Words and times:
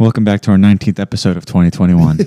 Welcome 0.00 0.24
back 0.24 0.40
to 0.42 0.50
our 0.50 0.56
19th 0.56 0.98
episode 0.98 1.36
of 1.36 1.44
2021. 1.44 2.20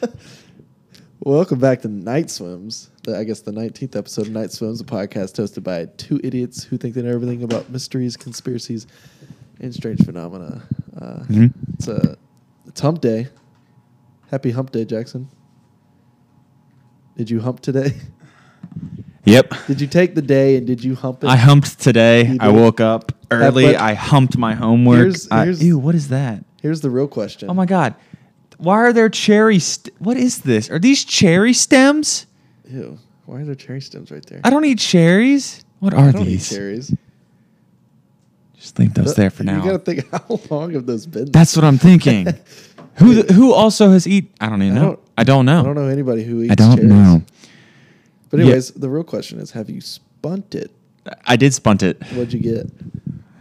Welcome 1.20 1.60
back 1.60 1.82
to 1.82 1.88
Night 1.88 2.30
Swims. 2.30 2.90
The, 3.04 3.16
I 3.16 3.22
guess 3.22 3.42
the 3.42 3.52
19th 3.52 3.94
episode 3.94 4.26
of 4.26 4.32
Night 4.32 4.50
Swims, 4.50 4.80
a 4.80 4.84
podcast 4.84 5.38
hosted 5.38 5.62
by 5.62 5.84
two 5.98 6.20
idiots 6.24 6.64
who 6.64 6.76
think 6.76 6.96
they 6.96 7.02
know 7.02 7.12
everything 7.14 7.44
about 7.44 7.70
mysteries, 7.70 8.16
conspiracies, 8.16 8.88
and 9.60 9.72
strange 9.72 10.04
phenomena. 10.04 10.62
Uh, 11.00 11.20
Mhm. 11.28 11.52
It's 11.74 11.86
a 11.86 12.16
it's 12.66 12.80
Hump 12.80 13.00
Day. 13.00 13.28
Happy 14.32 14.50
Hump 14.50 14.72
Day, 14.72 14.84
Jackson. 14.84 15.28
Did 17.16 17.30
you 17.30 17.38
hump 17.40 17.60
today? 17.60 17.92
yep. 19.24 19.54
did 19.68 19.80
you 19.80 19.86
take 19.86 20.16
the 20.16 20.22
day 20.22 20.56
and 20.56 20.66
did 20.66 20.82
you 20.82 20.96
hump 20.96 21.22
it? 21.22 21.28
I 21.28 21.36
humped 21.36 21.78
today. 21.78 22.26
You 22.26 22.38
I 22.40 22.46
did? 22.50 22.56
woke 22.56 22.80
up 22.80 23.12
early. 23.30 23.66
but- 23.66 23.76
I 23.76 23.94
humped 23.94 24.36
my 24.36 24.54
homework. 24.54 24.98
Here's- 24.98 25.28
I- 25.30 25.44
here's- 25.44 25.62
ew, 25.62 25.78
what 25.78 25.94
is 25.94 26.08
that? 26.08 26.44
Here's 26.62 26.80
the 26.80 26.90
real 26.90 27.08
question. 27.08 27.48
Oh 27.50 27.54
my 27.54 27.66
god. 27.66 27.94
Why 28.58 28.74
are 28.76 28.92
there 28.92 29.08
cherry 29.08 29.58
st- 29.58 29.94
What 30.00 30.16
is 30.16 30.40
this? 30.40 30.70
Are 30.70 30.78
these 30.78 31.04
cherry 31.04 31.52
stems? 31.54 32.26
Ew. 32.68 32.98
Why 33.26 33.40
are 33.40 33.44
there 33.44 33.54
cherry 33.54 33.80
stems 33.80 34.10
right 34.10 34.24
there? 34.26 34.40
I 34.44 34.50
don't 34.50 34.64
eat 34.64 34.78
cherries. 34.78 35.64
What 35.78 35.94
are 35.94 36.08
I 36.08 36.12
don't 36.12 36.26
these? 36.26 36.52
eat 36.52 36.56
cherries. 36.56 36.94
Just 38.56 38.78
leave 38.78 38.92
those 38.92 39.14
there 39.14 39.30
for 39.30 39.42
now. 39.44 39.56
You 39.64 39.70
gotta 39.70 39.78
think 39.78 40.10
how 40.28 40.38
long 40.50 40.72
have 40.74 40.84
those 40.86 41.06
been? 41.06 41.30
That's 41.30 41.56
what 41.56 41.64
I'm 41.64 41.78
thinking. 41.78 42.26
who 42.96 43.14
th- 43.14 43.30
who 43.30 43.52
also 43.54 43.90
has 43.92 44.06
eat? 44.06 44.30
I 44.40 44.48
don't 44.50 44.62
even 44.62 44.76
I 44.76 44.80
know. 44.80 44.86
don't- 44.88 45.00
I 45.18 45.24
don't 45.24 45.44
know. 45.44 45.60
I 45.60 45.62
don't 45.64 45.74
know 45.74 45.86
anybody 45.88 46.24
who 46.24 46.42
eats 46.42 46.52
I 46.52 46.54
don't 46.54 46.76
cherries. 46.76 46.90
know. 46.90 47.22
But 48.30 48.38
Yeah. 48.40 48.44
anyways, 48.46 48.70
the 48.72 48.88
real 48.88 49.04
question 49.04 49.38
is: 49.38 49.50
Have 49.52 49.68
you 49.68 49.80
spunt 49.82 50.54
it? 50.54 50.70
I 51.26 51.36
did 51.36 51.52
spunt 51.54 51.82
it. 51.82 52.02
What'd 52.14 52.32
you 52.32 52.40
get? 52.40 52.70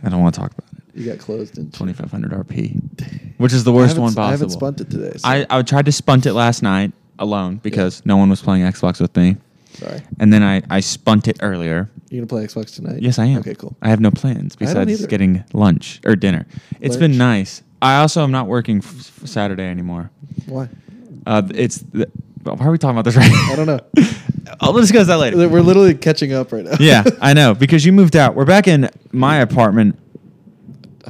I 0.04 0.10
don't 0.10 0.22
want 0.22 0.34
to 0.36 0.42
talk 0.42 0.52
about 0.52 0.68
it. 0.69 0.69
You 0.94 1.06
got 1.06 1.20
closed 1.20 1.58
in 1.58 1.72
2500 1.72 2.32
RP, 2.32 3.34
which 3.38 3.54
is 3.54 3.64
the 3.64 3.72
worst 3.72 3.98
one 3.98 4.10
haven't- 4.10 4.24
I 4.24 4.32
haven't 4.32 4.48
possible. 4.48 4.60
spunt 4.68 4.82
it 4.82 4.90
today. 4.90 5.18
So 5.18 5.28
I, 5.28 5.46
I 5.50 5.62
tried 5.62 5.86
to 5.86 5.92
spunt 5.92 6.26
it 6.26 6.34
last 6.34 6.62
night 6.64 6.92
alone 7.20 7.58
because 7.58 8.06
no 8.06 8.18
one 8.18 8.30
was 8.30 8.42
playing 8.42 8.64
Xbox 8.64 9.00
with 9.00 9.16
me. 9.16 9.38
sorry. 9.74 10.02
And 10.20 10.34
then 10.34 10.42
I, 10.44 10.62
I 10.70 10.80
spunt 10.80 11.28
it 11.28 11.38
earlier. 11.42 11.90
You're 12.10 12.26
gonna 12.26 12.28
play 12.28 12.46
Xbox 12.48 12.76
tonight? 12.76 13.02
Yes, 13.02 13.20
I 13.20 13.26
am. 13.26 13.40
Okay, 13.40 13.54
cool. 13.56 13.76
I 13.82 13.90
have 13.90 14.00
no 14.00 14.10
plans 14.10 14.56
besides 14.56 14.90
either. 14.92 15.08
getting 15.08 15.44
lunch 15.54 16.02
or 16.06 16.16
dinner. 16.16 16.48
It's 16.82 16.98
been 16.98 17.18
nice. 17.18 17.62
I 17.82 17.98
also 17.98 18.24
am 18.24 18.32
not 18.32 18.48
working 18.48 18.80
f- 18.80 19.22
f- 19.22 19.28
Saturday 19.28 19.64
anymore. 19.66 20.10
Why? 20.48 20.68
Uh, 21.26 21.44
it's 21.54 21.78
the, 21.78 22.10
why 22.44 22.56
are 22.66 22.72
we 22.72 22.78
talking 22.80 22.98
about 22.98 23.06
this 23.06 23.16
right? 23.16 23.32
I 23.32 23.56
don't 23.56 23.68
know. 23.68 23.80
I'll 24.60 24.74
discuss 24.74 25.08
that 25.08 25.18
later. 25.18 25.38
We're 25.48 25.62
literally 25.62 25.94
catching 25.94 26.34
up 26.34 26.52
right 26.52 26.66
now. 26.66 26.76
yeah, 26.80 27.04
I 27.22 27.34
know 27.34 27.54
because 27.60 27.86
you 27.86 27.94
moved 27.94 28.16
out. 28.16 28.34
We're 28.36 28.46
back 28.46 28.68
in 28.68 28.90
my 29.12 29.38
apartment. 29.38 29.98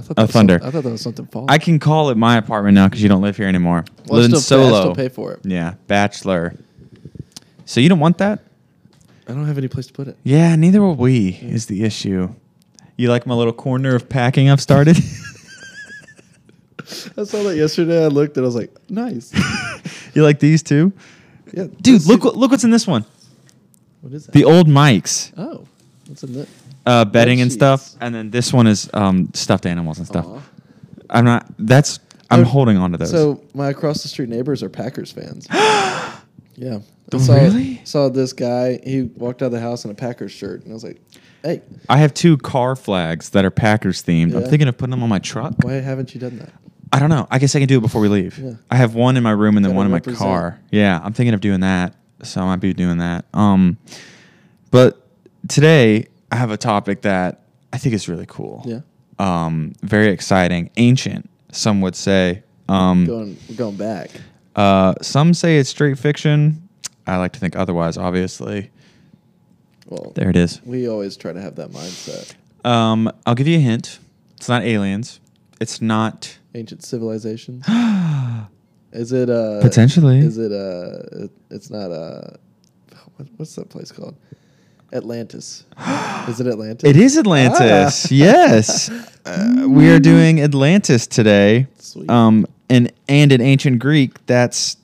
Thought 0.10 0.16
that 0.16 0.22
was 0.24 0.32
Thunder. 0.32 0.60
some- 0.60 0.68
I 0.68 0.72
thought 0.72 0.84
that 0.84 0.90
was 0.92 1.02
something 1.02 1.26
false. 1.28 1.46
I 1.50 1.58
can 1.60 1.80
call 1.80 2.10
it 2.10 2.18
my 2.18 2.38
apartment 2.38 2.76
now 2.76 2.88
because 2.88 3.02
you 3.04 3.10
don't 3.10 3.22
live 3.22 3.38
here 3.38 3.48
anymore. 3.48 3.86
Well, 4.08 4.20
I 4.20 4.24
Living 4.24 4.40
still 4.40 4.60
pay- 4.60 4.66
I 4.66 4.70
solo. 4.70 4.82
still 4.82 4.96
pay 4.96 5.10
for 5.10 5.34
it. 5.34 5.40
Yeah, 5.44 5.76
bachelor. 5.88 6.56
So 7.66 7.80
you 7.80 7.90
don't 7.90 8.00
want 8.00 8.18
that? 8.18 8.44
I 9.28 9.34
don't 9.34 9.46
have 9.46 9.58
any 9.60 9.68
place 9.68 9.86
to 9.88 9.94
put 9.94 10.08
it. 10.08 10.18
Yeah, 10.24 10.56
neither 10.56 10.82
will 10.82 10.96
we. 10.96 11.38
Is 11.44 11.68
the 11.68 11.84
issue. 11.84 12.30
You 12.98 13.10
like 13.10 13.28
my 13.28 13.36
little 13.36 13.54
corner 13.54 13.94
of 13.96 14.10
packing 14.10 14.50
I've 14.50 14.60
started? 14.62 14.98
I 17.18 17.24
saw 17.24 17.44
that 17.44 17.56
yesterday. 17.56 18.04
I 18.04 18.08
looked 18.08 18.36
and 18.38 18.46
I 18.46 18.48
was 18.48 18.56
like, 18.56 18.76
nice. 18.90 19.32
you 20.16 20.24
like 20.24 20.40
these 20.40 20.64
too? 20.64 20.92
Yeah, 21.54 21.68
Dude, 21.82 22.06
look 22.06 22.24
what 22.24 22.36
look 22.36 22.52
what's 22.52 22.64
in 22.64 22.72
this 22.72 22.88
one. 22.88 23.06
What 24.02 24.14
is 24.14 24.26
that? 24.26 24.32
The 24.34 24.44
old 24.46 24.68
mics, 24.68 25.32
oh, 25.38 25.66
what's 26.08 26.24
in 26.24 26.34
that? 26.34 26.48
Uh, 26.90 27.06
bedding 27.06 27.42
and 27.42 27.52
sheets. 27.52 27.56
stuff, 27.60 27.96
and 28.02 28.14
then 28.14 28.30
this 28.32 28.52
one 28.52 28.68
is 28.68 28.90
um, 28.94 29.30
stuffed 29.34 29.66
animals 29.66 29.98
and 30.00 30.08
stuff. 30.08 30.26
Aw. 30.26 30.42
I'm 31.10 31.26
not. 31.26 31.46
That's. 31.58 32.00
I'm 32.32 32.42
Oh, 32.42 32.44
holding 32.44 32.78
on 32.78 32.92
to 32.92 32.98
those. 32.98 33.10
So 33.10 33.44
my 33.56 33.70
across 33.70 34.04
the 34.04 34.08
street 34.08 34.30
neighbors 34.30 34.62
are 34.62 34.70
Packers 34.70 35.12
fans. 35.12 35.48
yeah. 36.56 36.80
I 37.12 37.18
saw, 37.18 37.34
Really? 37.34 37.82
Saw 37.86 38.10
this 38.10 38.34
guy. 38.34 38.80
He 38.84 39.02
walked 39.04 39.42
out 39.42 39.48
of 39.48 39.52
the 39.54 39.60
house 39.60 39.84
in 39.84 39.90
a 39.90 39.96
Packers 39.96 40.32
shirt, 40.32 40.62
and 40.64 40.72
I 40.72 40.74
was 40.76 40.84
like, 40.84 41.02
"Hey, 41.42 41.62
I 41.90 41.98
have 41.98 42.14
two 42.14 42.38
car 42.38 42.76
flags 42.76 43.32
that 43.32 43.46
are 43.46 43.50
Packers 43.52 44.04
themed. 44.04 44.36
I'm 44.36 44.42
Yeah. 44.44 44.48
thinking 44.48 44.68
of 44.68 44.78
putting 44.78 44.92
them 44.92 45.02
on 45.02 45.10
my 45.10 45.18
truck. 45.20 45.56
why 45.64 45.74
haven't 45.74 46.14
you 46.14 46.22
done 46.22 46.38
that?" 46.38 46.52
I 46.94 47.00
don't 47.00 47.10
know. 47.10 47.28
I 47.32 47.38
guess 47.40 47.56
I 47.56 47.60
can 47.60 47.68
do 47.68 47.78
it 47.78 47.82
before 47.82 48.02
we 48.02 48.10
leave. 48.10 48.38
Yeah. 48.40 48.54
I 48.70 48.76
have 48.76 48.94
one 48.96 49.16
in 49.18 49.24
my 49.24 49.32
room 49.32 49.58
and 49.58 49.64
then 49.66 49.72
Gotta 49.72 49.78
one 49.78 49.86
in 49.88 49.92
my 49.92 49.98
represent. 49.98 50.20
car. 50.20 50.60
Yeah, 50.72 51.00
I'm 51.04 51.14
thinking 51.14 51.34
of 51.36 51.42
doing 51.42 51.60
that. 51.62 51.96
So 52.24 52.42
I 52.42 52.46
might 52.46 52.60
be 52.60 52.74
doing 52.74 52.98
that. 52.98 53.26
Um, 53.34 53.78
but 54.72 55.08
today 55.48 56.08
I 56.32 56.36
have 56.36 56.52
a 56.52 56.58
topic 56.58 57.02
that 57.02 57.42
I 57.74 57.78
think 57.78 57.96
is 57.96 58.08
really 58.08 58.26
cool. 58.28 58.64
Yeah. 58.66 58.82
Um, 59.18 59.74
very 59.82 60.08
exciting, 60.10 60.70
ancient. 60.78 61.30
Some 61.52 61.82
would 61.82 61.96
say. 61.96 62.44
Um, 62.68 63.06
Going, 63.06 63.38
we're 63.50 63.56
going 63.56 63.76
back. 63.78 64.12
uh, 64.56 64.94
some 65.02 65.34
say 65.34 65.58
it's 65.58 65.70
straight 65.70 65.98
fiction. 65.98 66.68
I 67.08 67.18
like 67.18 67.34
to 67.34 67.40
think 67.40 67.56
otherwise. 67.56 67.98
Obviously, 67.98 68.70
Well, 69.88 70.12
there 70.16 70.30
it 70.30 70.36
is. 70.36 70.62
we 70.64 70.88
always 70.88 71.18
try 71.18 71.34
to 71.34 71.42
have 71.42 71.56
that 71.56 71.72
mindset. 71.72 72.36
Um, 72.64 73.12
I'll 73.26 73.34
give 73.36 73.48
you 73.48 73.58
a 73.58 73.62
hint. 73.62 74.00
It's 74.38 74.48
not 74.48 74.62
aliens. 74.64 75.20
It's 75.60 75.82
not. 75.82 76.38
Ancient 76.54 76.84
civilizations. 76.84 77.66
Is 78.92 79.12
it 79.12 79.30
uh 79.30 79.62
Potentially. 79.62 80.20
Is 80.20 80.38
it 80.38 80.52
uh? 80.52 81.24
it- 81.26 81.32
It's 81.52 81.70
not 81.70 81.92
uh. 81.92 82.38
what- 83.18 83.28
What's 83.38 83.56
that 83.56 83.70
place 83.70 83.92
called? 83.92 84.16
Atlantis. 84.94 85.64
is 86.28 86.40
it 86.40 86.48
Atlantis? 86.48 86.90
It 86.90 86.96
is 86.96 87.18
Atlantis. 87.18 88.06
Ah. 88.06 88.08
yes. 88.12 88.90
Uh, 89.26 89.68
we 89.68 89.92
are 89.92 90.00
doing 90.00 90.42
Atlantis 90.42 91.06
today. 91.06 91.68
Sweet. 91.78 92.10
Um, 92.10 92.48
and 92.68 92.92
and 93.08 93.32
in 93.32 93.42
ancient 93.42 93.78
Greek, 93.78 94.26
that's 94.26 94.76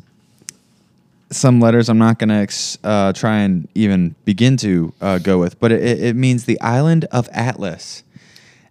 some 1.32 1.60
letters 1.60 1.90
I'm 1.90 1.98
not 1.98 2.20
going 2.20 2.30
to 2.30 2.36
ex- 2.36 2.78
uh, 2.84 3.12
try 3.14 3.40
and 3.40 3.68
even 3.74 4.14
begin 4.26 4.58
to 4.58 4.94
uh, 5.02 5.18
go 5.18 5.40
with, 5.40 5.60
but 5.60 5.72
it, 5.72 5.82
it 5.82 6.00
it 6.04 6.16
means 6.16 6.46
the 6.46 6.60
island 6.62 7.06
of 7.12 7.28
Atlas. 7.32 8.04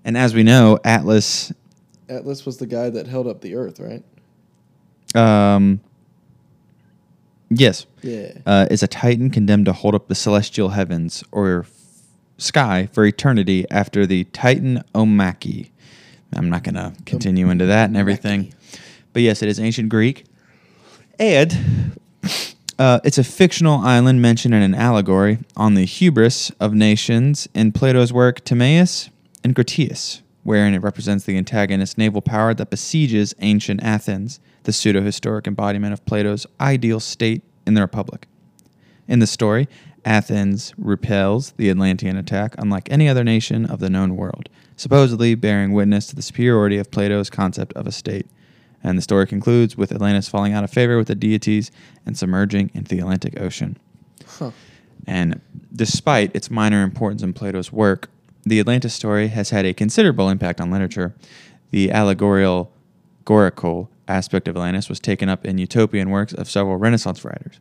And 0.04 0.16
as 0.16 0.32
we 0.34 0.44
know, 0.44 0.78
Atlas 0.84 1.52
Atlas 2.08 2.46
was 2.46 2.58
the 2.58 2.66
guy 2.66 2.90
that 2.90 3.08
held 3.08 3.26
up 3.26 3.40
the 3.40 3.56
Earth, 3.56 3.80
right? 3.80 4.04
um, 5.16 5.80
yes, 7.54 7.86
Yeah. 8.02 8.32
uh, 8.46 8.66
is 8.70 8.82
a 8.82 8.86
titan 8.88 9.30
condemned 9.30 9.66
to 9.66 9.72
hold 9.72 9.94
up 9.94 10.08
the 10.08 10.14
celestial 10.14 10.70
heavens 10.70 11.22
or 11.32 11.60
f- 11.60 11.70
sky 12.38 12.88
for 12.92 13.04
eternity 13.04 13.64
after 13.70 14.06
the 14.06 14.24
titan 14.24 14.82
Omaki. 14.94 15.70
I'm 16.34 16.50
not 16.50 16.64
going 16.64 16.74
to 16.74 16.92
continue 17.06 17.48
into 17.50 17.66
that 17.66 17.84
and 17.86 17.96
everything. 17.96 18.52
But 19.12 19.22
yes, 19.22 19.40
it 19.42 19.48
is 19.48 19.60
ancient 19.60 19.88
Greek. 19.88 20.24
And 21.18 21.92
uh, 22.78 22.98
it's 23.04 23.18
a 23.18 23.24
fictional 23.24 23.78
island 23.78 24.20
mentioned 24.20 24.52
in 24.52 24.62
an 24.62 24.74
allegory 24.74 25.38
on 25.56 25.74
the 25.74 25.84
hubris 25.84 26.50
of 26.58 26.74
nations 26.74 27.48
in 27.54 27.70
Plato's 27.70 28.12
work 28.12 28.44
Timaeus 28.44 29.10
and 29.44 29.54
Critias, 29.54 30.22
wherein 30.42 30.74
it 30.74 30.82
represents 30.82 31.24
the 31.24 31.36
antagonist 31.36 31.96
naval 31.98 32.20
power 32.20 32.52
that 32.54 32.68
besieges 32.70 33.32
ancient 33.38 33.80
Athens, 33.84 34.40
the 34.64 34.72
pseudo 34.72 35.00
historic 35.00 35.46
embodiment 35.46 35.92
of 35.92 36.04
Plato's 36.04 36.46
ideal 36.60 37.00
state 37.00 37.42
in 37.66 37.74
the 37.74 37.80
Republic. 37.80 38.26
In 39.06 39.18
the 39.18 39.26
story, 39.26 39.68
Athens 40.04 40.74
repels 40.76 41.52
the 41.52 41.70
Atlantean 41.70 42.16
attack 42.16 42.54
unlike 42.58 42.90
any 42.90 43.08
other 43.08 43.24
nation 43.24 43.64
of 43.64 43.80
the 43.80 43.88
known 43.88 44.16
world, 44.16 44.48
supposedly 44.76 45.34
bearing 45.34 45.72
witness 45.72 46.06
to 46.08 46.16
the 46.16 46.22
superiority 46.22 46.76
of 46.76 46.90
Plato's 46.90 47.30
concept 47.30 47.72
of 47.74 47.86
a 47.86 47.92
state. 47.92 48.26
And 48.82 48.98
the 48.98 49.02
story 49.02 49.26
concludes 49.26 49.76
with 49.76 49.92
Atlantis 49.92 50.28
falling 50.28 50.52
out 50.52 50.64
of 50.64 50.70
favor 50.70 50.98
with 50.98 51.08
the 51.08 51.14
deities 51.14 51.70
and 52.04 52.18
submerging 52.18 52.70
into 52.74 52.94
the 52.94 53.00
Atlantic 53.00 53.40
Ocean. 53.40 53.78
Huh. 54.26 54.50
And 55.06 55.40
despite 55.74 56.34
its 56.36 56.50
minor 56.50 56.82
importance 56.82 57.22
in 57.22 57.32
Plato's 57.32 57.72
work, 57.72 58.10
the 58.44 58.60
Atlantis 58.60 58.92
story 58.92 59.28
has 59.28 59.50
had 59.50 59.64
a 59.64 59.72
considerable 59.72 60.28
impact 60.28 60.60
on 60.60 60.70
literature. 60.70 61.14
The 61.70 61.90
allegorical 61.90 62.70
gorical 63.24 63.88
aspect 64.08 64.48
of 64.48 64.56
Atlantis 64.56 64.88
was 64.88 65.00
taken 65.00 65.28
up 65.28 65.44
in 65.44 65.58
utopian 65.58 66.10
works 66.10 66.32
of 66.32 66.48
several 66.50 66.76
Renaissance 66.76 67.24
writers, 67.24 67.58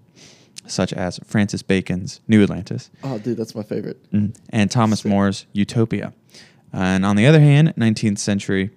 such 0.67 0.93
as 0.93 1.19
Francis 1.25 1.61
Bacon's 1.61 2.19
New 2.27 2.41
Atlantis 2.43 2.89
Oh, 3.03 3.17
dude, 3.19 3.37
that's 3.37 3.55
my 3.55 3.63
favorite. 3.63 4.11
mm, 4.11 4.35
and 4.49 4.69
Thomas 4.71 5.01
Sick. 5.01 5.09
More's 5.11 5.45
Utopia. 5.53 6.13
And 6.71 7.05
on 7.05 7.15
the 7.15 7.25
other 7.27 7.39
hand, 7.39 7.73
19th 7.77 8.17
century 8.17 8.71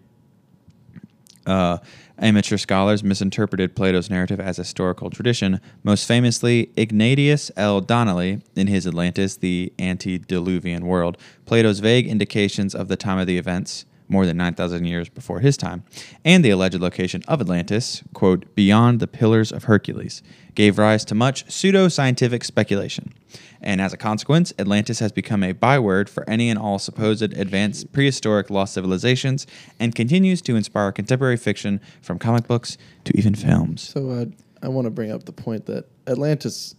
uh, 1.46 1.78
amateur 2.18 2.56
scholars 2.56 3.04
misinterpreted 3.04 3.76
Plato's 3.76 4.10
narrative 4.10 4.40
as 4.40 4.56
historical 4.56 5.10
tradition, 5.10 5.60
most 5.84 6.06
famously 6.08 6.70
Ignatius 6.76 7.50
L. 7.56 7.80
Donnelly 7.80 8.42
in 8.56 8.66
his 8.66 8.86
Atlantis, 8.86 9.36
the 9.36 9.72
Antediluvian 9.78 10.86
World. 10.86 11.16
Plato's 11.44 11.78
vague 11.78 12.06
indications 12.08 12.74
of 12.74 12.88
the 12.88 12.96
time 12.96 13.18
of 13.18 13.26
the 13.26 13.38
events 13.38 13.84
more 14.08 14.26
than 14.26 14.36
9,000 14.36 14.84
years 14.84 15.08
before 15.08 15.40
his 15.40 15.56
time, 15.56 15.84
and 16.24 16.44
the 16.44 16.50
alleged 16.50 16.80
location 16.80 17.22
of 17.28 17.40
Atlantis, 17.40 18.02
quote, 18.12 18.54
beyond 18.54 19.00
the 19.00 19.06
Pillars 19.06 19.52
of 19.52 19.64
Hercules, 19.64 20.22
gave 20.54 20.78
rise 20.78 21.04
to 21.06 21.14
much 21.14 21.50
pseudo 21.50 21.88
scientific 21.88 22.44
speculation. 22.44 23.12
And 23.60 23.80
as 23.80 23.92
a 23.92 23.96
consequence, 23.96 24.52
Atlantis 24.58 24.98
has 25.00 25.12
become 25.12 25.42
a 25.42 25.52
byword 25.52 26.08
for 26.08 26.28
any 26.28 26.50
and 26.50 26.58
all 26.58 26.78
supposed 26.78 27.22
advanced 27.22 27.92
prehistoric 27.92 28.50
lost 28.50 28.74
civilizations 28.74 29.46
and 29.80 29.94
continues 29.94 30.40
to 30.42 30.56
inspire 30.56 30.92
contemporary 30.92 31.36
fiction 31.36 31.80
from 32.00 32.18
comic 32.18 32.46
books 32.46 32.78
to 33.04 33.16
even 33.16 33.34
films. 33.34 33.82
So 33.82 34.10
uh, 34.10 34.26
I 34.62 34.68
want 34.68 34.86
to 34.86 34.90
bring 34.90 35.10
up 35.10 35.24
the 35.24 35.32
point 35.32 35.66
that 35.66 35.86
Atlantis 36.06 36.74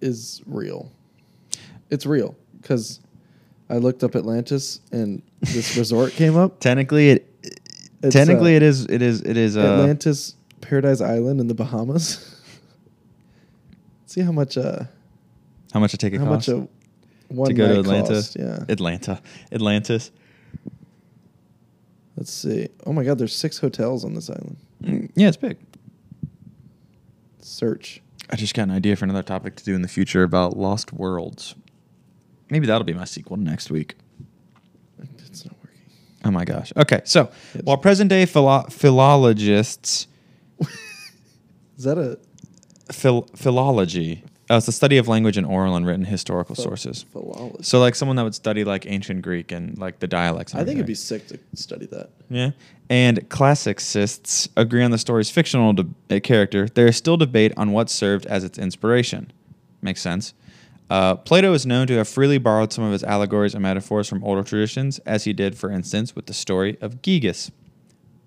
is 0.00 0.42
real. 0.46 0.92
It's 1.90 2.06
real 2.06 2.36
because 2.60 3.00
I 3.70 3.76
looked 3.76 4.02
up 4.02 4.16
Atlantis 4.16 4.80
and 4.92 5.22
this 5.40 5.76
resort 5.76 6.12
came 6.12 6.36
up. 6.36 6.58
Technically, 6.60 7.10
it 7.10 7.26
It's, 8.02 8.14
technically 8.14 8.54
uh, 8.54 8.56
it 8.56 8.62
is 8.62 8.86
it 8.86 9.02
is 9.02 9.20
it 9.22 9.36
is 9.36 9.56
uh, 9.56 9.60
Atlantis 9.60 10.34
Paradise 10.60 11.00
Island 11.00 11.40
in 11.40 11.48
the 11.48 11.54
Bahamas. 11.54 12.34
See 14.06 14.22
how 14.22 14.32
much 14.32 14.56
uh 14.56 14.84
how 15.72 15.80
much 15.80 15.92
a 15.94 15.98
ticket 15.98 16.20
how 16.20 16.26
costs 16.26 16.48
much 16.48 16.56
a 16.56 16.68
one 17.34 17.48
to 17.48 17.54
go 17.54 17.66
to 17.68 17.72
night 17.74 17.80
Atlanta. 17.80 18.14
cost, 18.14 18.36
Yeah. 18.36 18.64
Atlanta, 18.68 19.20
Atlantis. 19.52 20.10
Let's 22.16 22.32
see. 22.32 22.68
Oh 22.86 22.92
my 22.92 23.04
God, 23.04 23.18
there's 23.18 23.34
six 23.34 23.58
hotels 23.58 24.04
on 24.04 24.14
this 24.14 24.28
island. 24.30 24.56
Mm, 24.82 25.10
Yeah, 25.14 25.28
it's 25.28 25.36
big. 25.36 25.58
Search. 27.40 28.00
I 28.30 28.36
just 28.36 28.54
got 28.54 28.62
an 28.64 28.70
idea 28.72 28.96
for 28.96 29.04
another 29.04 29.22
topic 29.22 29.56
to 29.56 29.64
do 29.64 29.74
in 29.74 29.82
the 29.82 29.88
future 29.88 30.22
about 30.22 30.56
lost 30.56 30.92
worlds. 30.92 31.54
Maybe 32.50 32.66
that'll 32.66 32.84
be 32.84 32.94
my 32.94 33.04
sequel 33.04 33.36
next 33.36 33.70
week. 33.70 33.96
It's 35.26 35.44
not 35.44 35.54
working. 35.62 35.80
Oh 36.24 36.30
my 36.30 36.44
gosh. 36.44 36.72
Okay, 36.76 37.00
so 37.04 37.30
Yes. 37.54 37.64
while 37.64 37.76
present 37.76 38.08
day 38.10 38.24
philo- 38.26 38.66
philologists, 38.70 40.06
Is 41.78 41.84
that 41.84 41.96
a 41.98 42.18
phil- 42.92 43.28
philology, 43.36 44.24
uh, 44.50 44.56
it's 44.56 44.66
the 44.66 44.72
study 44.72 44.96
of 44.96 45.06
language 45.06 45.36
and 45.36 45.46
oral 45.46 45.76
and 45.76 45.86
written 45.86 46.04
historical 46.06 46.54
Phil- 46.56 46.64
sources. 46.64 47.04
philologist? 47.12 47.64
So, 47.70 47.78
like 47.78 47.94
someone 47.94 48.16
that 48.16 48.24
would 48.24 48.34
study 48.34 48.64
like 48.64 48.86
ancient 48.86 49.22
Greek 49.22 49.52
and 49.52 49.78
like 49.78 50.00
the 50.00 50.06
dialects. 50.08 50.54
I 50.54 50.64
think 50.64 50.76
it'd 50.76 50.86
be 50.86 50.94
sick 50.94 51.28
to 51.28 51.38
study 51.54 51.86
that. 51.86 52.10
Yeah. 52.30 52.50
And 52.90 53.28
classicists 53.28 54.48
agree 54.56 54.82
on 54.82 54.90
the 54.90 54.98
story's 54.98 55.30
fictional 55.30 55.74
de- 55.74 56.20
character. 56.20 56.66
There 56.68 56.86
is 56.86 56.96
still 56.96 57.16
debate 57.18 57.52
on 57.56 57.70
what 57.72 57.90
served 57.90 58.26
as 58.26 58.42
its 58.42 58.58
inspiration. 58.58 59.30
Makes 59.82 60.00
sense. 60.00 60.32
Uh, 60.90 61.16
Plato 61.16 61.52
is 61.52 61.66
known 61.66 61.86
to 61.86 61.96
have 61.98 62.08
freely 62.08 62.38
borrowed 62.38 62.72
some 62.72 62.84
of 62.84 62.92
his 62.92 63.04
allegories 63.04 63.54
and 63.54 63.62
metaphors 63.62 64.08
from 64.08 64.24
older 64.24 64.42
traditions, 64.42 64.98
as 65.00 65.24
he 65.24 65.32
did, 65.32 65.56
for 65.56 65.70
instance, 65.70 66.16
with 66.16 66.26
the 66.26 66.34
story 66.34 66.78
of 66.80 67.02
Gyges. 67.02 67.50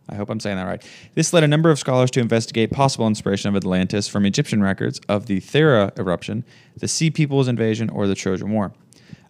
I 0.10 0.16
hope 0.16 0.30
I'm 0.30 0.40
saying 0.40 0.58
that 0.58 0.66
right. 0.66 0.84
This 1.16 1.32
led 1.32 1.44
a 1.44 1.48
number 1.48 1.70
of 1.70 1.80
scholars 1.80 2.12
to 2.12 2.20
investigate 2.20 2.72
possible 2.72 3.08
inspiration 3.08 3.50
of 3.50 3.56
Atlantis 3.56 4.08
from 4.08 4.26
Egyptian 4.26 4.62
records 4.62 5.00
of 5.08 5.28
the 5.28 5.40
Thera 5.40 5.98
eruption, 5.98 6.44
the 6.78 6.88
Sea 6.88 7.10
People's 7.10 7.48
invasion, 7.48 7.90
or 7.90 8.08
the 8.08 8.16
Trojan 8.16 8.52
War. 8.52 8.74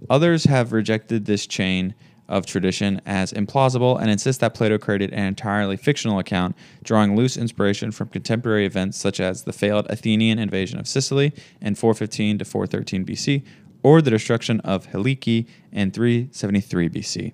Others 0.10 0.45
have 0.45 0.74
rejected 0.74 1.25
this 1.25 1.45
chain 1.45 1.94
of 2.31 2.45
tradition 2.45 3.01
as 3.06 3.33
implausible 3.33 4.00
and 4.01 4.10
insist 4.10 4.39
that 4.39 4.54
Plato 4.56 4.78
created 4.78 5.12
an 5.12 5.25
entirely 5.25 5.75
fictional 5.75 6.18
account, 6.18 6.56
drawing 6.81 7.16
loose 7.16 7.36
inspiration 7.38 7.92
from 7.92 8.07
contemporary 8.07 8.66
events 8.66 8.98
such 8.98 9.19
as 9.19 9.44
the 9.44 9.54
failed 9.54 9.86
Athenian 9.89 10.39
invasion 10.39 10.80
of 10.80 10.88
Sicily 10.88 11.33
in 11.60 11.75
415 11.75 12.39
to 12.39 12.45
413 12.45 13.06
BC, 13.06 13.44
or 13.83 14.01
the 14.01 14.10
destruction 14.10 14.62
of 14.62 14.88
Helike 14.88 15.45
in 15.72 15.92
373 15.92 16.89
BC. 16.89 17.33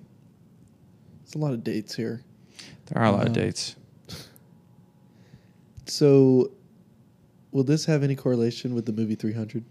There's 1.22 1.34
a 1.34 1.38
lot 1.38 1.52
of 1.52 1.62
dates 1.62 1.94
here. 1.94 2.22
There 2.86 3.00
are 3.00 3.06
a 3.06 3.12
lot 3.12 3.26
of 3.26 3.30
Uh, 3.36 3.40
dates. 3.40 3.76
So, 5.86 6.50
will 7.52 7.64
this 7.64 7.84
have 7.84 8.02
any 8.02 8.16
correlation 8.16 8.74
with 8.74 8.84
the 8.84 8.92
movie 8.92 9.14
300? 9.14 9.64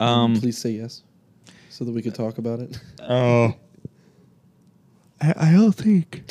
Um, 0.00 0.36
Please 0.40 0.56
say 0.56 0.70
yes, 0.70 1.02
so 1.70 1.84
that 1.84 1.92
we 1.92 2.02
could 2.02 2.14
talk 2.14 2.38
about 2.38 2.60
it. 2.60 2.80
Oh. 3.00 3.54
I, 5.20 5.34
I 5.36 5.52
don't 5.52 5.72
think. 5.72 6.22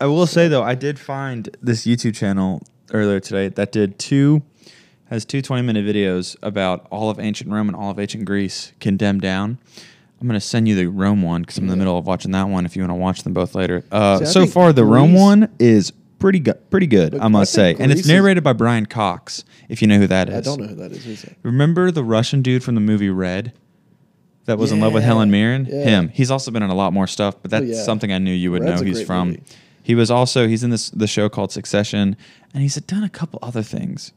I 0.00 0.06
will 0.06 0.26
say 0.26 0.48
though, 0.48 0.62
I 0.62 0.74
did 0.74 0.98
find 0.98 1.48
this 1.62 1.86
YouTube 1.86 2.14
channel 2.14 2.62
earlier 2.92 3.20
today 3.20 3.48
that 3.48 3.72
did 3.72 3.98
two 3.98 4.42
has 5.08 5.24
two 5.24 5.40
20 5.40 5.62
minute 5.62 5.84
videos 5.84 6.36
about 6.42 6.86
all 6.90 7.10
of 7.10 7.18
ancient 7.20 7.50
Rome 7.50 7.68
and 7.68 7.76
all 7.76 7.90
of 7.90 7.98
ancient 7.98 8.24
Greece 8.24 8.72
condemned 8.80 9.20
down. 9.22 9.58
I'm 10.20 10.26
gonna 10.26 10.40
send 10.40 10.66
you 10.68 10.74
the 10.74 10.86
Rome 10.86 11.22
one 11.22 11.42
because 11.42 11.58
I'm 11.58 11.64
in 11.64 11.70
the 11.70 11.76
middle 11.76 11.96
of 11.98 12.06
watching 12.06 12.30
that 12.32 12.48
one. 12.48 12.64
If 12.66 12.74
you 12.76 12.82
want 12.82 12.90
to 12.90 12.94
watch 12.94 13.22
them 13.22 13.32
both 13.34 13.54
later. 13.54 13.84
Uh, 13.92 14.18
See, 14.18 14.24
I 14.24 14.28
so 14.28 14.40
think 14.40 14.52
far, 14.52 14.72
the 14.72 14.84
Rome 14.84 15.10
Greece- 15.10 15.20
one 15.20 15.48
is 15.58 15.92
pretty 16.18 16.40
good. 16.40 16.70
Pretty 16.70 16.86
good, 16.86 17.12
But 17.12 17.22
I 17.22 17.28
must 17.28 17.52
I 17.54 17.56
say, 17.56 17.68
think 17.72 17.80
and 17.80 17.92
it's 17.92 18.00
is- 18.02 18.08
narrated 18.08 18.42
by 18.42 18.52
Brian 18.54 18.86
Cox. 18.86 19.44
If 19.68 19.82
you 19.82 19.88
know 19.88 19.98
who 19.98 20.06
that 20.06 20.28
is, 20.30 20.34
I 20.34 20.40
don't 20.40 20.60
know 20.60 20.68
who 20.68 20.74
that 20.76 20.92
is. 20.92 21.04
Who's 21.04 21.22
that? 21.22 21.36
Remember 21.42 21.90
the 21.90 22.02
Russian 22.04 22.40
dude 22.42 22.64
from 22.64 22.74
the 22.74 22.80
movie 22.80 23.10
Red 23.10 23.52
that 24.46 24.58
was 24.58 24.72
in 24.72 24.80
love 24.80 24.92
with 24.92 25.02
Helen 25.04 25.30
Mirren? 25.30 25.66
yeah. 25.66 25.84
Him. 25.84 26.08
He's 26.08 26.30
also 26.30 26.50
been 26.50 26.62
in 26.62 26.70
a 26.70 26.74
lot 26.74 26.92
more 26.92 27.06
stuff, 27.06 27.34
but 27.42 27.52
Oh, 27.52 27.58
that's 27.60 27.76
yeah. 27.78 27.82
something 27.84 28.12
I 28.12 28.18
knew 28.18 28.32
you 28.32 28.50
would 28.52 28.62
Red's 28.62 28.80
know 28.80 28.86
he's 28.86 29.02
from. 29.02 29.28
movie. 29.30 29.42
He 29.82 29.94
was 29.94 30.10
also 30.10 30.48
he's 30.48 30.64
in 30.64 30.70
this 30.70 30.90
the 30.90 31.06
show 31.06 31.28
called 31.28 31.52
Succession, 31.52 32.16
and 32.52 32.62
he's 32.62 32.74
done 32.76 33.04
a 33.04 33.08
couple 33.08 33.38
other 33.42 33.62
things. 33.62 34.12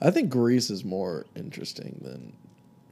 I 0.00 0.10
think 0.10 0.28
Greece 0.28 0.68
is 0.70 0.84
more 0.84 1.24
interesting 1.34 1.98
than 2.02 2.34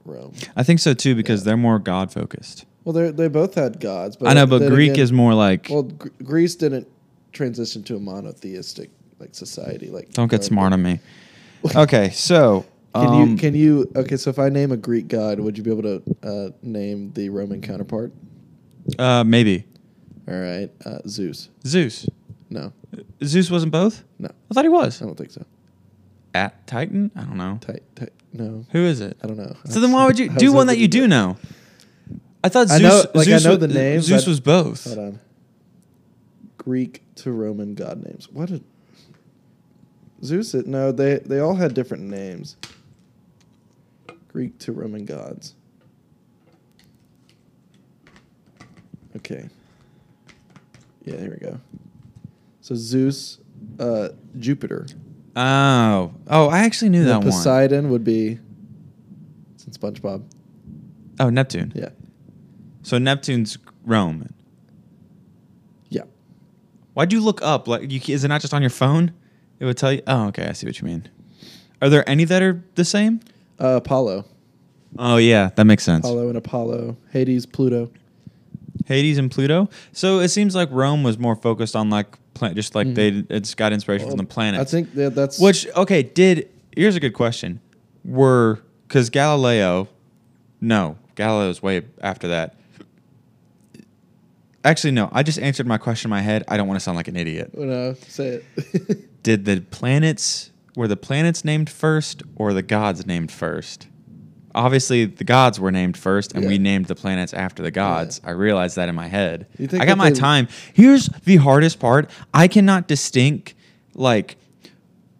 Rome. 0.06 0.32
I 0.56 0.62
think 0.62 0.80
so 0.80 0.94
too 0.94 1.14
because 1.14 1.40
Yeah. 1.40 1.44
they're 1.46 1.56
more 1.58 1.78
God 1.78 2.10
focused. 2.12 2.64
Well, 2.84 2.92
they 2.94 3.10
they 3.10 3.28
both 3.28 3.54
had 3.54 3.78
gods, 3.80 4.16
but 4.16 4.28
I 4.28 4.34
know, 4.34 4.46
but 4.46 4.66
Greek 4.68 4.92
again- 4.92 5.02
is 5.04 5.12
more 5.12 5.34
like 5.34 5.66
well, 5.70 5.82
Gr- 5.82 6.08
Greece 6.24 6.54
didn't 6.54 6.88
transition 7.32 7.82
to 7.84 7.96
a 7.96 8.00
monotheistic 8.00 8.90
like 9.18 9.34
society. 9.34 9.88
Like 9.88 10.12
don't 10.12 10.30
get 10.30 10.44
smart 10.44 10.72
on 10.72 10.82
me. 10.82 10.98
Okay, 11.76 12.10
so 12.10 12.64
Can 12.94 13.06
um, 13.06 13.30
you 13.30 13.36
can 13.36 13.54
you 13.54 13.90
okay? 13.96 14.16
So 14.16 14.28
if 14.30 14.38
I 14.38 14.48
name 14.50 14.70
a 14.70 14.76
Greek 14.76 15.08
god, 15.08 15.40
would 15.40 15.56
you 15.56 15.64
be 15.64 15.70
able 15.70 15.82
to 15.82 16.02
uh, 16.22 16.50
name 16.62 17.12
the 17.12 17.30
Roman 17.30 17.60
counterpart? 17.62 18.12
uh, 18.98 19.24
maybe 19.24 19.64
All 20.28 20.34
right, 20.34 20.70
uh, 20.84 20.98
Zeus. 21.08 21.48
Zeus. 21.66 22.06
No, 22.50 22.72
Zeus 23.24 23.50
wasn't 23.50 23.72
both. 23.72 24.04
no, 24.18 24.28
I 24.50 24.54
thought 24.54 24.64
he 24.64 24.68
was 24.68 25.00
I 25.00 25.06
don't 25.06 25.16
think 25.16 25.30
so. 25.30 25.44
at 26.34 26.66
Titan. 26.66 27.10
I 27.16 27.22
don't 27.22 27.38
know. 27.38 27.58
Tight, 27.62 27.82
tight. 27.96 28.12
No, 28.34 28.66
Who 28.72 28.80
is 28.84 29.00
it? 29.00 29.16
I 29.22 29.26
don't 29.26 29.38
know. 29.38 29.56
So 29.66 29.80
then 29.80 29.92
why 29.92 30.04
would 30.06 30.18
you 30.18 30.28
do 30.36 30.52
one 30.52 30.66
that 30.66 30.76
you 30.78 30.88
do 30.88 31.06
know? 31.08 31.36
I 32.44 32.48
thought 32.50 32.68
Zeus. 32.68 32.80
I 32.80 32.82
know- 32.82 33.04
like, 33.14 33.28
I 33.28 33.38
know 33.38 33.50
was, 33.50 33.58
the 33.58 33.68
names, 33.68 34.04
Zeus 34.04 34.26
was 34.26 34.40
both. 34.40 34.84
Hold 34.84 34.98
on. 34.98 35.20
Greek 36.58 37.02
to 37.16 37.32
Roman 37.32 37.74
god 37.74 38.04
names. 38.04 38.28
What 38.30 38.48
did 38.50 38.64
Zeus? 40.22 40.54
It 40.54 40.66
no, 40.66 40.92
they 40.92 41.18
they 41.18 41.38
all 41.40 41.54
had 41.54 41.72
different 41.74 42.04
names. 42.04 42.56
Greek 44.32 44.58
to 44.60 44.72
Roman 44.72 45.04
gods. 45.04 45.54
Okay. 49.16 49.48
Yeah, 51.04 51.16
here 51.16 51.36
we 51.38 51.46
go. 51.46 51.60
So 52.62 52.74
Zeus, 52.74 53.38
uh, 53.78 54.10
Jupiter. 54.38 54.86
Oh, 55.36 56.14
oh, 56.28 56.48
I 56.48 56.60
actually 56.60 56.88
knew 56.88 57.04
that 57.04 57.10
then 57.10 57.20
one. 57.20 57.30
Poseidon 57.30 57.90
would 57.90 58.04
be. 58.04 58.38
It's 59.54 59.64
in 59.64 59.72
SpongeBob. 59.72 60.24
Oh, 61.20 61.28
Neptune. 61.28 61.72
Yeah. 61.74 61.90
So 62.82 62.98
Neptune's 62.98 63.58
Roman. 63.84 64.32
Yeah. 65.90 66.04
Why'd 66.94 67.12
you 67.12 67.20
look 67.20 67.42
up? 67.42 67.68
Like, 67.68 67.90
you, 67.90 68.00
is 68.14 68.24
it 68.24 68.28
not 68.28 68.40
just 68.40 68.54
on 68.54 68.62
your 68.62 68.70
phone? 68.70 69.12
It 69.58 69.66
would 69.66 69.76
tell 69.76 69.92
you. 69.92 70.02
Oh, 70.06 70.28
okay, 70.28 70.46
I 70.46 70.52
see 70.52 70.66
what 70.66 70.80
you 70.80 70.86
mean. 70.86 71.08
Are 71.80 71.88
there 71.88 72.08
any 72.08 72.24
that 72.24 72.42
are 72.42 72.64
the 72.76 72.84
same? 72.84 73.20
Uh, 73.60 73.76
Apollo. 73.76 74.24
Oh 74.98 75.16
yeah, 75.16 75.50
that 75.56 75.64
makes 75.64 75.84
sense. 75.84 76.04
Apollo 76.04 76.28
and 76.28 76.36
Apollo. 76.36 76.96
Hades, 77.10 77.46
Pluto. 77.46 77.90
Hades 78.86 79.18
and 79.18 79.30
Pluto. 79.30 79.68
So 79.92 80.18
it 80.20 80.28
seems 80.28 80.54
like 80.54 80.68
Rome 80.70 81.02
was 81.02 81.18
more 81.18 81.36
focused 81.36 81.76
on 81.76 81.90
like 81.90 82.18
plan- 82.34 82.54
just 82.54 82.74
like 82.74 82.94
they 82.94 83.24
it's 83.30 83.54
got 83.54 83.72
inspiration 83.72 84.08
from 84.08 84.18
the 84.18 84.24
planets. 84.24 84.72
Mm-hmm. 84.72 84.76
I 84.76 84.82
think 84.84 84.94
that 84.94 85.14
that's 85.14 85.38
Which 85.38 85.66
okay, 85.76 86.02
did 86.02 86.48
here's 86.76 86.96
a 86.96 87.00
good 87.00 87.14
question. 87.14 87.60
Were 88.04 88.60
because 88.88 89.10
Galileo, 89.10 89.88
no, 90.60 90.98
Galileo's 91.14 91.62
way 91.62 91.82
after 92.00 92.28
that. 92.28 92.56
Actually, 94.64 94.92
no. 94.92 95.08
I 95.12 95.24
just 95.24 95.40
answered 95.40 95.66
my 95.66 95.78
question 95.78 96.08
in 96.08 96.10
my 96.10 96.20
head. 96.20 96.44
I 96.46 96.56
don't 96.56 96.68
want 96.68 96.78
to 96.78 96.84
sound 96.84 96.96
like 96.96 97.08
an 97.08 97.16
idiot. 97.16 97.56
No, 97.56 97.94
say 97.94 98.42
it. 98.56 99.12
Did 99.22 99.44
the 99.44 99.60
planets 99.60 100.51
were 100.76 100.88
the 100.88 100.96
planets 100.96 101.44
named 101.44 101.68
first 101.70 102.22
or 102.36 102.52
the 102.52 102.62
gods 102.62 103.06
named 103.06 103.30
first? 103.30 103.88
Obviously, 104.54 105.06
the 105.06 105.24
gods 105.24 105.58
were 105.58 105.72
named 105.72 105.96
first, 105.96 106.34
and 106.34 106.46
we 106.46 106.58
named 106.58 106.84
the 106.84 106.94
planets 106.94 107.32
after 107.32 107.62
the 107.62 107.70
gods. 107.70 108.20
I 108.22 108.32
realized 108.32 108.76
that 108.76 108.88
in 108.88 108.94
my 108.94 109.08
head. 109.08 109.46
You 109.58 109.66
think 109.66 109.82
I 109.82 109.86
got 109.86 109.96
my 109.96 110.10
they- 110.10 110.18
time. 110.18 110.46
Here's 110.74 111.06
the 111.24 111.36
hardest 111.36 111.80
part: 111.80 112.10
I 112.34 112.48
cannot 112.48 112.86
distinct 112.86 113.54
like 113.94 114.36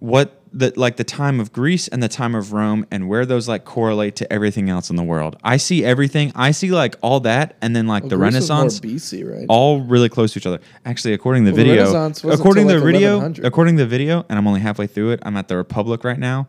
what 0.01 0.42
the 0.55 0.73
like 0.77 0.97
the 0.97 1.05
time 1.05 1.41
of 1.41 1.53
Greece 1.53 1.89
and 1.89 2.03
the 2.03 2.09
time 2.09 2.35
of 2.35 2.53
Rome 2.53 2.87
and 2.91 3.09
where 3.09 3.25
those 3.25 3.49
like 3.49 3.65
correlate 3.65 4.17
to 4.17 4.31
everything 4.33 4.69
else 4.69 4.91
in 4.91 4.97
the 4.97 5.03
world. 5.03 5.37
I 5.43 5.57
see 5.57 5.85
everything. 5.85 6.31
I 6.35 6.51
see 6.51 6.71
like 6.71 6.97
all 7.01 7.21
that 7.21 7.57
and 7.63 7.75
then 7.75 7.87
like 7.87 8.03
Well, 8.03 8.11
the 8.11 8.17
Greece 8.17 8.35
Renaissance 8.35 8.81
BC, 8.81 9.31
right? 9.31 9.47
all 9.49 9.81
really 9.81 10.09
close 10.09 10.35
to 10.35 10.39
each 10.39 10.47
other. 10.47 10.61
Actually, 10.85 11.15
according 11.15 11.45
to 11.47 11.53
the 11.53 11.57
Well, 11.57 11.65
video, 12.13 12.33
according 12.33 12.69
to 12.69 12.75
the 12.75 12.81
like, 12.81 12.93
video, 12.93 13.33
according 13.47 13.77
to 13.79 13.85
the 13.85 13.89
video, 13.89 14.27
and 14.29 14.39
I'm 14.39 14.47
only 14.47 14.61
halfway 14.61 14.87
through 14.87 15.13
it. 15.13 15.21
I'm 15.23 15.37
at 15.37 15.49
the 15.49 15.57
Republic 15.57 16.05
right 16.05 16.19
now. 16.19 16.49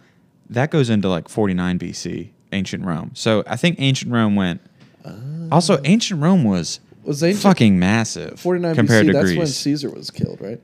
That 0.49 0.69
goes 0.69 0.89
into 0.89 1.07
like 1.07 1.29
49 1.29 1.79
BC, 1.79 2.29
ancient 2.51 2.83
Rome. 2.85 3.11
So 3.13 3.43
I 3.47 3.55
think 3.55 3.77
ancient 3.79 4.11
Rome 4.11 4.35
went. 4.35 4.59
Ah. 5.05 5.11
also, 5.51 5.79
ancient 5.85 6.21
Rome 6.21 6.43
was 6.43 6.79
was 7.03 7.23
ancient 7.23 7.41
fucking 7.43 7.79
massive 7.79 8.39
49 8.39 8.75
compared 8.75 9.05
BC, 9.05 9.07
to 9.07 9.13
that's 9.13 9.25
Greece. 9.25 9.37
when 9.37 9.47
Caesar 9.47 9.89
was 9.89 10.09
killed, 10.11 10.41
right? 10.41 10.59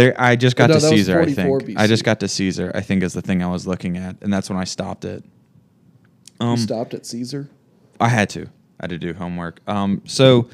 There, 0.00 0.18
I 0.18 0.34
just 0.34 0.56
got 0.56 0.70
no, 0.70 0.76
to 0.76 0.80
Caesar. 0.80 1.20
I 1.20 1.24
44 1.24 1.60
think 1.60 1.78
I 1.78 1.86
just 1.86 2.04
got 2.04 2.20
to 2.20 2.28
Caesar. 2.28 2.72
I 2.74 2.80
think 2.80 3.02
is 3.02 3.12
the 3.12 3.20
thing 3.20 3.42
I 3.42 3.48
was 3.48 3.66
looking 3.66 3.98
at, 3.98 4.16
and 4.22 4.32
that's 4.32 4.48
when 4.48 4.58
I 4.58 4.64
stopped 4.64 5.04
it. 5.04 5.22
you 6.40 6.46
Um, 6.46 6.56
stopped 6.56 6.94
at 6.94 7.04
Caesar. 7.04 7.50
I 8.00 8.08
had 8.08 8.30
to. 8.30 8.46
I 8.46 8.84
had 8.84 8.90
to 8.90 8.98
do 8.98 9.12
homework. 9.12 9.60
Um, 9.66 10.00
so 10.06 10.48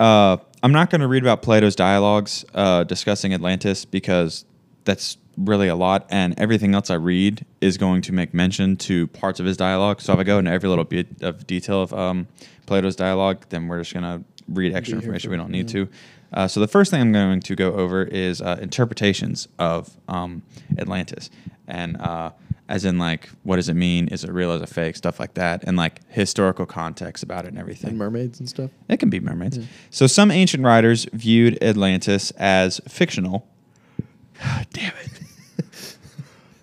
uh, 0.00 0.38
I'm 0.64 0.72
not 0.72 0.90
going 0.90 1.00
to 1.00 1.06
read 1.06 1.22
about 1.22 1.42
Plato's 1.42 1.76
dialogues 1.76 2.44
uh, 2.54 2.82
discussing 2.82 3.32
Atlantis 3.32 3.84
because 3.84 4.44
that's 4.84 5.16
really 5.36 5.68
a 5.68 5.76
lot, 5.76 6.04
and 6.10 6.36
everything 6.36 6.74
else 6.74 6.90
I 6.90 6.94
read 6.94 7.46
is 7.60 7.78
going 7.78 8.02
to 8.02 8.12
make 8.12 8.34
mention 8.34 8.76
to 8.78 9.06
parts 9.06 9.38
of 9.38 9.46
his 9.46 9.56
dialogue. 9.56 10.00
So 10.00 10.12
if 10.12 10.18
I 10.18 10.24
go 10.24 10.40
into 10.40 10.50
every 10.50 10.68
little 10.68 10.82
bit 10.82 11.22
of 11.22 11.46
detail 11.46 11.82
of 11.82 11.94
um, 11.94 12.26
Plato's 12.66 12.96
dialogue, 12.96 13.46
then 13.50 13.68
we're 13.68 13.78
just 13.78 13.94
going 13.94 14.02
to 14.02 14.24
read 14.48 14.74
extra 14.74 14.96
information 14.96 15.28
for- 15.28 15.30
we 15.30 15.36
don't 15.36 15.52
need 15.52 15.70
yeah. 15.70 15.84
to. 15.84 15.88
Uh, 16.34 16.48
so 16.48 16.58
the 16.60 16.66
first 16.68 16.90
thing 16.90 17.00
I'm 17.00 17.12
going 17.12 17.40
to 17.40 17.54
go 17.56 17.72
over 17.72 18.02
is 18.02 18.42
uh, 18.42 18.58
interpretations 18.60 19.46
of 19.58 19.96
um, 20.08 20.42
Atlantis, 20.78 21.30
and 21.68 21.96
uh, 21.98 22.32
as 22.68 22.84
in 22.84 22.98
like 22.98 23.30
what 23.44 23.56
does 23.56 23.68
it 23.68 23.74
mean? 23.74 24.08
Is 24.08 24.24
it 24.24 24.32
real? 24.32 24.50
Is 24.52 24.62
it 24.62 24.68
fake? 24.68 24.96
Stuff 24.96 25.20
like 25.20 25.34
that, 25.34 25.62
and 25.64 25.76
like 25.76 26.00
historical 26.08 26.66
context 26.66 27.22
about 27.22 27.44
it 27.44 27.48
and 27.48 27.58
everything. 27.58 27.90
And 27.90 27.98
mermaids 27.98 28.40
and 28.40 28.48
stuff. 28.48 28.70
It 28.88 28.98
can 28.98 29.10
be 29.10 29.20
mermaids. 29.20 29.58
Yeah. 29.58 29.64
So 29.90 30.06
some 30.08 30.30
ancient 30.32 30.64
writers 30.64 31.06
viewed 31.12 31.62
Atlantis 31.62 32.32
as 32.32 32.80
fictional. 32.88 33.46
Damn 34.72 34.92
it. 35.04 35.10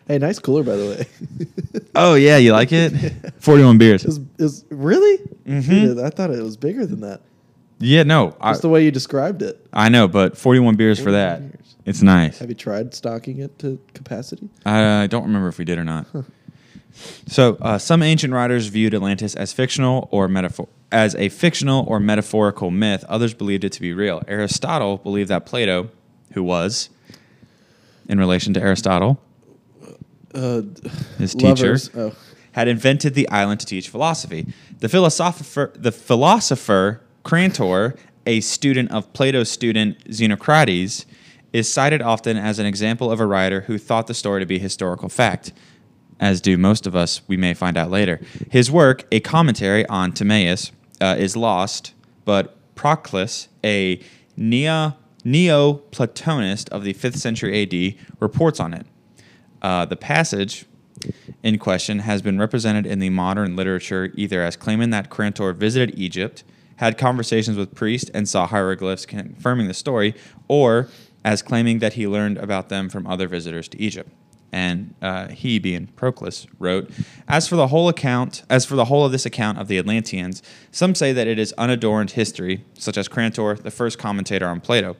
Hey, 0.08 0.18
nice 0.18 0.40
cooler, 0.40 0.64
by 0.64 0.76
the 0.76 0.86
way. 0.86 1.06
Oh 1.94 2.16
yeah, 2.16 2.38
you 2.38 2.54
like 2.54 2.72
it? 2.72 2.92
Forty-one 3.40 3.78
beers. 3.78 4.06
Is 4.06 4.22
is 4.38 4.64
really? 4.70 5.18
Mhm. 5.46 5.68
Dude, 5.70 6.00
I 6.00 6.10
thought 6.10 6.32
it 6.32 6.42
was 6.42 6.56
bigger 6.56 6.86
than 6.86 7.02
that. 7.02 7.20
Yeah, 7.82 8.04
no, 8.04 8.36
I, 8.40 8.52
Just 8.52 8.62
the 8.62 8.70
way 8.70 8.86
you 8.86 8.92
described 8.92 9.42
it. 9.42 9.66
I 9.74 9.90
know, 9.90 10.08
but 10.08 10.38
forty-one 10.38 10.76
beers 10.76 11.00
for 11.00 11.12
that. 11.12 11.42
beers. 11.42 11.76
It's 11.86 12.02
nice. 12.02 12.40
Have 12.40 12.50
you 12.50 12.56
tried 12.56 12.94
stocking 12.94 13.40
it 13.40 13.58
to 13.60 13.80
capacity? 13.94 14.50
I 14.66 15.08
don't 15.08 15.24
remember 15.24 15.48
if 15.48 15.58
we 15.58 15.66
did 15.66 15.78
or 15.80 15.84
not. 15.84 16.06
So, 17.26 17.56
uh, 17.62 17.78
some 17.78 18.04
ancient 18.04 18.34
writers 18.34 18.68
viewed 18.68 18.94
Atlantis 18.94 19.34
as 19.34 19.54
fictional 19.54 20.10
or 20.12 20.28
metaphor 20.28 20.68
as 20.92 21.16
a 21.16 21.30
fictional 21.30 21.86
or 21.88 22.02
metaphorical 22.02 22.70
myth. 22.70 23.06
Others 23.08 23.34
believed 23.34 23.64
it 23.64 23.72
to 23.72 23.82
be 23.82 23.94
real. 23.94 24.22
Aristotle 24.28 24.98
believed 24.98 25.30
that 25.30 25.46
Plato, 25.46 25.90
who 26.34 26.44
was, 26.44 26.90
in 28.10 28.20
relation 28.20 28.54
to 28.56 28.60
Aristotle, 28.62 29.22
Uh, 30.36 30.64
His 31.18 31.34
teacher. 31.34 31.78
Oh, 31.96 32.14
had 32.52 32.68
invented 32.68 33.14
the 33.14 33.28
island 33.30 33.62
to 33.62 33.66
teach 33.66 33.88
philosophy. 33.88 34.54
The 34.80 34.90
philosopher, 34.90 35.72
the 35.74 35.94
philosopher 35.94 37.00
Crantor, 37.24 37.96
a 38.26 38.42
student 38.42 38.92
of 38.92 39.12
Plato's 39.14 39.50
student 39.50 40.04
Xenocrates, 40.06 41.06
is 41.54 41.72
cited 41.72 42.02
often 42.02 42.38
as 42.38 42.60
an 42.60 42.66
example 42.66 43.12
of 43.12 43.20
a 43.20 43.26
writer 43.26 43.62
who 43.62 43.78
thought 43.78 44.08
the 44.08 44.14
story 44.14 44.40
to 44.40 44.46
be 44.46 44.58
historical 44.58 45.10
fact, 45.10 45.52
as 46.20 46.40
do 46.40 46.58
most 46.58 46.88
of 46.88 46.96
us. 46.96 47.22
We 47.28 47.38
may 47.38 47.54
find 47.54 47.78
out 47.78 47.92
later. 47.92 48.22
His 48.50 48.72
work, 48.72 49.06
a 49.12 49.20
commentary 49.20 49.86
on 49.88 50.14
Timaeus, 50.14 50.72
uh, 51.02 51.16
is 51.18 51.36
lost, 51.36 51.94
but 52.26 52.58
Proclus, 52.76 53.50
a 53.64 54.00
neo 54.38 54.96
Neoplatonist 55.24 56.70
of 56.70 56.84
the 56.84 56.96
5th 56.96 57.18
century 57.18 57.62
AD, 57.62 57.96
reports 58.20 58.60
on 58.60 58.74
it. 58.74 58.88
Uh, 59.62 59.86
the 59.86 59.96
passage 59.96 60.66
in 61.44 61.60
question 61.60 62.00
has 62.00 62.22
been 62.22 62.40
represented 62.40 62.86
in 62.86 63.00
the 63.00 63.10
modern 63.10 63.56
literature 63.56 64.12
either 64.16 64.42
as 64.42 64.56
claiming 64.56 64.90
that 64.92 65.10
Crantor 65.10 65.54
visited 65.54 65.98
Egypt, 65.98 66.44
had 66.82 66.98
conversations 66.98 67.58
with 67.58 67.74
priests, 67.76 68.10
and 68.14 68.28
saw 68.28 68.48
hieroglyphs 68.48 69.06
confirming 69.06 69.68
the 69.68 69.74
story, 69.74 70.16
or 70.48 70.90
as 71.24 71.44
claiming 71.44 71.78
that 71.80 71.94
he 71.94 72.08
learned 72.08 72.40
about 72.40 72.70
them 72.70 72.90
from 72.90 73.06
other 73.06 73.28
visitors 73.28 73.68
to 73.70 73.80
Egypt. 73.80 74.10
And 74.52 74.96
uh, 75.02 75.28
he, 75.28 75.60
being 75.60 75.88
Proclus, 75.96 76.48
wrote, 76.60 76.90
"As 77.28 77.48
for 77.48 77.56
the 77.56 77.68
whole 77.68 77.88
account, 77.88 78.44
as 78.50 78.66
for 78.66 78.76
the 78.76 78.86
whole 78.86 79.06
of 79.06 79.12
this 79.12 79.26
account 79.26 79.60
of 79.60 79.68
the 79.68 79.78
Atlanteans, 79.78 80.42
some 80.72 80.94
say 80.94 81.14
that 81.14 81.28
it 81.28 81.40
is 81.40 81.54
unadorned 81.54 82.12
history, 82.12 82.66
such 82.74 82.98
as 82.98 83.08
Crantor, 83.08 83.56
the 83.56 83.72
first 83.72 83.98
commentator 83.98 84.48
on 84.48 84.60
Plato. 84.60 84.98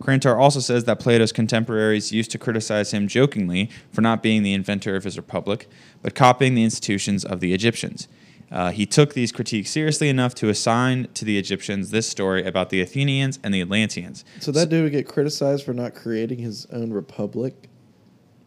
Crantor 0.00 0.38
also 0.38 0.60
says 0.60 0.84
that 0.84 1.00
Plato's 1.00 1.32
contemporaries 1.32 2.12
used 2.12 2.30
to 2.30 2.38
criticize 2.38 2.92
him 2.92 3.08
jokingly 3.08 3.70
for 3.92 4.00
not 4.00 4.22
being 4.22 4.42
the 4.42 4.54
inventor 4.54 4.96
of 4.96 5.04
his 5.04 5.16
republic, 5.16 5.68
but 6.00 6.14
copying 6.14 6.54
the 6.54 6.64
institutions 6.64 7.24
of 7.24 7.40
the 7.40 7.52
Egyptians. 7.52 8.08
Uh, 8.54 8.70
he 8.70 8.86
took 8.86 9.14
these 9.14 9.32
critiques 9.32 9.68
seriously 9.68 10.08
enough 10.08 10.32
to 10.36 10.48
assign 10.48 11.08
to 11.12 11.24
the 11.24 11.36
Egyptians 11.36 11.90
this 11.90 12.08
story 12.08 12.44
about 12.44 12.70
the 12.70 12.80
Athenians 12.80 13.40
and 13.42 13.52
the 13.52 13.60
Atlanteans. 13.60 14.24
so 14.38 14.52
that 14.52 14.68
dude 14.68 14.84
would 14.84 14.92
get 14.92 15.08
criticized 15.08 15.64
for 15.64 15.74
not 15.74 15.94
creating 15.96 16.38
his 16.38 16.64
own 16.66 16.92
republic. 16.92 17.68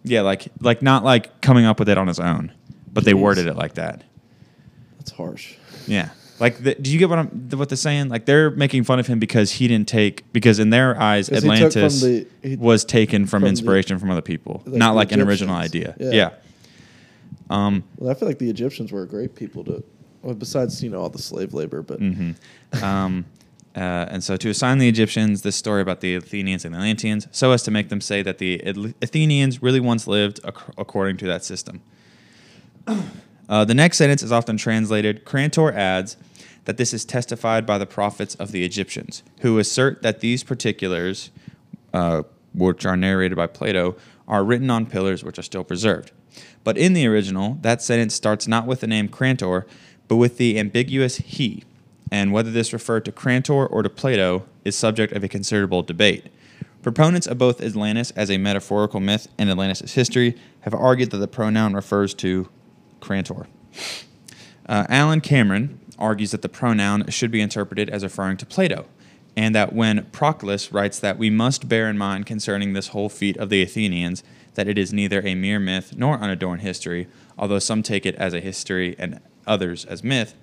Yeah, 0.03 0.21
like 0.21 0.47
like 0.61 0.81
not 0.81 1.03
like 1.03 1.41
coming 1.41 1.65
up 1.65 1.77
with 1.77 1.89
it 1.89 1.97
on 1.97 2.07
his 2.07 2.21
own, 2.21 2.53
but 2.93 3.03
they 3.03 3.13
worded 3.13 3.47
it 3.47 3.57
like 3.57 3.73
that. 3.73 4.05
That's 4.97 5.11
harsh. 5.11 5.55
Yeah. 5.87 6.09
Like, 6.39 6.63
the, 6.63 6.75
do 6.75 6.91
you 6.91 6.99
get 6.99 7.09
what 7.09 7.17
I'm 7.19 7.49
what 7.49 7.67
they're 7.67 7.75
saying? 7.75 8.09
Like, 8.09 8.25
they're 8.25 8.51
making 8.51 8.83
fun 8.85 8.99
of 8.99 9.07
him 9.07 9.17
because 9.19 9.51
he 9.51 9.67
didn't 9.67 9.87
take 9.89 10.31
because 10.31 10.59
in 10.59 10.69
their 10.69 10.97
eyes, 11.01 11.29
Atlantis 11.29 12.01
the- 12.01 12.27
he- 12.43 12.55
was 12.55 12.85
taken 12.85 13.23
from, 13.23 13.39
from 13.39 13.41
the- 13.43 13.49
inspiration 13.49 13.97
from 13.99 14.11
other 14.11 14.21
people, 14.21 14.61
like 14.65 14.75
not 14.77 14.91
the 14.91 14.95
like 14.95 15.11
an 15.11 15.21
original 15.21 15.55
idea. 15.55 15.95
Yeah. 15.99 16.11
Yeah. 16.11 16.29
Um. 17.49 17.83
Well, 17.97 18.11
I 18.11 18.13
feel 18.13 18.27
like 18.27 18.39
the 18.39 18.49
Egyptians 18.49 18.91
were 18.91 19.05
great 19.05 19.33
people 19.35 19.63
to, 19.65 19.83
well, 20.27 20.35
besides 20.35 20.83
you 20.83 20.89
know 20.89 20.99
all 20.99 21.09
the 21.09 21.21
slave 21.21 21.53
labor, 21.53 21.81
but 21.81 22.01
mhm. 22.01 22.35
um. 22.83 23.25
Uh, 23.75 24.07
and 24.09 24.23
so 24.23 24.35
to 24.35 24.49
assign 24.49 24.79
the 24.79 24.89
Egyptians 24.89 25.43
this 25.43 25.55
story 25.55 25.83
about 25.83 26.01
the 26.01 26.15
Athenians 26.15 26.65
and 26.65 26.73
the 26.73 26.79
Atlanteans, 26.79 27.27
so 27.31 27.51
as 27.51 27.61
to 27.61 27.69
make 27.69 27.89
them 27.89 28.01
say 28.01 28.23
that 28.23 28.39
the 28.39 28.59
Athenians 29.03 29.61
really 29.61 29.79
once 29.79 30.07
lived 30.07 30.39
ac- 30.43 30.73
according 30.79 31.15
to 31.17 31.27
that 31.27 31.43
system. 31.43 31.81
Uh, 33.49 33.63
the 33.63 33.73
next 33.73 33.97
sentence 33.97 34.21
is 34.21 34.29
often 34.29 34.57
translated. 34.57 35.23
Crantor 35.23 35.71
adds 35.71 36.17
that 36.65 36.75
this 36.75 36.93
is 36.93 37.05
testified 37.05 37.65
by 37.65 37.77
the 37.77 37.85
prophets 37.85 38.35
of 38.35 38.51
the 38.51 38.65
Egyptians, 38.65 39.23
who 39.39 39.57
assert 39.57 40.01
that 40.01 40.19
these 40.19 40.43
particulars, 40.43 41.31
uh, 41.93 42.23
which 42.53 42.85
are 42.85 42.97
narrated 42.97 43.37
by 43.37 43.47
Plato, 43.47 43.95
are 44.27 44.43
written 44.43 44.69
on 44.69 44.85
pillars 44.85 45.23
which 45.23 45.39
are 45.39 45.43
still 45.43 45.63
preserved. 45.63 46.11
But 46.65 46.77
in 46.77 46.91
the 46.91 47.07
original, 47.07 47.57
that 47.61 47.81
sentence 47.81 48.13
starts 48.13 48.49
not 48.49 48.67
with 48.67 48.81
the 48.81 48.87
name 48.87 49.07
Crantor, 49.07 49.65
but 50.07 50.15
with 50.17 50.37
the 50.37 50.59
ambiguous 50.59 51.17
he. 51.17 51.63
And 52.11 52.31
whether 52.31 52.51
this 52.51 52.73
referred 52.73 53.05
to 53.05 53.11
Crantor 53.11 53.67
or 53.67 53.83
to 53.83 53.89
Plato 53.89 54.45
is 54.63 54.75
subject 54.75 55.13
of 55.13 55.23
a 55.23 55.27
considerable 55.27 55.83
debate. 55.83 56.27
Proponents 56.81 57.27
of 57.27 57.37
both 57.37 57.61
Atlantis 57.61 58.11
as 58.11 58.31
a 58.31 58.37
metaphorical 58.37 58.99
myth 58.99 59.27
and 59.37 59.49
Atlantis 59.49 59.93
history 59.93 60.35
have 60.61 60.73
argued 60.73 61.11
that 61.11 61.17
the 61.17 61.27
pronoun 61.27 61.73
refers 61.73 62.13
to 62.15 62.47
Crantor. 63.01 63.47
Uh, 64.67 64.85
Alan 64.89 65.21
Cameron 65.21 65.79
argues 65.99 66.31
that 66.31 66.41
the 66.41 66.49
pronoun 66.49 67.09
should 67.09 67.31
be 67.31 67.41
interpreted 67.41 67.89
as 67.89 68.03
referring 68.03 68.37
to 68.37 68.45
Plato, 68.45 68.85
and 69.35 69.53
that 69.53 69.73
when 69.73 70.05
Proclus 70.11 70.71
writes 70.71 70.99
that 70.99 71.17
we 71.17 71.29
must 71.29 71.67
bear 71.67 71.89
in 71.89 71.97
mind 71.97 72.25
concerning 72.25 72.73
this 72.73 72.89
whole 72.89 73.09
feat 73.09 73.37
of 73.37 73.49
the 73.49 73.61
Athenians 73.61 74.23
that 74.53 74.67
it 74.67 74.77
is 74.77 74.93
neither 74.93 75.21
a 75.25 75.35
mere 75.35 75.59
myth 75.59 75.93
nor 75.95 76.17
unadorned 76.17 76.61
history, 76.61 77.07
although 77.37 77.59
some 77.59 77.83
take 77.83 78.05
it 78.05 78.15
as 78.15 78.33
a 78.33 78.39
history 78.39 78.95
and 78.97 79.19
others 79.47 79.85
as 79.85 80.03
myth, 80.03 80.35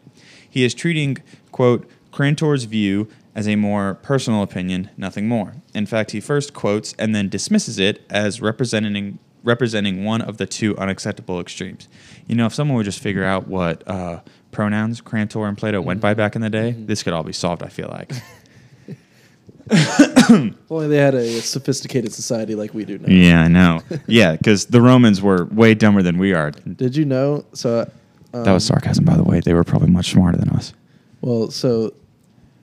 he 0.48 0.64
is 0.64 0.74
treating, 0.74 1.18
quote, 1.52 1.88
Crantor's 2.12 2.64
view 2.64 3.08
as 3.34 3.48
a 3.48 3.56
more 3.56 3.94
personal 3.94 4.42
opinion, 4.42 4.90
nothing 4.96 5.26
more. 5.26 5.54
In 5.74 5.86
fact, 5.86 6.12
he 6.12 6.20
first 6.20 6.54
quotes 6.54 6.94
and 6.98 7.14
then 7.14 7.28
dismisses 7.28 7.78
it 7.78 8.02
as 8.08 8.40
representing 8.40 9.18
representing 9.42 10.04
one 10.04 10.22
of 10.22 10.38
the 10.38 10.46
two 10.46 10.76
unacceptable 10.78 11.38
extremes. 11.38 11.86
You 12.26 12.34
know, 12.34 12.46
if 12.46 12.54
someone 12.54 12.76
would 12.78 12.86
just 12.86 13.00
figure 13.00 13.24
out 13.24 13.46
what 13.46 13.86
uh, 13.86 14.20
pronouns 14.52 15.02
Crantor 15.02 15.46
and 15.46 15.58
Plato 15.58 15.82
went 15.82 16.00
by 16.00 16.14
back 16.14 16.34
in 16.34 16.40
the 16.40 16.48
day, 16.48 16.70
this 16.70 17.02
could 17.02 17.12
all 17.12 17.24
be 17.24 17.34
solved. 17.34 17.62
I 17.62 17.68
feel 17.68 17.88
like. 17.88 18.12
if 19.70 20.54
only 20.70 20.88
they 20.88 20.96
had 20.96 21.14
a 21.14 21.40
sophisticated 21.42 22.12
society 22.12 22.54
like 22.54 22.72
we 22.72 22.84
do 22.84 22.98
now. 22.98 23.08
yeah, 23.08 23.42
I 23.42 23.48
know. 23.48 23.82
Yeah, 24.06 24.32
because 24.32 24.66
the 24.66 24.80
Romans 24.80 25.20
were 25.20 25.44
way 25.46 25.74
dumber 25.74 26.02
than 26.02 26.16
we 26.16 26.32
are. 26.32 26.52
Did 26.52 26.96
you 26.96 27.04
know? 27.04 27.44
So 27.52 27.90
um, 28.34 28.44
That 28.44 28.52
was 28.52 28.64
sarcasm, 28.64 29.04
by 29.04 29.16
the 29.16 29.24
way. 29.24 29.40
They 29.40 29.54
were 29.54 29.64
probably 29.64 29.90
much 29.90 30.10
smarter 30.12 30.36
than 30.36 30.50
us. 30.50 30.74
Well, 31.20 31.50
so 31.50 31.94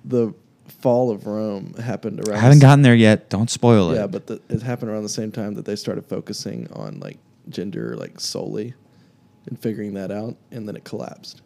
the 0.06 0.34
fall 0.68 1.12
of 1.12 1.26
Rome 1.26 1.74
happened 1.76 2.20
around. 2.28 2.38
I 2.38 2.42
haven't 2.42 2.60
the 2.60 2.66
gotten 2.66 2.82
there 2.82 2.96
yet. 2.96 3.30
Don't 3.30 3.50
spoil 3.50 3.92
it. 3.92 3.96
Yeah, 3.96 4.08
but 4.08 4.28
the, 4.28 4.42
it 4.50 4.62
happened 4.62 4.92
around 4.92 5.04
the 5.04 5.10
same 5.10 5.32
time 5.32 5.56
that 5.56 5.66
they 5.66 5.76
started 5.76 6.06
focusing 6.06 6.72
on 6.74 7.00
like 7.00 7.18
gender 7.50 7.96
like 7.96 8.20
solely, 8.20 8.74
and 9.48 9.60
figuring 9.60 9.94
that 9.96 10.12
out, 10.12 10.36
and 10.52 10.68
then 10.68 10.76
it 10.76 10.84
collapsed. 10.84 11.42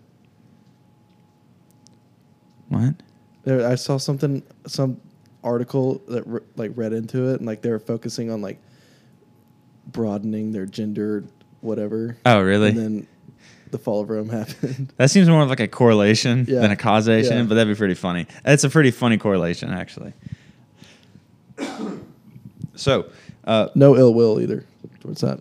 What? 2.70 2.96
There, 3.44 3.68
I 3.68 3.76
saw 3.76 3.98
something, 3.98 4.44
some 4.66 5.00
article 5.44 6.02
that 6.08 6.26
re- 6.26 6.42
like 6.56 6.72
read 6.76 6.94
into 6.94 7.30
it, 7.30 7.36
and 7.38 7.46
like 7.46 7.62
they 7.62 7.70
were 7.70 7.80
focusing 7.80 8.32
on 8.32 8.42
like 8.42 8.60
broadening 9.88 10.52
their 10.52 10.66
gender, 10.66 11.24
whatever. 11.62 12.18
Oh, 12.26 12.42
really? 12.42 12.70
And 12.70 12.78
then 12.78 13.08
the 13.72 13.78
fall 13.78 14.02
of 14.02 14.10
Rome 14.10 14.30
happened. 14.40 14.94
That 14.98 15.10
seems 15.12 15.28
more 15.30 15.42
of 15.44 15.50
like 15.50 15.60
a 15.60 15.68
correlation 15.68 16.46
Yeah. 16.48 16.60
than 16.62 16.72
a 16.72 16.76
causation, 16.76 17.38
Yeah. 17.38 17.44
but 17.44 17.56
that'd 17.56 17.74
be 17.74 17.78
pretty 17.78 17.94
funny. 17.96 18.28
It's 18.46 18.64
a 18.64 18.70
pretty 18.70 18.92
funny 18.92 19.18
correlation, 19.18 19.70
actually. 19.72 20.14
so, 22.76 23.06
uh, 23.46 23.70
no 23.76 23.96
ill 23.96 24.14
will 24.14 24.40
either 24.42 24.66
towards 25.02 25.22
that. 25.22 25.40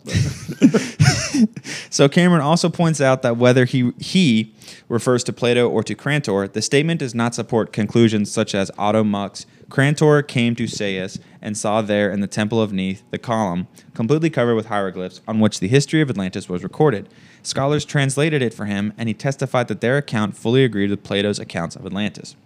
so 1.90 2.08
Cameron 2.08 2.42
also 2.42 2.68
points 2.68 3.00
out 3.00 3.22
that 3.22 3.36
whether 3.36 3.64
he 3.64 3.92
he 3.98 4.52
refers 4.88 5.24
to 5.24 5.32
Plato 5.32 5.68
or 5.68 5.82
to 5.82 5.94
Crantor, 5.94 6.46
the 6.48 6.62
statement 6.62 7.00
does 7.00 7.14
not 7.14 7.34
support 7.34 7.72
conclusions 7.72 8.30
such 8.30 8.54
as 8.54 8.70
Otto 8.78 9.02
Muck's 9.04 9.46
Crantor 9.74 10.22
came 10.22 10.54
to 10.54 10.68
Sais 10.68 11.18
and 11.42 11.58
saw 11.58 11.82
there 11.82 12.08
in 12.08 12.20
the 12.20 12.28
temple 12.28 12.62
of 12.62 12.72
Neith 12.72 13.02
the 13.10 13.18
column 13.18 13.66
completely 13.92 14.30
covered 14.30 14.54
with 14.54 14.66
hieroglyphs 14.66 15.20
on 15.26 15.40
which 15.40 15.58
the 15.58 15.66
history 15.66 16.00
of 16.00 16.08
Atlantis 16.08 16.48
was 16.48 16.62
recorded. 16.62 17.08
Scholars 17.42 17.84
translated 17.84 18.40
it 18.40 18.54
for 18.54 18.66
him, 18.66 18.92
and 18.96 19.08
he 19.08 19.14
testified 19.14 19.66
that 19.66 19.80
their 19.80 19.96
account 19.96 20.36
fully 20.36 20.62
agreed 20.62 20.90
with 20.90 21.02
Plato's 21.02 21.40
accounts 21.40 21.74
of 21.74 21.84
Atlantis. 21.84 22.36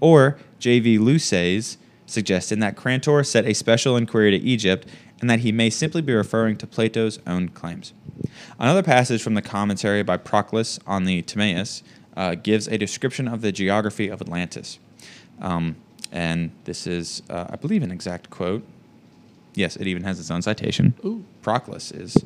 Or 0.00 0.38
J.V. 0.58 0.98
Luces 0.98 1.78
suggested 2.04 2.60
that 2.60 2.74
Crantor 2.74 3.22
set 3.22 3.46
a 3.46 3.54
special 3.54 3.96
inquiry 3.96 4.32
to 4.32 4.44
Egypt 4.44 4.88
and 5.20 5.30
that 5.30 5.38
he 5.38 5.52
may 5.52 5.70
simply 5.70 6.02
be 6.02 6.12
referring 6.12 6.56
to 6.56 6.66
Plato's 6.66 7.20
own 7.28 7.50
claims. 7.50 7.92
Another 8.58 8.82
passage 8.82 9.22
from 9.22 9.34
the 9.34 9.40
commentary 9.40 10.02
by 10.02 10.16
Proclus 10.16 10.80
on 10.84 11.04
the 11.04 11.22
Timaeus 11.22 11.84
uh, 12.16 12.34
gives 12.34 12.66
a 12.66 12.76
description 12.76 13.28
of 13.28 13.40
the 13.40 13.52
geography 13.52 14.08
of 14.08 14.20
Atlantis. 14.20 14.80
Um, 15.40 15.76
and 16.12 16.50
this 16.64 16.86
is, 16.86 17.22
uh, 17.30 17.46
I 17.50 17.56
believe, 17.56 17.82
an 17.82 17.90
exact 17.90 18.30
quote. 18.30 18.62
Yes, 19.54 19.76
it 19.76 19.86
even 19.86 20.04
has 20.04 20.20
its 20.20 20.30
own 20.30 20.42
citation. 20.42 20.94
Ooh. 21.04 21.24
Proclus 21.42 21.90
is 21.90 22.16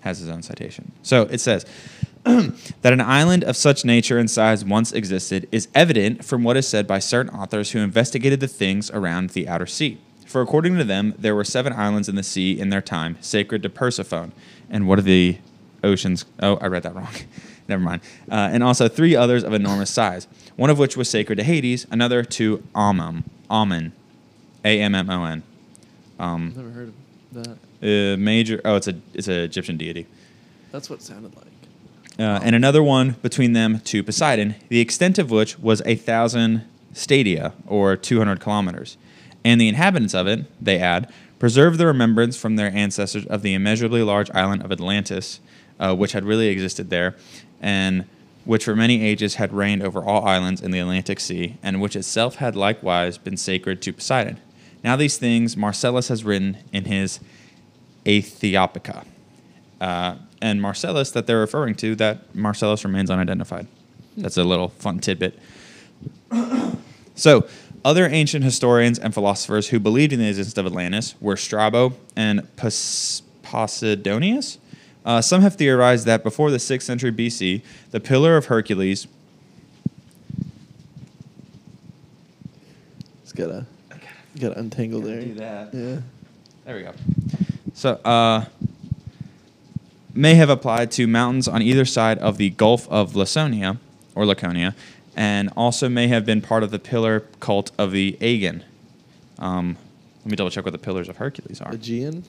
has 0.00 0.18
his 0.18 0.28
own 0.28 0.42
citation. 0.42 0.92
So 1.02 1.22
it 1.22 1.38
says 1.38 1.64
that 2.24 2.92
an 2.92 3.00
island 3.00 3.44
of 3.44 3.56
such 3.56 3.84
nature 3.84 4.18
and 4.18 4.30
size 4.30 4.64
once 4.64 4.92
existed 4.92 5.48
is 5.52 5.68
evident 5.74 6.24
from 6.24 6.42
what 6.42 6.56
is 6.56 6.68
said 6.68 6.86
by 6.86 6.98
certain 6.98 7.34
authors 7.34 7.70
who 7.70 7.78
investigated 7.78 8.40
the 8.40 8.48
things 8.48 8.90
around 8.90 9.30
the 9.30 9.48
outer 9.48 9.66
sea. 9.66 9.98
For 10.26 10.40
according 10.40 10.76
to 10.78 10.84
them, 10.84 11.14
there 11.18 11.34
were 11.34 11.44
seven 11.44 11.72
islands 11.72 12.08
in 12.08 12.16
the 12.16 12.22
sea 12.22 12.58
in 12.58 12.70
their 12.70 12.80
time, 12.80 13.16
sacred 13.20 13.62
to 13.64 13.68
Persephone. 13.68 14.32
And 14.70 14.88
what 14.88 14.98
are 14.98 15.02
the 15.02 15.38
oceans? 15.84 16.24
Oh, 16.40 16.56
I 16.56 16.66
read 16.66 16.84
that 16.84 16.94
wrong. 16.94 17.12
Never 17.68 17.82
mind. 17.82 18.02
Uh, 18.30 18.50
and 18.52 18.62
also 18.62 18.88
three 18.88 19.14
others 19.14 19.44
of 19.44 19.52
enormous 19.52 19.90
size, 19.90 20.26
one 20.56 20.70
of 20.70 20.78
which 20.78 20.96
was 20.96 21.08
sacred 21.08 21.36
to 21.36 21.44
Hades, 21.44 21.86
another 21.90 22.22
to 22.24 22.62
Ammon, 22.74 23.24
Ammon, 23.50 23.92
A 24.64 24.80
M 24.80 24.94
M 24.94 25.10
O 25.10 25.24
N. 25.24 25.42
Um, 26.18 26.52
Never 26.56 26.70
heard 26.70 26.88
of 27.34 27.58
that. 27.80 28.14
uh, 28.14 28.16
major. 28.18 28.60
Oh, 28.64 28.76
it's 28.76 28.88
a 28.88 28.94
it's 29.14 29.28
an 29.28 29.34
Egyptian 29.40 29.76
deity. 29.76 30.06
That's 30.70 30.88
what 30.88 31.00
it 31.00 31.02
sounded 31.02 31.34
like. 31.36 31.46
Uh, 32.18 32.40
and 32.42 32.54
another 32.54 32.82
one 32.82 33.16
between 33.22 33.52
them 33.54 33.80
to 33.80 34.02
Poseidon, 34.02 34.54
the 34.68 34.80
extent 34.80 35.18
of 35.18 35.30
which 35.30 35.58
was 35.58 35.80
a 35.86 35.94
thousand 35.94 36.64
stadia 36.92 37.54
or 37.66 37.96
200 37.96 38.38
kilometers. 38.38 38.98
And 39.44 39.58
the 39.60 39.66
inhabitants 39.68 40.14
of 40.14 40.26
it, 40.26 40.44
they 40.62 40.78
add, 40.78 41.10
preserved 41.38 41.78
the 41.78 41.86
remembrance 41.86 42.36
from 42.36 42.56
their 42.56 42.70
ancestors 42.70 43.24
of 43.26 43.40
the 43.42 43.54
immeasurably 43.54 44.02
large 44.02 44.30
island 44.32 44.62
of 44.62 44.70
Atlantis, 44.70 45.40
uh, 45.80 45.94
which 45.96 46.12
had 46.12 46.24
really 46.24 46.48
existed 46.48 46.90
there, 46.90 47.16
and 47.62 48.04
which 48.44 48.64
for 48.64 48.74
many 48.74 49.04
ages 49.04 49.36
had 49.36 49.52
reigned 49.52 49.82
over 49.82 50.02
all 50.02 50.24
islands 50.26 50.60
in 50.60 50.70
the 50.70 50.78
Atlantic 50.78 51.20
Sea, 51.20 51.56
and 51.62 51.80
which 51.80 51.96
itself 51.96 52.36
had 52.36 52.56
likewise 52.56 53.18
been 53.18 53.36
sacred 53.36 53.80
to 53.82 53.92
Poseidon. 53.92 54.40
Now 54.82 54.96
these 54.96 55.16
things 55.16 55.56
Marcellus 55.56 56.08
has 56.08 56.24
written 56.24 56.58
in 56.72 56.86
his 56.86 57.20
Aethiopica. 58.04 59.04
Uh, 59.80 60.16
and 60.40 60.60
Marcellus 60.60 61.10
that 61.12 61.26
they're 61.26 61.38
referring 61.38 61.74
to, 61.76 61.94
that 61.96 62.34
Marcellus 62.34 62.84
remains 62.84 63.10
unidentified. 63.10 63.66
That's 64.16 64.36
a 64.36 64.44
little 64.44 64.68
fun 64.68 64.98
tidbit. 64.98 65.38
so, 67.14 67.46
other 67.84 68.06
ancient 68.06 68.44
historians 68.44 68.98
and 68.98 69.12
philosophers 69.12 69.68
who 69.68 69.80
believed 69.80 70.12
in 70.12 70.20
the 70.20 70.28
existence 70.28 70.56
of 70.58 70.66
Atlantis 70.66 71.14
were 71.20 71.36
Strabo 71.36 71.94
and 72.14 72.54
Pos- 72.56 73.22
Posidonius. 73.42 74.58
Uh, 75.04 75.20
some 75.20 75.42
have 75.42 75.56
theorized 75.56 76.06
that 76.06 76.22
before 76.22 76.50
the 76.50 76.58
6th 76.58 76.82
century 76.82 77.10
BC, 77.12 77.62
the 77.90 78.00
Pillar 78.00 78.36
of 78.36 78.46
Hercules. 78.46 79.06
It's 83.22 83.32
gotta, 83.32 83.66
gotta 84.38 84.58
untangle 84.58 85.00
Gotta 85.00 85.12
there. 85.12 85.22
do 85.24 85.34
that. 85.34 85.74
Yeah. 85.74 86.00
There 86.64 86.76
we 86.76 86.82
go. 86.82 86.92
So, 87.74 87.92
uh, 88.04 88.44
may 90.14 90.34
have 90.34 90.50
applied 90.50 90.90
to 90.92 91.06
mountains 91.06 91.48
on 91.48 91.62
either 91.62 91.84
side 91.84 92.18
of 92.18 92.36
the 92.36 92.50
Gulf 92.50 92.88
of 92.90 93.16
Laconia 93.16 93.78
or 94.14 94.26
Laconia, 94.26 94.74
and 95.16 95.48
also 95.56 95.88
may 95.88 96.08
have 96.08 96.24
been 96.26 96.40
part 96.42 96.62
of 96.62 96.70
the 96.70 96.78
pillar 96.78 97.20
cult 97.40 97.72
of 97.78 97.90
the 97.92 98.16
Aegean. 98.20 98.62
Um, 99.38 99.76
let 100.24 100.30
me 100.30 100.36
double 100.36 100.50
check 100.50 100.64
what 100.64 100.72
the 100.72 100.78
pillars 100.78 101.08
of 101.08 101.16
Hercules 101.16 101.60
are. 101.60 101.72
Aegean. 101.72 102.24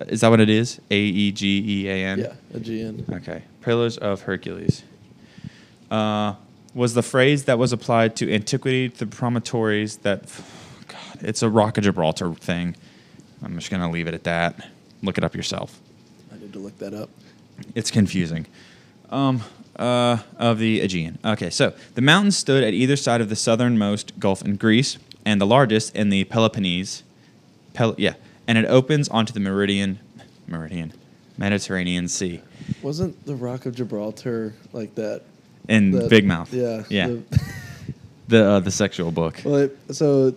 Is 0.00 0.20
that 0.20 0.28
what 0.28 0.40
it 0.40 0.50
is? 0.50 0.80
A 0.90 0.96
E 0.98 1.32
G 1.32 1.64
E 1.66 1.88
A 1.88 2.06
N. 2.06 2.18
Yeah, 2.18 2.32
Aegean. 2.54 3.04
Okay. 3.10 3.42
Pillars 3.60 3.96
of 3.96 4.22
Hercules. 4.22 4.82
Uh, 5.90 6.34
was 6.74 6.94
the 6.94 7.02
phrase 7.02 7.44
that 7.44 7.58
was 7.58 7.72
applied 7.72 8.16
to 8.16 8.32
antiquity, 8.32 8.88
the 8.88 9.06
promontories 9.06 9.98
that. 9.98 10.22
God, 10.88 11.22
it's 11.22 11.42
a 11.42 11.48
Rock 11.48 11.78
of 11.78 11.84
Gibraltar 11.84 12.34
thing. 12.34 12.76
I'm 13.42 13.54
just 13.54 13.70
going 13.70 13.82
to 13.82 13.88
leave 13.88 14.08
it 14.08 14.14
at 14.14 14.24
that. 14.24 14.68
Look 15.02 15.18
it 15.18 15.24
up 15.24 15.34
yourself. 15.34 15.80
I 16.32 16.38
need 16.38 16.52
to 16.52 16.58
look 16.58 16.78
that 16.78 16.94
up. 16.94 17.10
It's 17.74 17.90
confusing. 17.90 18.46
Um, 19.10 19.42
uh, 19.76 20.18
of 20.38 20.58
the 20.58 20.80
Aegean. 20.80 21.18
Okay, 21.24 21.50
so 21.50 21.74
the 21.94 22.00
mountains 22.00 22.36
stood 22.36 22.64
at 22.64 22.74
either 22.74 22.96
side 22.96 23.20
of 23.20 23.28
the 23.28 23.36
southernmost 23.36 24.18
gulf 24.18 24.42
in 24.42 24.56
Greece, 24.56 24.98
and 25.24 25.40
the 25.40 25.46
largest 25.46 25.94
in 25.94 26.10
the 26.10 26.24
Peloponnese. 26.24 27.02
Pel- 27.72 27.94
yeah, 27.98 28.14
and 28.46 28.58
it 28.58 28.64
opens 28.66 29.08
onto 29.08 29.32
the 29.32 29.40
Meridian, 29.40 29.98
Meridian, 30.46 30.92
Mediterranean 31.38 32.08
Sea 32.08 32.40
Wasn't 32.82 33.24
the 33.26 33.34
Rock 33.34 33.66
of 33.66 33.74
Gibraltar 33.74 34.54
like 34.72 34.94
that? 34.96 35.22
in 35.68 35.90
the- 35.90 36.08
Big 36.08 36.24
Mouth. 36.26 36.52
Yeah. 36.52 36.82
yeah. 36.88 37.08
the- 37.08 37.22
The 38.28 38.42
uh, 38.42 38.60
the 38.60 38.70
sexual 38.70 39.10
book. 39.12 39.42
well, 39.44 39.56
it, 39.56 39.76
so 39.90 40.34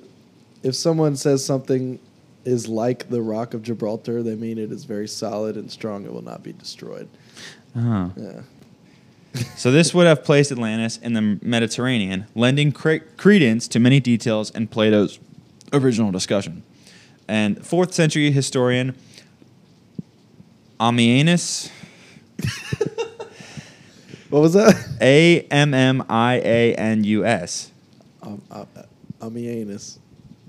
if 0.61 0.75
someone 0.75 1.15
says 1.15 1.45
something 1.45 1.99
is 2.43 2.67
like 2.67 3.07
the 3.09 3.21
Rock 3.21 3.53
of 3.53 3.63
Gibraltar, 3.63 4.21
they 4.23 4.35
mean 4.35 4.57
it 4.57 4.73
is 4.73 4.83
very 4.83 5.07
solid 5.07 5.55
and 5.55 5.71
strong. 5.71 6.03
It 6.03 6.11
will 6.11 6.21
not 6.21 6.43
be 6.43 6.51
destroyed. 6.51 7.07
Oh. 7.77 8.11
Yeah. 8.17 8.41
So 9.55 9.71
this 9.71 9.93
would 9.93 10.07
have 10.07 10.23
placed 10.25 10.51
Atlantis 10.51 10.97
in 10.97 11.13
the 11.13 11.21
Mediterranean, 11.43 12.25
lending 12.35 12.71
cre- 12.71 13.05
credence 13.17 13.67
to 13.69 13.79
many 13.79 13.99
details 13.99 14.49
in 14.51 14.67
Plato's 14.67 15.19
original 15.71 16.11
discussion. 16.11 16.63
And 17.27 17.65
fourth 17.65 17.93
century 17.93 18.31
historian 18.31 18.95
Ammianus, 20.79 21.69
What 24.29 24.41
was 24.41 24.53
that? 24.53 24.75
A 24.99 25.41
M 25.49 25.73
M 25.73 26.03
I 26.09 26.41
A 26.43 26.75
N 26.75 27.03
U 27.05 27.25
S. 27.25 27.71
Um, 28.21 28.41
uh, 28.51 28.65
Ammianus. 29.21 29.99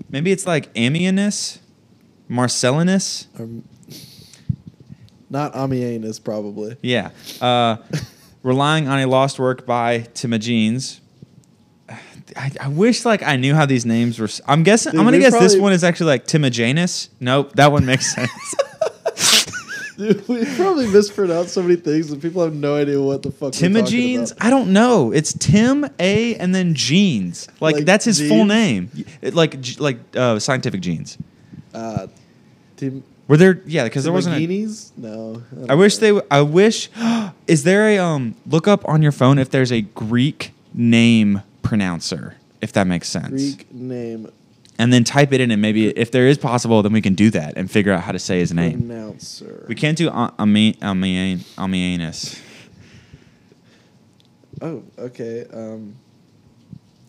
Maybe 0.09 0.31
it's 0.31 0.45
like 0.45 0.73
Ammianus, 0.73 1.59
Marcellinus. 2.29 3.27
Or, 3.39 3.47
not 5.29 5.53
Ammianus, 5.53 6.21
probably. 6.21 6.75
Yeah. 6.81 7.11
Uh, 7.39 7.77
relying 8.43 8.87
on 8.87 8.99
a 8.99 9.05
lost 9.05 9.39
work 9.39 9.65
by 9.65 9.99
Timagenes. 10.13 10.99
I, 12.35 12.51
I 12.61 12.67
wish 12.67 13.05
like 13.05 13.23
I 13.23 13.35
knew 13.35 13.55
how 13.55 13.65
these 13.65 13.85
names 13.85 14.19
were. 14.19 14.25
s- 14.25 14.41
I'm 14.47 14.63
guessing. 14.63 14.91
Dude, 14.91 14.99
I'm 14.99 15.05
gonna 15.05 15.19
guess 15.19 15.37
this 15.39 15.57
one 15.57 15.73
is 15.73 15.83
actually 15.83 16.07
like 16.07 16.25
Timajanus. 16.27 17.09
Nope, 17.19 17.53
that 17.55 17.71
one 17.71 17.85
makes 17.85 18.13
sense. 18.13 18.31
Dude, 19.97 20.25
we 20.29 20.45
probably 20.55 20.87
mispronounced 20.87 21.53
so 21.53 21.61
many 21.61 21.75
things 21.75 22.09
and 22.09 22.21
people 22.21 22.41
have 22.41 22.53
no 22.53 22.75
idea 22.75 23.01
what 23.01 23.21
the 23.21 23.31
fuck 23.31 23.41
we're 23.41 23.51
talking 23.51 23.71
Timagenes. 23.73 24.31
about. 24.31 24.45
I 24.45 24.49
don't 24.49 24.71
know. 24.71 25.11
It's 25.11 25.33
Tim 25.33 25.85
A 25.99 26.35
and 26.35 26.55
then 26.55 26.73
Genes. 26.73 27.49
Like, 27.59 27.75
Like 27.75 27.85
that's 27.85 28.05
his 28.05 28.25
full 28.25 28.45
name. 28.45 28.89
It- 29.21 29.33
like 29.33 29.57
like 29.79 29.97
uh, 30.15 30.39
scientific 30.39 30.79
genes. 30.81 31.17
Uh, 31.73 32.07
Tim, 32.77 33.03
Were 33.27 33.35
there? 33.35 33.61
Yeah, 33.65 33.83
because 33.83 34.05
there 34.05 34.13
wasn't. 34.13 34.37
Timogenes? 34.37 34.91
No. 34.95 35.43
don't 35.53 35.69
I 35.69 35.75
wish 35.75 35.95
know. 35.97 35.99
they. 35.99 36.07
w- 36.11 36.27
I 36.31 36.41
wish. 36.43 36.89
Is 37.47 37.63
there 37.63 37.89
a 37.89 37.97
um? 37.97 38.35
Look 38.47 38.69
up 38.69 38.87
on 38.87 39.01
your 39.01 39.11
phone 39.11 39.37
if 39.37 39.49
there's 39.49 39.71
a 39.71 39.81
Greek 39.81 40.53
name 40.73 41.41
pronouncer. 41.69 42.35
If 42.61 42.73
that 42.73 42.87
makes 42.87 43.07
sense. 43.07 43.29
Greek 43.29 43.71
name 43.73 44.29
and 44.79 44.93
then 44.93 45.03
type 45.03 45.33
it 45.33 45.41
in, 45.41 45.51
and 45.51 45.61
maybe 45.61 45.89
if 45.89 46.11
there 46.11 46.25
is 46.25 46.37
possible, 46.37 46.81
then 46.81 46.93
we 46.93 47.01
can 47.01 47.13
do 47.13 47.29
that 47.31 47.53
and 47.57 47.69
figure 47.69 47.91
out 47.91 48.01
how 48.01 48.13
to 48.13 48.19
say 48.19 48.39
his 48.39 48.53
name. 48.53 48.79
Pronouncer. 48.87 49.65
We 49.67 49.75
can't 49.75 49.97
do 49.97 50.09
Am- 50.09 50.31
Ami- 50.39 50.77
Ami- 50.81 51.35
Amianus. 51.57 52.39
Oh, 54.61 54.83
okay. 54.97 55.45
Um, 55.53 55.95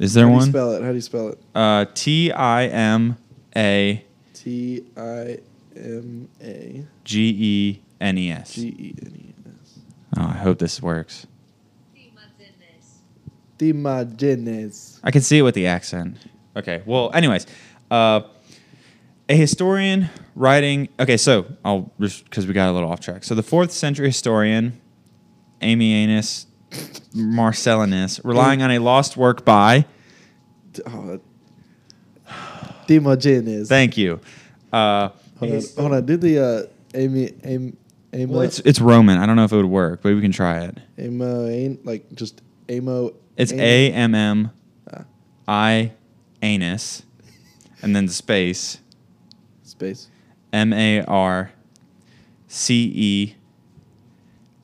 Is 0.00 0.14
there 0.14 0.24
how 0.24 0.28
do 0.30 0.34
you 0.34 0.38
one? 0.40 0.48
spell 0.50 0.72
it? 0.72 0.82
How 0.82 0.88
do 0.88 0.94
you 0.94 1.00
spell 1.00 1.28
it? 1.28 1.38
Uh, 1.54 1.86
T 1.94 2.32
I 2.32 2.66
M 2.66 3.16
A 3.56 4.04
T 4.34 4.84
I 4.96 5.38
M 5.76 6.28
A 6.42 6.84
G 7.04 7.36
E 7.38 7.80
N 8.00 8.18
E 8.18 8.30
S. 8.32 8.54
G 8.54 8.66
E 8.68 8.94
N 9.04 9.12
E 9.14 9.34
S. 9.62 9.78
Oh, 10.18 10.22
I 10.26 10.38
hope 10.38 10.58
this 10.58 10.82
works. 10.82 11.26
Dimogenes. 13.60 15.00
I 15.04 15.10
can 15.10 15.20
see 15.20 15.38
it 15.38 15.42
with 15.42 15.54
the 15.54 15.66
accent. 15.66 16.16
Okay. 16.56 16.82
Well, 16.86 17.10
anyways, 17.12 17.46
uh, 17.90 18.22
a 19.28 19.36
historian 19.36 20.08
writing. 20.34 20.88
Okay, 20.98 21.18
so 21.18 21.46
I'll 21.64 21.92
just 22.00 22.24
because 22.24 22.46
we 22.46 22.54
got 22.54 22.70
a 22.70 22.72
little 22.72 22.90
off 22.90 23.00
track. 23.00 23.22
So 23.22 23.34
the 23.34 23.42
fourth 23.42 23.70
century 23.70 24.06
historian, 24.06 24.80
Ammianus 25.60 26.46
Marcellinus, 27.14 28.20
relying 28.24 28.62
on 28.62 28.70
a 28.70 28.78
lost 28.78 29.16
work 29.16 29.44
by. 29.44 29.84
Oh, 30.86 31.20
Dimogenes. 32.86 33.68
Thank 33.68 33.96
you. 33.96 34.20
Uh, 34.72 35.10
Hold 35.38 35.52
on, 35.52 35.62
hold 35.78 35.92
on. 35.92 36.06
Did 36.06 36.20
the 36.20 36.38
uh, 36.38 36.62
Amy, 36.94 37.32
Amy, 37.44 37.72
Amo, 38.12 38.26
well, 38.32 38.40
it's 38.42 38.58
it's 38.60 38.80
Roman. 38.80 39.18
I 39.18 39.26
don't 39.26 39.36
know 39.36 39.44
if 39.44 39.52
it 39.52 39.56
would 39.56 39.64
work, 39.66 40.00
but 40.02 40.14
we 40.14 40.20
can 40.20 40.32
try 40.32 40.60
it. 40.64 40.78
Amo, 40.98 41.46
ain't 41.48 41.84
like 41.86 42.12
just 42.14 42.42
Amo. 42.68 43.14
It's 43.40 43.52
Amo- 43.52 43.62
A 43.62 43.92
M 43.92 44.14
M 44.14 44.50
Ah, 45.48 45.84
anus, 46.42 47.02
and 47.82 47.96
then 47.96 48.06
space 48.08 48.78
space. 49.64 50.08
M 50.52 50.72
A 50.72 51.02
R 51.02 51.50
C 52.48 52.92
E 52.94 53.34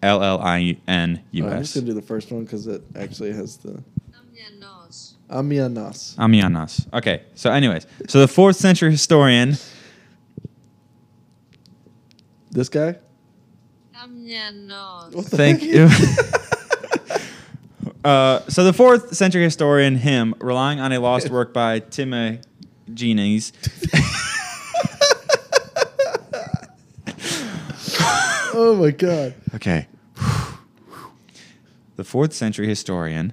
L 0.03 0.23
L 0.23 0.41
I 0.41 0.77
N 0.87 1.21
U 1.33 1.45
Oh, 1.45 1.49
I'm 1.49 1.59
just 1.61 1.77
S. 1.77 1.81
gonna 1.81 1.87
do 1.93 1.95
the 1.95 2.07
first 2.07 2.31
one 2.31 2.45
because 2.45 2.67
it 2.67 2.83
actually 2.95 3.33
has 3.33 3.57
the 3.57 3.83
Amnianos. 4.13 5.15
Amianos. 5.31 6.15
Ammianos. 6.17 6.87
Okay, 6.93 7.23
so 7.35 7.51
anyways, 7.51 7.87
so 8.09 8.21
the 8.21 8.29
fourth 8.29 8.57
century 8.57 8.91
historian. 8.91 9.57
This 12.51 12.69
guy. 12.69 12.97
Amnianos. 13.95 15.15
What 15.15 15.27
the 15.27 15.37
Thank 15.37 15.61
heck? 15.63 15.69
you. 15.71 15.89
uh, 18.07 18.49
so 18.49 18.63
the 18.63 18.73
fourth 18.73 19.15
century 19.17 19.43
historian, 19.43 19.97
him, 19.97 20.33
relying 20.41 20.79
on 20.79 20.93
a 20.93 21.01
lost 21.01 21.29
work 21.29 21.53
by 21.53 21.81
Timagenes. 21.81 23.51
oh 28.55 28.77
my 28.81 28.93
god. 28.93 29.35
Okay. 29.57 29.89
The 31.97 32.05
fourth 32.05 32.33
century 32.33 32.69
historian, 32.69 33.33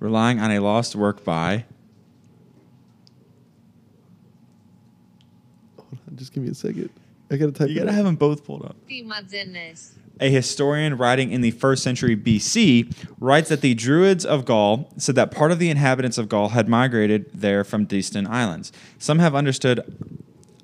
relying 0.00 0.40
on 0.40 0.50
a 0.50 0.58
lost 0.58 0.96
work 0.96 1.22
by. 1.22 1.66
Hold 5.76 5.98
on, 6.08 6.16
just 6.16 6.32
give 6.32 6.42
me 6.42 6.50
a 6.50 6.54
second. 6.54 6.90
I 7.30 7.36
gotta 7.36 7.52
type. 7.52 7.68
You 7.68 7.76
it 7.76 7.78
gotta 7.78 7.90
out. 7.90 7.94
have 7.94 8.04
them 8.06 8.16
both 8.16 8.44
pulled 8.44 8.64
up. 8.64 8.74
Timagenes. 8.88 9.92
A 10.20 10.30
historian 10.30 10.96
writing 10.98 11.32
in 11.32 11.40
the 11.40 11.50
first 11.50 11.82
century 11.82 12.14
BC 12.16 12.94
writes 13.18 13.48
that 13.48 13.62
the 13.62 13.74
Druids 13.74 14.24
of 14.26 14.44
Gaul 14.44 14.92
said 14.98 15.14
that 15.14 15.30
part 15.30 15.50
of 15.50 15.58
the 15.58 15.70
inhabitants 15.70 16.18
of 16.18 16.28
Gaul 16.28 16.50
had 16.50 16.68
migrated 16.68 17.30
there 17.32 17.64
from 17.64 17.86
distant 17.86 18.28
islands. 18.28 18.70
Some 18.98 19.18
have 19.18 19.34
understood 19.34 19.80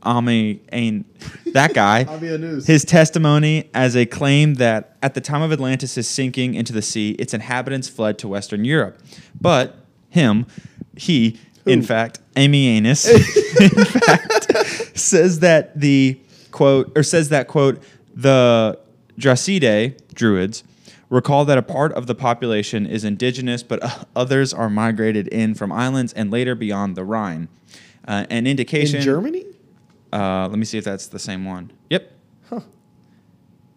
Ami 0.02 0.60
Ain, 0.72 1.04
that 1.52 1.74
guy, 1.74 2.04
his 2.66 2.84
testimony 2.84 3.68
as 3.74 3.96
a 3.96 4.06
claim 4.06 4.54
that 4.54 4.96
at 5.02 5.14
the 5.14 5.20
time 5.20 5.42
of 5.42 5.52
Atlantis' 5.52 6.08
sinking 6.08 6.54
into 6.54 6.72
the 6.72 6.82
sea, 6.82 7.10
its 7.12 7.34
inhabitants 7.34 7.88
fled 7.88 8.18
to 8.18 8.28
Western 8.28 8.64
Europe. 8.64 8.98
But 9.40 9.74
him, 10.10 10.46
he, 10.96 11.40
in 11.64 11.80
Who? 11.80 11.86
fact, 11.86 12.20
Ammianus, 12.36 13.08
in 13.60 13.84
fact, 13.84 14.96
says 14.96 15.40
that 15.40 15.78
the 15.78 16.20
quote, 16.52 16.96
or 16.96 17.02
says 17.02 17.30
that 17.30 17.48
quote, 17.48 17.82
the 18.14 18.78
Drasidae, 19.18 19.96
Druids, 20.14 20.64
recall 21.08 21.44
that 21.44 21.58
a 21.58 21.62
part 21.62 21.92
of 21.92 22.06
the 22.06 22.14
population 22.14 22.86
is 22.86 23.04
indigenous, 23.04 23.62
but 23.62 24.06
others 24.16 24.52
are 24.52 24.68
migrated 24.68 25.28
in 25.28 25.54
from 25.54 25.72
islands 25.72 26.12
and 26.12 26.30
later 26.30 26.54
beyond 26.54 26.96
the 26.96 27.04
Rhine. 27.04 27.48
Uh, 28.06 28.24
an 28.30 28.46
indication 28.46 28.98
in 28.98 29.02
Germany. 29.02 29.44
uh, 30.12 30.46
let 30.48 30.58
me 30.58 30.64
see 30.64 30.78
if 30.78 30.84
that's 30.84 31.08
the 31.08 31.18
same 31.18 31.44
one. 31.44 31.72
Yep. 31.90 32.12
Huh. 32.48 32.60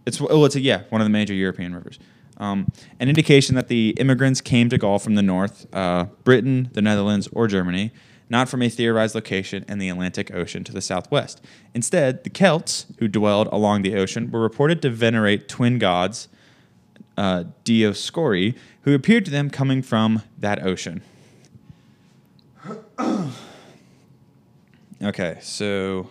It's 0.06 0.21
oh, 0.21 0.45
it's 0.45 0.56
a 0.56 0.60
yeah, 0.60 0.84
one 0.89 1.02
of 1.02 1.06
the 1.06 1.12
major 1.12 1.34
European 1.34 1.73
rivers. 1.73 1.99
Um, 2.38 2.71
an 2.99 3.10
indication 3.10 3.56
that 3.56 3.67
the 3.67 3.89
immigrants 3.97 4.39
came 4.39 4.69
to 4.69 4.78
Gaul 4.78 4.97
from 4.97 5.15
the 5.15 5.21
north, 5.21 5.67
uh, 5.73 6.06
Britain, 6.23 6.69
the 6.73 6.82
Netherlands, 6.82 7.28
or 7.34 7.47
Germany, 7.47 7.91
not 8.30 8.48
from 8.48 8.62
a 8.62 8.70
theorized 8.70 9.15
location 9.15 9.65
in 9.68 9.80
the 9.80 9.89
Atlantic 9.89 10.34
Ocean 10.34 10.63
to 10.63 10.72
the 10.72 10.82
southwest. 10.82 11.42
Instead, 11.74 12.24
the 12.24 12.30
Celts, 12.30 12.86
who 13.00 13.08
dwelled 13.08 13.48
along 13.52 13.82
the 13.82 13.96
ocean, 13.96 14.32
were 14.32 14.39
reported 14.39 14.82
to 14.84 14.89
venerate 14.89 15.48
twin 15.48 15.80
gods, 15.80 16.28
uh, 17.18 17.46
Dioscuri, 17.65 18.56
who 18.84 18.94
appeared 18.94 19.26
to 19.26 19.32
them 19.32 19.50
coming 19.50 19.82
from 19.82 20.22
that 20.38 20.63
ocean. 20.63 21.02
Okay, 25.02 25.38
so 25.42 26.10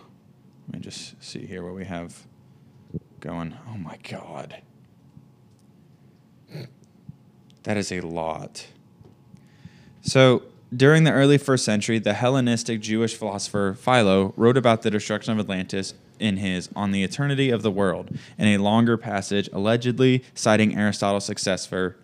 let 0.67 0.79
me 0.79 0.81
just 0.81 1.23
see 1.23 1.45
here 1.45 1.63
what 1.63 1.75
we 1.75 1.85
have 1.85 2.25
going. 3.19 3.55
Oh 3.67 3.77
my 3.77 3.97
god. 3.97 4.63
That 7.63 7.77
is 7.77 7.91
a 7.91 8.01
lot. 8.01 8.65
So, 10.01 10.41
during 10.75 11.03
the 11.03 11.11
early 11.11 11.37
first 11.37 11.65
century, 11.65 11.99
the 11.99 12.13
Hellenistic 12.13 12.81
Jewish 12.81 13.15
philosopher 13.15 13.75
Philo 13.79 14.33
wrote 14.37 14.57
about 14.57 14.81
the 14.81 14.91
destruction 14.91 15.33
of 15.33 15.39
Atlantis 15.39 15.93
in 16.19 16.37
his 16.37 16.69
On 16.75 16.91
the 16.91 17.03
Eternity 17.03 17.49
of 17.49 17.61
the 17.61 17.71
World, 17.71 18.17
in 18.37 18.47
a 18.47 18.57
longer 18.57 18.97
passage 18.97 19.49
allegedly 19.53 20.23
citing 20.33 20.75
Aristotle's 20.75 21.25
successor 21.25 21.95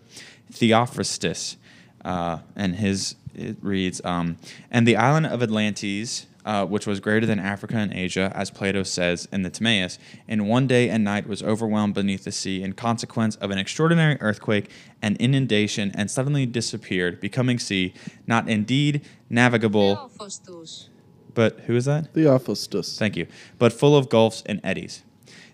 Theophrastus. 0.51 1.57
Uh, 2.03 2.39
and 2.55 2.75
his 2.75 3.15
it 3.35 3.57
reads, 3.61 4.01
um, 4.05 4.37
and 4.71 4.87
the 4.87 4.95
island 4.95 5.25
of 5.25 5.43
Atlantis, 5.43 6.25
uh, 6.45 6.65
which 6.65 6.85
was 6.85 6.99
greater 6.99 7.25
than 7.25 7.39
Africa 7.39 7.75
and 7.77 7.91
Asia, 7.91 8.31
as 8.35 8.51
Plato 8.51 8.83
says 8.83 9.27
in 9.31 9.41
the 9.41 9.49
Timaeus, 9.49 9.97
in 10.27 10.47
one 10.47 10.67
day 10.67 10.89
and 10.89 11.03
night 11.03 11.27
was 11.27 11.41
overwhelmed 11.41 11.95
beneath 11.95 12.23
the 12.23 12.31
sea 12.31 12.63
in 12.63 12.73
consequence 12.73 13.35
of 13.37 13.49
an 13.51 13.57
extraordinary 13.57 14.17
earthquake 14.21 14.69
and 15.01 15.17
inundation, 15.17 15.91
and 15.95 16.09
suddenly 16.09 16.45
disappeared, 16.45 17.19
becoming 17.19 17.57
sea, 17.59 17.93
not 18.27 18.47
indeed 18.47 19.01
navigable, 19.29 19.95
Theophostus. 19.95 20.89
but 21.33 21.61
who 21.61 21.75
is 21.75 21.85
that? 21.85 22.13
Theophistus. 22.13 22.97
Thank 22.97 23.17
you. 23.17 23.27
But 23.57 23.73
full 23.73 23.97
of 23.97 24.07
gulfs 24.09 24.43
and 24.45 24.61
eddies. 24.63 25.03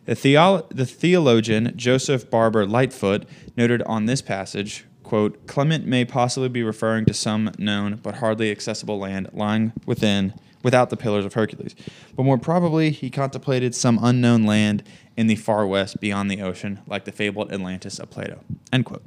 The, 0.05 0.13
theolo- 0.13 0.67
the 0.69 0.85
theologian 0.85 1.73
Joseph 1.77 2.29
Barber 2.29 2.65
Lightfoot 2.65 3.25
noted 3.55 3.81
on 3.83 4.07
this 4.07 4.21
passage, 4.21 4.85
quote, 5.03 5.45
Clement 5.47 5.85
may 5.85 6.03
possibly 6.05 6.49
be 6.49 6.63
referring 6.63 7.05
to 7.05 7.13
some 7.13 7.51
known 7.57 7.99
but 8.01 8.15
hardly 8.15 8.51
accessible 8.51 8.97
land 8.99 9.29
lying 9.31 9.73
within 9.85 10.33
without 10.63 10.89
the 10.89 10.97
pillars 10.97 11.25
of 11.25 11.33
Hercules. 11.33 11.75
But 12.15 12.23
more 12.23 12.37
probably 12.37 12.91
he 12.91 13.09
contemplated 13.09 13.75
some 13.75 13.99
unknown 14.01 14.43
land 14.43 14.83
in 15.17 15.27
the 15.27 15.35
far 15.35 15.65
west 15.65 15.99
beyond 15.99 16.29
the 16.29 16.41
ocean, 16.41 16.79
like 16.87 17.05
the 17.05 17.11
fabled 17.11 17.51
Atlantis 17.51 17.99
of 17.99 18.09
Plato. 18.09 18.43
End 18.71 18.85
quote. 18.85 19.03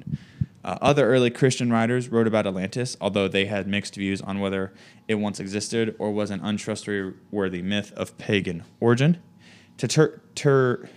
Uh, 0.65 0.79
other 0.81 1.07
early 1.07 1.29
Christian 1.29 1.71
writers 1.71 2.09
wrote 2.09 2.27
about 2.27 2.47
Atlantis, 2.47 2.97
although 2.99 3.29
they 3.29 3.45
had 3.45 3.69
mixed 3.69 3.97
views 3.97 4.23
on 4.23 4.41
whether 4.41 4.73
it 5.07 5.17
once 5.17 5.39
existed 5.39 5.95
or 5.99 6.11
was 6.11 6.31
an 6.31 6.41
untrustworthy 6.41 7.61
myth 7.61 7.93
of 7.93 8.17
pagan 8.17 8.65
origin. 8.81 9.19
To 9.77 9.89
Ter- 10.35 10.89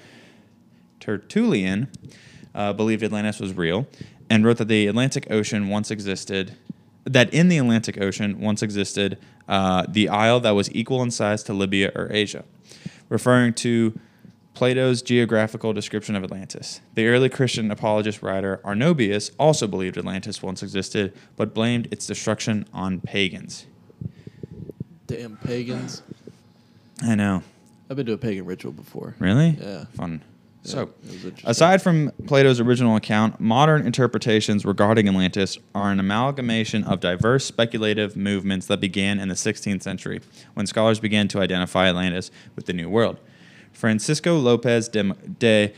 Tertullian 1.01 1.89
uh, 2.55 2.73
believed 2.73 3.03
Atlantis 3.03 3.39
was 3.39 3.53
real 3.53 3.87
and 4.29 4.45
wrote 4.45 4.57
that 4.57 4.67
the 4.69 4.87
Atlantic 4.87 5.29
Ocean 5.29 5.67
once 5.67 5.91
existed, 5.91 6.55
that 7.03 7.33
in 7.33 7.49
the 7.49 7.57
Atlantic 7.57 7.99
Ocean 7.99 8.39
once 8.39 8.61
existed 8.61 9.17
uh, 9.47 9.85
the 9.87 10.09
isle 10.09 10.39
that 10.41 10.51
was 10.51 10.73
equal 10.73 11.01
in 11.01 11.11
size 11.11 11.43
to 11.43 11.53
Libya 11.53 11.91
or 11.95 12.11
Asia, 12.11 12.43
referring 13.09 13.53
to 13.55 13.97
Plato's 14.53 15.01
geographical 15.03 15.71
description 15.71 16.15
of 16.15 16.23
Atlantis. 16.23 16.81
The 16.95 17.07
early 17.07 17.29
Christian 17.29 17.69
apologist 17.69 18.23
writer 18.23 18.59
Arnobius 18.65 19.31
also 19.37 19.67
believed 19.67 19.97
Atlantis 19.97 20.41
once 20.41 20.63
existed, 20.63 21.13
but 21.35 21.53
blamed 21.53 21.87
its 21.91 22.07
destruction 22.07 22.65
on 22.73 22.99
pagans. 22.99 23.67
Damn 25.05 25.37
pagans. 25.37 26.01
I 27.03 27.15
know. 27.15 27.43
I've 27.89 27.95
been 27.95 28.07
to 28.07 28.13
a 28.13 28.17
pagan 28.17 28.45
ritual 28.45 28.71
before. 28.71 29.15
Really? 29.19 29.57
Yeah. 29.61 29.85
Fun. 29.93 30.21
So, 30.67 30.81
it 30.81 30.89
was 31.05 31.13
interesting. 31.23 31.49
aside 31.49 31.81
from 31.81 32.11
Plato's 32.25 32.59
original 32.59 32.97
account, 32.97 33.39
modern 33.39 33.85
interpretations 33.85 34.65
regarding 34.65 35.07
Atlantis 35.07 35.57
are 35.73 35.91
an 35.91 35.99
amalgamation 36.01 36.83
of 36.83 36.99
diverse 36.99 37.45
speculative 37.45 38.17
movements 38.17 38.67
that 38.67 38.81
began 38.81 39.17
in 39.17 39.29
the 39.29 39.35
16th 39.35 39.81
century, 39.81 40.19
when 40.55 40.67
scholars 40.67 40.99
began 40.99 41.29
to 41.29 41.39
identify 41.39 41.87
Atlantis 41.87 42.31
with 42.57 42.65
the 42.65 42.73
New 42.73 42.89
World. 42.89 43.17
Francisco 43.71 44.37
Lopez 44.37 44.89
de, 44.89 45.13
de 45.39 45.73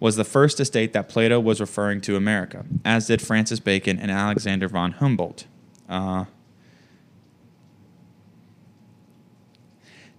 was 0.00 0.16
the 0.16 0.24
first 0.24 0.58
to 0.58 0.64
state 0.66 0.92
that 0.92 1.08
Plato 1.08 1.40
was 1.40 1.58
referring 1.58 2.02
to 2.02 2.14
America, 2.14 2.66
as 2.84 3.06
did 3.06 3.22
Francis 3.22 3.58
Bacon 3.58 3.98
and 3.98 4.10
Alexander 4.10 4.68
von 4.68 4.92
Humboldt. 4.92 5.46
Uh, 5.88 6.26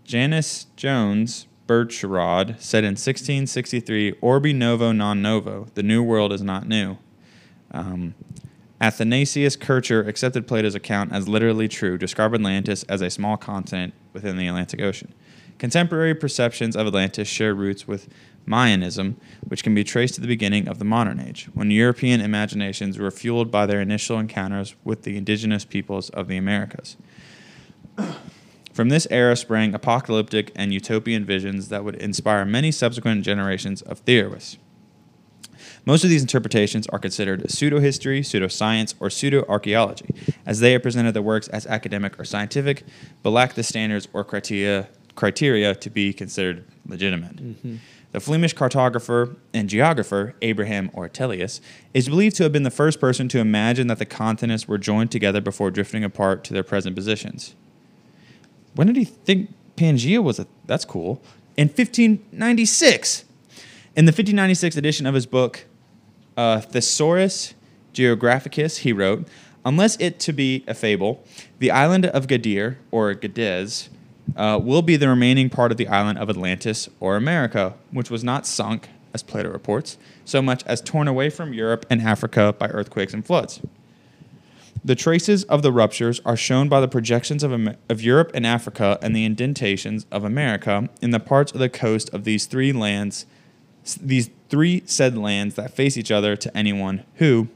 Janus 0.04 0.65
Jones 0.76 1.45
Bircherod 1.67 2.60
said 2.62 2.84
in 2.84 2.91
1663, 2.91 4.13
Orbi 4.21 4.53
novo 4.53 4.91
non 4.91 5.21
novo, 5.21 5.67
the 5.75 5.84
new 5.84 6.01
world 6.01 6.34
is 6.34 6.41
not 6.41 6.67
new. 6.67 6.97
Um, 7.71 8.15
Athanasius 8.80 9.56
Kircher 9.56 10.01
accepted 10.01 10.47
Plato's 10.47 10.75
account 10.75 11.12
as 11.12 11.27
literally 11.27 11.67
true, 11.67 11.97
describing 11.97 12.41
Atlantis 12.41 12.84
as 12.84 13.01
a 13.01 13.10
small 13.10 13.36
continent 13.36 13.93
within 14.13 14.38
the 14.38 14.47
Atlantic 14.47 14.82
Ocean. 14.82 15.13
Contemporary 15.58 16.13
perceptions 16.13 16.75
of 16.75 16.86
Atlantis 16.86 17.27
share 17.27 17.56
roots 17.56 17.88
with 17.88 18.08
Mayanism, 18.47 19.15
which 19.47 19.63
can 19.63 19.73
be 19.73 19.84
traced 19.84 20.15
to 20.15 20.21
the 20.21 20.27
beginning 20.27 20.67
of 20.67 20.77
the 20.77 20.86
modern 20.86 21.19
age, 21.19 21.49
when 21.53 21.71
European 21.71 22.21
imaginations 22.21 22.99
were 22.99 23.12
fueled 23.12 23.51
by 23.51 23.65
their 23.65 23.82
initial 23.82 24.19
encounters 24.19 24.75
with 24.84 25.01
the 25.03 25.17
indigenous 25.17 25.65
peoples 25.65 26.10
of 26.12 26.27
the 26.27 26.38
Americas. 26.38 26.95
From 28.78 28.90
this 28.90 29.08
era 29.10 29.36
sprang 29.36 29.74
apocalyptic 29.74 30.52
and 30.56 30.72
utopian 30.72 31.26
visions 31.26 31.70
that 31.70 31.84
would 31.84 31.96
inspire 31.96 32.46
many 32.46 32.72
subsequent 32.72 33.26
generations 33.26 33.82
of 33.82 33.98
theorists. 34.02 34.60
Most 35.84 36.04
of 36.04 36.12
these 36.12 36.22
interpretations 36.22 36.86
are 36.90 37.00
considered 37.00 37.42
pseudohistory, 37.46 38.20
pseudoscience, 38.20 38.94
or 39.00 39.10
pseudo-archaeology, 39.10 40.13
as 40.46 40.60
they 40.60 40.74
have 40.74 40.84
presented 40.84 41.16
their 41.16 41.24
works 41.24 41.48
as 41.48 41.66
academic 41.66 42.20
or 42.20 42.24
scientific, 42.24 42.84
but 43.24 43.32
lack 43.32 43.56
the 43.56 43.63
standards 43.63 44.08
or 44.13 44.24
criteria, 44.24 44.88
criteria 45.16 45.74
to 45.74 45.90
be 45.90 46.13
considered 46.13 46.63
legitimate. 46.86 47.38
Mm-hmm. 47.38 47.78
The 48.12 48.20
Flemish 48.20 48.54
cartographer 48.54 49.38
and 49.56 49.68
geographer 49.68 50.36
Abraham 50.44 50.92
Ortelius 50.92 51.62
is 51.96 52.08
believed 52.08 52.36
to 52.36 52.44
have 52.44 52.52
been 52.52 52.62
the 52.62 52.70
first 52.70 53.00
person 53.00 53.28
to 53.30 53.40
imagine 53.40 53.88
that 53.88 53.98
the 53.98 54.06
continents 54.06 54.68
were 54.68 54.78
joined 54.78 55.10
together 55.10 55.42
before 55.42 55.72
drifting 55.72 56.04
apart 56.04 56.44
to 56.44 56.54
their 56.54 56.62
present 56.62 56.96
positions. 56.96 57.56
When 58.78 58.86
did 58.86 58.96
he 58.96 59.06
think 59.06 59.54
Pangea 59.76 60.24
was 60.24 60.40
a? 60.40 60.48
That's 60.66 60.86
cool. 60.86 61.22
In 61.58 61.68
1596. 61.68 63.26
In 63.96 64.06
the 64.06 64.12
1596 64.12 64.78
edition 64.78 65.08
of 65.08 65.16
his 65.16 65.26
book, 65.26 65.66
uh, 66.38 66.62
Thesaurus 66.62 67.56
Geographicus, 67.94 68.78
he 68.78 68.94
wrote, 68.94 69.28
Unless 69.66 69.98
it 70.00 70.20
to 70.20 70.32
be 70.32 70.63
a 70.68 70.76
fable, 70.76 71.24
the 71.58 71.72
island 71.72 72.06
of 72.06 72.28
Gadir, 72.28 72.78
or 72.92 73.16
Gades, 73.16 73.90
uh, 74.36 74.60
will 74.63 74.84
be 74.84 74.96
the 74.96 75.10
remaining 75.10 75.50
part 75.50 75.72
of 75.72 75.78
the 75.78 75.88
island 75.88 76.20
of 76.20 76.30
Atlantis, 76.30 76.88
or 77.00 77.16
America, 77.16 77.74
which 77.90 78.12
was 78.12 78.24
not 78.24 78.46
sunk, 78.46 78.90
as 79.16 79.24
Plato 79.24 79.50
reports, 79.50 79.98
so 80.24 80.44
much 80.44 80.63
as 80.68 80.80
torn 80.82 81.08
away 81.08 81.32
from 81.32 81.54
Europe 81.54 81.88
and 81.90 82.04
Africa 82.04 82.54
by 82.58 82.68
earthquakes 82.68 83.16
and 83.16 83.26
floods. 83.26 83.60
The 84.84 84.96
traces 84.96 85.44
of 85.46 85.62
the 85.62 85.72
ruptures 85.72 86.22
are 86.26 86.38
shown 86.38 86.70
by 86.70 86.80
the 86.80 86.88
projections 86.88 87.44
of, 87.44 87.76
of 87.90 88.02
Europe 88.02 88.32
and 88.34 88.46
Africa 88.46 88.98
and 89.02 89.16
the 89.16 89.26
indentations 89.26 90.06
of 90.12 90.24
America 90.24 90.90
in 91.02 91.12
the 91.12 91.20
parts 91.20 91.52
of 91.52 91.60
the 91.60 91.70
coast 91.70 92.13
of 92.13 92.24
these 92.24 92.46
three 92.46 92.72
lands, 92.72 93.26
these 94.02 94.30
three 94.50 94.84
said 94.86 95.18
lands 95.18 95.56
that 95.56 95.74
face 95.74 95.98
each 95.98 96.12
other 96.12 96.36
to 96.36 96.56
anyone 96.56 97.04
who, 97.16 97.48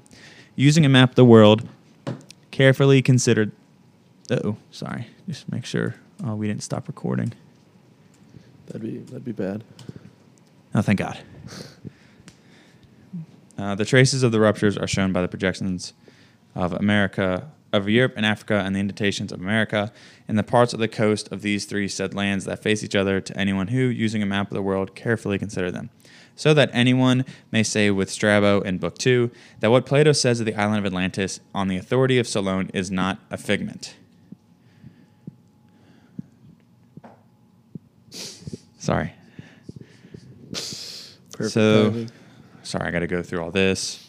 using 0.55 0.85
a 0.85 0.89
map 0.89 1.11
of 1.11 1.15
the 1.15 1.25
world, 1.25 1.67
carefully 2.51 3.01
considered. 3.01 3.51
Oh, 4.29 4.57
sorry. 4.71 5.07
Just 5.27 5.51
make 5.51 5.65
sure 5.65 5.95
uh, 6.25 6.35
we 6.35 6.47
didn't 6.47 6.63
stop 6.63 6.87
recording. 6.87 7.33
That'd 8.67 8.81
be 8.81 8.97
that'd 8.99 9.25
be 9.25 9.31
bad. 9.31 9.63
Oh, 10.73 10.81
thank 10.81 10.99
God. 10.99 11.19
Uh, 13.57 13.75
the 13.75 13.85
traces 13.85 14.23
of 14.23 14.31
the 14.31 14.39
ruptures 14.39 14.77
are 14.77 14.87
shown 14.87 15.11
by 15.11 15.21
the 15.21 15.27
projections 15.27 15.93
of 16.55 16.73
America, 16.73 17.49
of 17.73 17.87
Europe 17.89 18.13
and 18.17 18.25
Africa, 18.25 18.61
and 18.65 18.75
the 18.75 18.79
indentations 18.79 19.31
of 19.31 19.39
America 19.39 19.91
in 20.27 20.35
the 20.35 20.43
parts 20.43 20.73
of 20.73 20.79
the 20.79 20.87
coast 20.87 21.31
of 21.31 21.41
these 21.41 21.65
three 21.65 21.87
said 21.87 22.13
lands 22.13 22.45
that 22.45 22.61
face 22.61 22.83
each 22.83 22.95
other 22.95 23.21
to 23.21 23.37
anyone 23.37 23.67
who, 23.69 23.79
using 23.81 24.21
a 24.21 24.25
map 24.25 24.47
of 24.51 24.55
the 24.55 24.61
world, 24.61 24.95
carefully 24.95 25.37
consider 25.39 25.71
them. 25.71 25.89
So 26.35 26.53
that 26.53 26.69
anyone 26.73 27.25
may 27.51 27.61
say 27.63 27.91
with 27.91 28.09
Strabo 28.09 28.61
in 28.61 28.77
Book 28.77 28.97
2 28.97 29.29
that 29.59 29.69
what 29.69 29.85
Plato 29.85 30.11
says 30.11 30.39
of 30.39 30.45
the 30.45 30.55
island 30.55 30.79
of 30.79 30.85
Atlantis 30.85 31.39
on 31.53 31.67
the 31.67 31.77
authority 31.77 32.17
of 32.17 32.27
Solon 32.27 32.69
is 32.73 32.89
not 32.89 33.19
a 33.29 33.37
figment. 33.37 33.95
Sorry. 38.79 39.13
Perfect 40.51 41.51
So- 41.53 41.89
timing. 41.91 42.09
sorry, 42.63 42.87
I 42.87 42.91
got 42.91 42.99
to 42.99 43.07
go 43.07 43.21
through 43.21 43.41
all 43.43 43.51
this. 43.51 44.07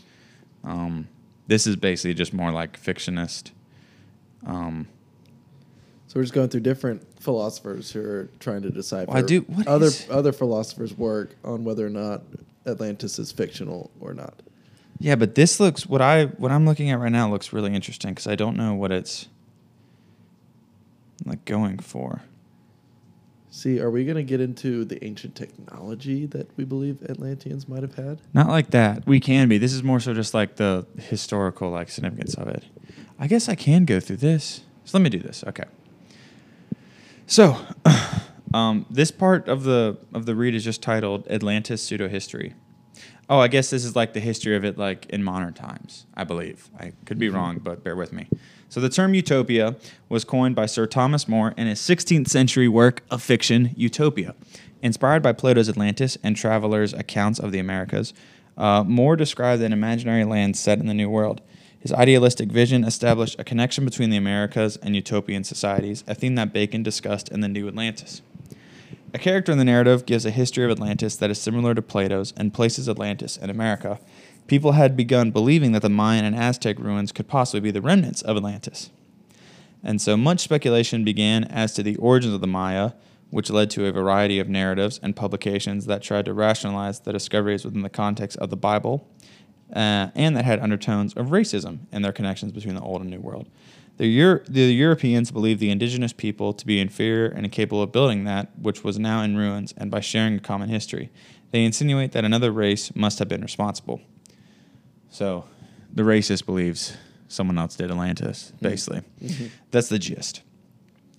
Um, 0.64 1.09
this 1.46 1.66
is 1.66 1.76
basically 1.76 2.14
just 2.14 2.33
more 2.33 2.50
like 2.52 2.81
fictionist. 2.83 3.50
Um, 4.46 4.87
So 6.09 6.18
we're 6.20 6.24
just 6.24 6.35
going 6.35 6.48
through 6.50 6.61
different 6.61 7.02
philosophers 7.20 7.90
who 7.92 8.00
are 8.02 8.28
trying 8.38 8.62
to 8.62 8.70
decipher 8.70 9.11
Well, 9.12 9.18
I 9.18 9.22
do- 9.26 9.40
what 9.42 9.66
other 9.66 9.87
is- 9.87 10.07
other 10.11 10.33
philosophers' 10.33 10.96
work 10.98 11.37
on 11.44 11.64
whether 11.64 11.87
or 11.87 11.90
not 11.90 12.22
Atlantis 12.66 13.18
is 13.18 13.33
fictional 13.33 13.90
or 14.00 14.12
not. 14.14 14.35
yeah, 14.98 15.14
but 15.16 15.35
this 15.35 15.59
looks 15.59 15.87
what 15.87 16.00
I 16.02 16.26
what 16.26 16.50
I'm 16.52 16.64
looking 16.66 16.90
at 16.90 16.98
right 17.00 17.11
now 17.12 17.31
looks 17.31 17.52
really 17.52 17.74
interesting 17.74 18.11
because 18.12 18.26
I 18.26 18.35
don't 18.37 18.57
know 18.57 18.74
what 18.74 18.92
it's 18.92 19.26
like 21.24 21.44
going 21.44 21.78
for. 21.78 22.22
See, 23.54 23.80
are 23.80 23.90
we 23.90 24.06
going 24.06 24.16
to 24.16 24.22
get 24.22 24.40
into 24.40 24.82
the 24.86 25.04
ancient 25.04 25.34
technology 25.34 26.24
that 26.24 26.48
we 26.56 26.64
believe 26.64 27.02
Atlanteans 27.02 27.68
might 27.68 27.82
have 27.82 27.96
had? 27.96 28.18
Not 28.32 28.48
like 28.48 28.70
that. 28.70 29.06
We 29.06 29.20
can 29.20 29.46
be. 29.46 29.58
This 29.58 29.74
is 29.74 29.82
more 29.82 30.00
so 30.00 30.14
just 30.14 30.32
like 30.32 30.56
the 30.56 30.86
historical 30.98 31.68
like 31.68 31.90
significance 31.90 32.32
of 32.32 32.48
it. 32.48 32.64
I 33.18 33.26
guess 33.26 33.50
I 33.50 33.54
can 33.54 33.84
go 33.84 34.00
through 34.00 34.16
this. 34.16 34.62
So 34.86 34.96
let 34.96 35.02
me 35.02 35.10
do 35.10 35.18
this. 35.18 35.44
Okay. 35.46 35.64
So, 37.26 37.58
um, 38.54 38.86
this 38.88 39.10
part 39.10 39.48
of 39.48 39.64
the 39.64 39.98
of 40.14 40.24
the 40.24 40.34
read 40.34 40.54
is 40.54 40.64
just 40.64 40.82
titled 40.82 41.28
Atlantis 41.28 41.82
pseudo 41.82 42.08
history. 42.08 42.54
Oh, 43.28 43.38
I 43.38 43.48
guess 43.48 43.68
this 43.68 43.84
is 43.84 43.94
like 43.94 44.14
the 44.14 44.20
history 44.20 44.56
of 44.56 44.64
it, 44.64 44.78
like 44.78 45.04
in 45.10 45.22
modern 45.22 45.52
times. 45.52 46.06
I 46.14 46.24
believe 46.24 46.70
I 46.80 46.94
could 47.04 47.18
be 47.18 47.28
wrong, 47.28 47.58
but 47.62 47.84
bear 47.84 47.96
with 47.96 48.14
me. 48.14 48.28
So 48.72 48.80
the 48.80 48.88
term 48.88 49.12
utopia 49.12 49.76
was 50.08 50.24
coined 50.24 50.56
by 50.56 50.64
Sir 50.64 50.87
Thomas 50.87 51.28
More 51.28 51.52
in 51.58 51.66
his 51.66 51.78
16th 51.78 52.28
century 52.28 52.68
work 52.68 53.02
of 53.11 53.22
fiction, 53.22 53.72
Utopia. 53.76 54.35
Inspired 54.80 55.22
by 55.22 55.35
Plato's 55.35 55.68
Atlantis 55.68 56.16
and 56.22 56.35
travelers' 56.35 56.94
accounts 56.94 57.38
of 57.38 57.52
the 57.52 57.58
Americas, 57.58 58.14
uh, 58.56 58.82
More 58.82 59.14
described 59.14 59.61
an 59.61 59.74
imaginary 59.74 60.24
land 60.24 60.56
set 60.56 60.78
in 60.78 60.87
the 60.87 60.94
New 60.94 61.11
World. 61.11 61.42
His 61.80 61.92
idealistic 61.92 62.50
vision 62.50 62.82
established 62.82 63.38
a 63.38 63.44
connection 63.44 63.85
between 63.85 64.08
the 64.08 64.16
Americas 64.16 64.78
and 64.78 64.96
utopian 64.96 65.44
societies, 65.44 66.02
a 66.06 66.14
theme 66.14 66.37
that 66.37 66.54
Bacon 66.54 66.82
discussed 66.82 67.28
in 67.28 67.42
The 67.42 67.48
New 67.48 67.68
Atlantis. 67.68 68.22
A 69.12 69.18
character 69.18 69.52
in 69.52 69.58
the 69.58 69.66
narrative 69.66 70.06
gives 70.06 70.24
a 70.24 70.30
history 70.30 70.64
of 70.64 70.70
Atlantis 70.70 71.16
that 71.16 71.30
is 71.30 71.38
similar 71.38 71.74
to 71.74 71.82
Plato's 71.82 72.32
and 72.38 72.54
places 72.54 72.88
Atlantis 72.88 73.37
in 73.37 73.50
America. 73.50 74.00
People 74.46 74.72
had 74.72 74.96
begun 74.96 75.31
believing 75.31 75.72
that 75.72 75.83
the 75.83 75.88
Mayan 75.88 76.24
and 76.24 76.37
Aztec 76.37 76.78
ruins 76.78 77.12
could 77.12 77.28
possibly 77.28 77.61
be 77.61 77.70
the 77.70 77.81
remnants 77.81 78.22
of 78.22 78.37
Atlantis. 78.37 78.90
And 79.83 80.00
so 80.00 80.16
much 80.16 80.40
speculation 80.40 81.05
began 81.05 81.44
as 81.44 81.72
to 81.74 81.83
the 81.83 81.96
origins 81.96 82.35
of 82.35 82.40
the 82.40 82.46
Maya, 82.46 82.92
which 83.31 83.50
led 83.50 83.70
to 83.70 83.87
a 83.87 83.92
variety 83.92 84.38
of 84.38 84.48
narratives 84.48 85.00
and 85.02 85.16
publications 85.16 85.87
that 85.87 86.02
tried 86.02 86.26
to 86.26 86.35
rationalize 86.35 87.00
the 87.00 87.12
discoveries 87.12 87.64
within 87.64 87.83
the 87.83 87.88
context 87.88 88.37
of 88.38 88.50
the 88.50 88.57
Bible, 88.57 89.09
uh, 89.74 90.09
and 90.14 90.37
that 90.37 90.44
had 90.44 90.61
undertones 90.61 91.14
of 91.14 91.28
racism 91.28 91.78
in 91.90 92.02
their 92.02 92.12
connections 92.12 92.52
between 92.52 92.74
the 92.74 92.83
Old 92.83 93.00
and 93.00 93.11
New 93.11 93.20
World. 93.20 93.48
The, 93.96 94.07
Euro- 94.07 94.42
the 94.46 94.72
Europeans 94.72 95.31
believed 95.31 95.61
the 95.61 95.70
indigenous 95.70 96.12
people 96.12 96.52
to 96.52 96.66
be 96.66 96.78
inferior 96.78 97.26
and 97.26 97.44
incapable 97.44 97.83
of 97.83 97.92
building 97.92 98.24
that 98.24 98.50
which 98.59 98.85
was 98.85 98.98
now 98.98 99.22
in 99.22 99.37
ruins, 99.37 99.72
and 99.76 99.90
by 99.90 100.00
sharing 100.00 100.37
a 100.37 100.40
common 100.40 100.68
history, 100.68 101.11
they 101.52 101.64
insinuate 101.64 102.12
that 102.12 102.24
another 102.24 102.50
race 102.50 102.94
must 102.94 103.18
have 103.18 103.28
been 103.28 103.42
responsible. 103.42 104.00
So, 105.12 105.44
the 105.92 106.03
racist 106.05 106.46
believes 106.46 106.96
someone 107.29 107.59
else 107.59 107.77
did 107.77 107.90
Atlantis, 107.90 108.53
basically. 108.62 109.03
That's 109.70 109.88
the 109.90 109.98
gist. 109.98 110.40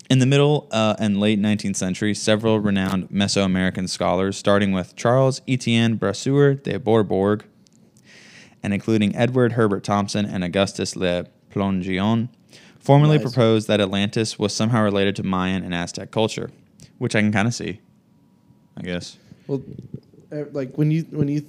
In 0.10 0.18
the 0.18 0.26
middle 0.26 0.68
uh, 0.72 0.96
and 0.98 1.20
late 1.20 1.40
19th 1.40 1.76
century, 1.76 2.16
several 2.16 2.60
renowned 2.60 3.10
Mesoamerican 3.10 3.88
scholars, 3.88 4.36
starting 4.36 4.72
with 4.72 4.96
Charles 4.96 5.42
Etienne 5.48 5.96
Brasseur 5.98 6.56
de 6.62 6.80
Bourbourg, 6.80 7.46
and 8.64 8.74
including 8.74 9.16
Edward 9.16 9.54
Herbert 9.54 9.84
Thompson 9.84 10.26
and 10.26 10.44
Augustus 10.44 10.96
Le 10.96 11.26
Plongeon, 11.52 12.30
formally 12.80 13.18
Nice. 13.18 13.32
proposed 13.32 13.68
that 13.68 13.80
Atlantis 13.80 14.40
was 14.40 14.54
somehow 14.56 14.82
related 14.82 15.16
to 15.18 15.24
Mayan 15.24 15.64
and 15.64 15.74
Aztec 15.74 16.10
culture, 16.10 16.50
which 16.98 17.16
I 17.16 17.22
can 17.22 17.32
kind 17.32 17.48
of 17.48 17.54
see, 17.54 17.80
I 18.76 18.82
guess. 18.82 19.18
Well, 19.46 19.62
uh, 20.32 20.46
like 20.52 20.78
when 20.80 20.90
you 20.90 21.04
when 21.12 21.28
you, 21.28 21.46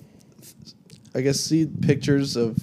I 1.14 1.20
guess 1.20 1.38
see 1.40 1.66
pictures 1.66 2.36
of, 2.36 2.56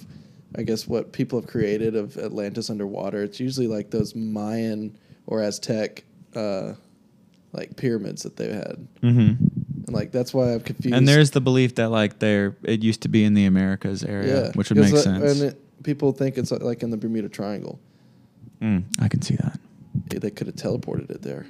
I 0.56 0.62
guess 0.62 0.86
what 0.86 1.12
people 1.12 1.40
have 1.40 1.48
created 1.48 1.96
of 1.96 2.16
Atlantis 2.18 2.68
underwater. 2.70 3.22
It's 3.22 3.40
usually 3.40 3.66
like 3.66 3.90
those 3.90 4.14
Mayan 4.14 4.96
or 5.26 5.42
Aztec, 5.42 6.04
uh, 6.36 6.74
like 7.52 7.76
pyramids 7.76 8.22
that 8.22 8.36
they 8.36 8.52
had, 8.52 8.86
Mm-hmm. 9.02 9.18
and 9.86 9.88
like 9.90 10.10
that's 10.12 10.32
why 10.34 10.52
I'm 10.54 10.60
confused. 10.60 10.94
And 10.96 11.06
there's 11.06 11.30
the 11.32 11.40
belief 11.40 11.74
that 11.76 11.90
like 11.90 12.18
there 12.18 12.56
it 12.62 12.82
used 12.82 13.02
to 13.02 13.08
be 13.08 13.24
in 13.24 13.34
the 13.34 13.44
Americas 13.46 14.02
area, 14.04 14.50
which 14.54 14.70
would 14.70 14.78
make 14.78 14.92
uh, 14.94 14.96
sense. 14.98 15.40
And 15.40 15.50
it, 15.50 15.82
people 15.84 16.12
think 16.12 16.38
it's 16.38 16.50
like- 16.50 16.62
like 16.62 16.82
in 16.82 16.90
the 16.90 16.96
Bermuda 16.96 17.28
Triangle. 17.28 17.78
Mm, 18.60 18.84
I 19.00 19.08
can 19.08 19.20
see 19.22 19.36
that. 19.36 19.58
Yeah, 20.12 20.20
They 20.20 20.30
could 20.30 20.46
have 20.46 20.56
teleported 20.56 21.10
it 21.10 21.22
there. 21.22 21.46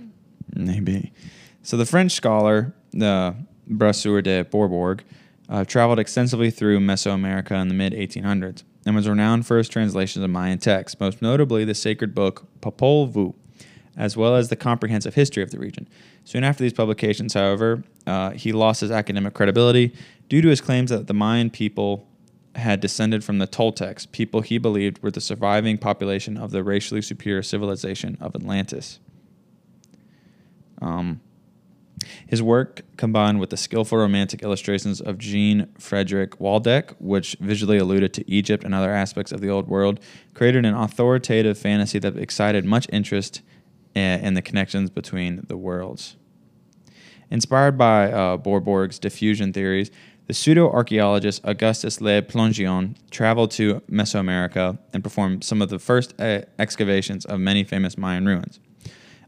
Maybe. 0.57 1.13
So 1.63 1.77
the 1.77 1.87
French 1.87 2.13
scholar, 2.13 2.75
the 2.93 3.37
Brasseur 3.71 4.23
de 4.23 4.45
Bourbourg, 4.45 5.05
uh, 5.49 5.65
traveled 5.65 5.99
extensively 5.99 6.51
through 6.51 6.81
Mesoamerica 6.81 7.61
in 7.61 7.69
the 7.69 7.75
mid 7.75 7.93
1800s 7.93 8.63
and 8.85 8.95
was 8.95 9.09
renowned 9.09 9.47
for 9.47 9.59
his 9.59 9.69
translations 9.69 10.25
of 10.25 10.31
Mayan 10.31 10.59
texts, 10.59 10.99
most 10.99 11.23
notably 11.23 11.65
the 11.65 11.75
sacred 11.75 12.15
book 12.15 12.47
Popol 12.61 13.13
Vuh, 13.13 13.35
as 13.97 14.17
well 14.17 14.35
as 14.35 14.49
the 14.49 14.57
comprehensive 14.57 15.15
history 15.15 15.43
of 15.43 15.51
the 15.51 15.59
region. 15.59 15.89
Soon 16.25 16.45
after 16.45 16.63
these 16.63 16.73
publications, 16.73 17.35
however, 17.35 17.85
uh, 18.07 18.31
he 18.31 18.53
lost 18.53 18.81
his 18.81 18.91
academic 18.91 19.35
credibility 19.35 19.95
due 20.29 20.41
to 20.41 20.49
his 20.49 20.61
claims 20.61 20.91
that 20.91 21.07
the 21.07 21.15
Mayan 21.15 21.51
people 21.51 22.07
had 22.55 22.81
descended 22.81 23.25
from 23.25 23.39
the 23.39 23.47
Toltecs, 23.47 24.11
people 24.11 24.43
he 24.43 24.59
believed 24.59 25.03
were 25.03 25.11
the 25.11 25.21
surviving 25.21 25.79
population 25.79 26.37
of 26.37 26.51
the 26.51 26.63
racially 26.63 27.01
superior 27.01 27.43
civilization 27.43 28.19
of 28.21 28.35
Atlantis. 28.35 29.01
Um, 30.81 31.21
his 32.27 32.43
work, 32.43 32.83
combined 32.97 33.41
with 33.41 33.51
the 33.51 33.57
skillful 33.57 33.99
romantic 33.99 34.43
illustrations 34.43 35.01
of 35.01 35.19
Jean 35.19 35.69
Frederick 35.79 36.41
Waldeck, 36.41 36.95
which 36.99 37.37
visually 37.41 37.79
alluded 37.79 38.13
to 38.15 38.31
Egypt 38.31 38.65
and 38.65 38.75
other 38.75 38.91
aspects 38.91 39.33
of 39.33 39.41
the 39.41 39.49
Old 39.49 39.69
World, 39.69 40.01
created 40.35 40.65
an 40.65 40.75
authoritative 40.75 41.59
fantasy 41.59 41.99
that 41.99 42.17
excited 42.17 42.65
much 42.65 42.87
interest 42.93 43.43
in 43.95 44.35
the 44.35 44.43
connections 44.43 44.91
between 44.91 45.45
the 45.49 45.57
worlds. 45.57 46.17
Inspired 47.31 47.79
by 47.79 48.11
uh, 48.11 48.37
Bourbourg's 48.37 48.99
diffusion 48.99 49.53
theories, 49.53 49.91
the 50.27 50.35
pseudo 50.35 50.71
archaeologist 50.71 51.41
Augustus 51.45 52.01
Le 52.01 52.23
Plongeon 52.23 52.97
traveled 53.11 53.51
to 53.53 53.81
Mesoamerica 53.91 54.79
and 54.93 55.03
performed 55.03 55.45
some 55.45 55.61
of 55.61 55.69
the 55.69 55.79
first 55.79 56.15
uh, 56.21 56.43
excavations 56.59 57.25
of 57.25 57.41
many 57.41 57.65
famous 57.65 57.99
Mayan 57.99 58.27
ruins. 58.27 58.61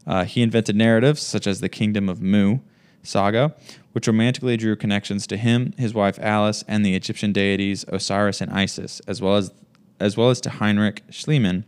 Uh, 0.07 0.23
he 0.25 0.41
invented 0.41 0.75
narratives 0.75 1.21
such 1.21 1.47
as 1.47 1.61
the 1.61 1.69
Kingdom 1.69 2.09
of 2.09 2.21
Mu 2.21 2.59
saga, 3.03 3.55
which 3.93 4.07
romantically 4.07 4.57
drew 4.57 4.75
connections 4.75 5.25
to 5.27 5.37
him, 5.37 5.73
his 5.77 5.93
wife 5.93 6.19
Alice, 6.19 6.63
and 6.67 6.85
the 6.85 6.95
Egyptian 6.95 7.31
deities 7.31 7.85
Osiris 7.87 8.41
and 8.41 8.51
Isis, 8.51 8.99
as 9.07 9.21
well 9.21 9.35
as 9.35 9.51
as 9.97 10.17
well 10.17 10.29
as 10.29 10.41
to 10.41 10.49
Heinrich 10.49 11.03
Schliemann, 11.09 11.63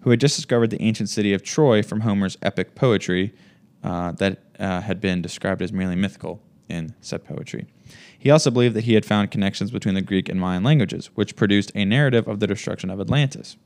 who 0.00 0.10
had 0.10 0.20
just 0.20 0.34
discovered 0.34 0.70
the 0.70 0.82
ancient 0.82 1.08
city 1.08 1.32
of 1.32 1.44
Troy 1.44 1.80
from 1.80 2.00
Homer's 2.00 2.36
epic 2.42 2.74
poetry 2.74 3.32
uh, 3.84 4.12
that 4.12 4.42
uh, 4.58 4.80
had 4.80 5.00
been 5.00 5.22
described 5.22 5.62
as 5.62 5.72
merely 5.72 5.94
mythical 5.94 6.42
in 6.68 6.94
said 7.00 7.24
poetry. 7.24 7.66
He 8.18 8.30
also 8.30 8.50
believed 8.50 8.74
that 8.74 8.84
he 8.84 8.94
had 8.94 9.04
found 9.04 9.30
connections 9.30 9.70
between 9.70 9.94
the 9.94 10.02
Greek 10.02 10.28
and 10.28 10.40
Mayan 10.40 10.64
languages, 10.64 11.06
which 11.14 11.36
produced 11.36 11.70
a 11.74 11.84
narrative 11.84 12.26
of 12.26 12.40
the 12.40 12.48
destruction 12.48 12.90
of 12.90 13.00
Atlantis. 13.00 13.56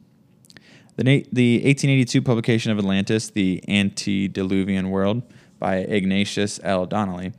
The, 1.03 1.19
na- 1.19 1.25
the 1.33 1.55
1882 1.57 2.23
publication 2.23 2.71
of 2.71 2.79
Atlantis, 2.79 3.29
The 3.29 3.61
Antediluvian 3.67 4.89
World, 4.89 5.25
by 5.59 5.79
Ignatius 5.79 6.61
L. 6.63 6.87
Donnelly, 6.87 7.33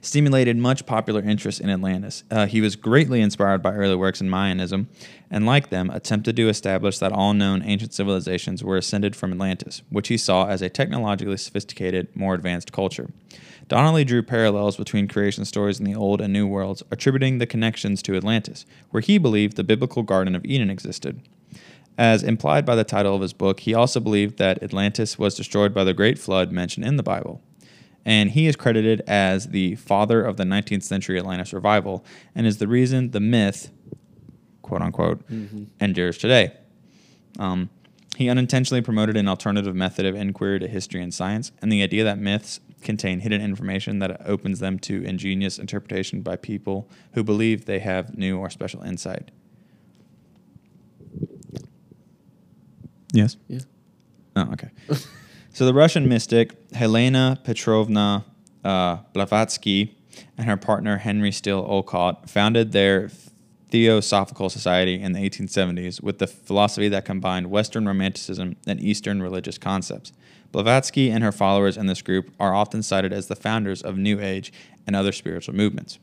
stimulated 0.00 0.56
much 0.56 0.84
popular 0.84 1.22
interest 1.22 1.60
in 1.60 1.70
Atlantis. 1.70 2.24
Uh, 2.32 2.46
he 2.46 2.60
was 2.60 2.74
greatly 2.74 3.20
inspired 3.20 3.62
by 3.62 3.74
early 3.74 3.94
works 3.94 4.20
in 4.20 4.28
Mayanism, 4.28 4.88
and 5.30 5.46
like 5.46 5.70
them, 5.70 5.88
attempted 5.90 6.34
to 6.34 6.48
establish 6.48 6.98
that 6.98 7.12
all 7.12 7.32
known 7.32 7.62
ancient 7.62 7.94
civilizations 7.94 8.64
were 8.64 8.76
ascended 8.76 9.14
from 9.14 9.30
Atlantis, 9.30 9.82
which 9.88 10.08
he 10.08 10.16
saw 10.16 10.48
as 10.48 10.60
a 10.60 10.68
technologically 10.68 11.36
sophisticated, 11.36 12.08
more 12.16 12.34
advanced 12.34 12.72
culture. 12.72 13.08
Donnelly 13.68 14.04
drew 14.04 14.24
parallels 14.24 14.76
between 14.76 15.06
creation 15.06 15.44
stories 15.44 15.78
in 15.78 15.84
the 15.84 15.94
Old 15.94 16.20
and 16.20 16.32
New 16.32 16.48
Worlds, 16.48 16.82
attributing 16.90 17.38
the 17.38 17.46
connections 17.46 18.02
to 18.02 18.16
Atlantis, 18.16 18.66
where 18.90 19.00
he 19.00 19.16
believed 19.16 19.56
the 19.56 19.62
biblical 19.62 20.02
Garden 20.02 20.34
of 20.34 20.44
Eden 20.44 20.70
existed. 20.70 21.22
As 21.98 22.22
implied 22.22 22.64
by 22.64 22.76
the 22.76 22.84
title 22.84 23.16
of 23.16 23.22
his 23.22 23.32
book, 23.32 23.60
he 23.60 23.74
also 23.74 23.98
believed 23.98 24.38
that 24.38 24.62
Atlantis 24.62 25.18
was 25.18 25.34
destroyed 25.34 25.74
by 25.74 25.82
the 25.82 25.92
Great 25.92 26.16
Flood 26.16 26.52
mentioned 26.52 26.86
in 26.86 26.96
the 26.96 27.02
Bible. 27.02 27.42
And 28.04 28.30
he 28.30 28.46
is 28.46 28.54
credited 28.54 29.02
as 29.08 29.48
the 29.48 29.74
father 29.74 30.22
of 30.22 30.36
the 30.36 30.44
19th 30.44 30.84
century 30.84 31.18
Atlantis 31.18 31.52
revival 31.52 32.04
and 32.36 32.46
is 32.46 32.58
the 32.58 32.68
reason 32.68 33.10
the 33.10 33.20
myth, 33.20 33.72
quote 34.62 34.80
unquote, 34.80 35.28
endures 35.80 36.18
today. 36.18 36.52
Um, 37.40 37.68
he 38.16 38.28
unintentionally 38.30 38.80
promoted 38.80 39.16
an 39.16 39.28
alternative 39.28 39.74
method 39.74 40.06
of 40.06 40.14
inquiry 40.14 40.60
to 40.60 40.68
history 40.68 41.02
and 41.02 41.12
science, 41.12 41.52
and 41.60 41.70
the 41.70 41.82
idea 41.82 42.04
that 42.04 42.18
myths 42.18 42.60
contain 42.80 43.20
hidden 43.20 43.40
information 43.40 43.98
that 43.98 44.24
opens 44.24 44.60
them 44.60 44.78
to 44.78 45.02
ingenious 45.04 45.58
interpretation 45.58 46.22
by 46.22 46.36
people 46.36 46.88
who 47.12 47.24
believe 47.24 47.64
they 47.64 47.80
have 47.80 48.16
new 48.16 48.38
or 48.38 48.50
special 48.50 48.82
insight. 48.82 49.32
Yes. 53.12 53.36
Yeah. 53.48 53.60
Oh, 54.36 54.50
okay. 54.52 54.70
so 55.52 55.66
the 55.66 55.74
Russian 55.74 56.08
mystic 56.08 56.54
Helena 56.72 57.38
Petrovna 57.44 58.24
uh, 58.64 58.98
Blavatsky 59.12 59.96
and 60.36 60.46
her 60.46 60.56
partner 60.56 60.98
Henry 60.98 61.32
Steel 61.32 61.64
Olcott 61.66 62.28
founded 62.28 62.72
their 62.72 63.10
Theosophical 63.70 64.48
Society 64.48 65.00
in 65.00 65.12
the 65.12 65.20
1870s 65.20 66.02
with 66.02 66.18
the 66.18 66.26
philosophy 66.26 66.88
that 66.88 67.04
combined 67.04 67.50
Western 67.50 67.86
Romanticism 67.86 68.56
and 68.66 68.80
Eastern 68.80 69.22
religious 69.22 69.58
concepts. 69.58 70.12
Blavatsky 70.52 71.10
and 71.10 71.22
her 71.22 71.32
followers 71.32 71.76
in 71.76 71.86
this 71.86 72.00
group 72.00 72.30
are 72.40 72.54
often 72.54 72.82
cited 72.82 73.12
as 73.12 73.26
the 73.26 73.36
founders 73.36 73.82
of 73.82 73.98
New 73.98 74.20
Age 74.20 74.52
and 74.86 74.96
other 74.96 75.12
spiritual 75.12 75.54
movements. 75.54 75.98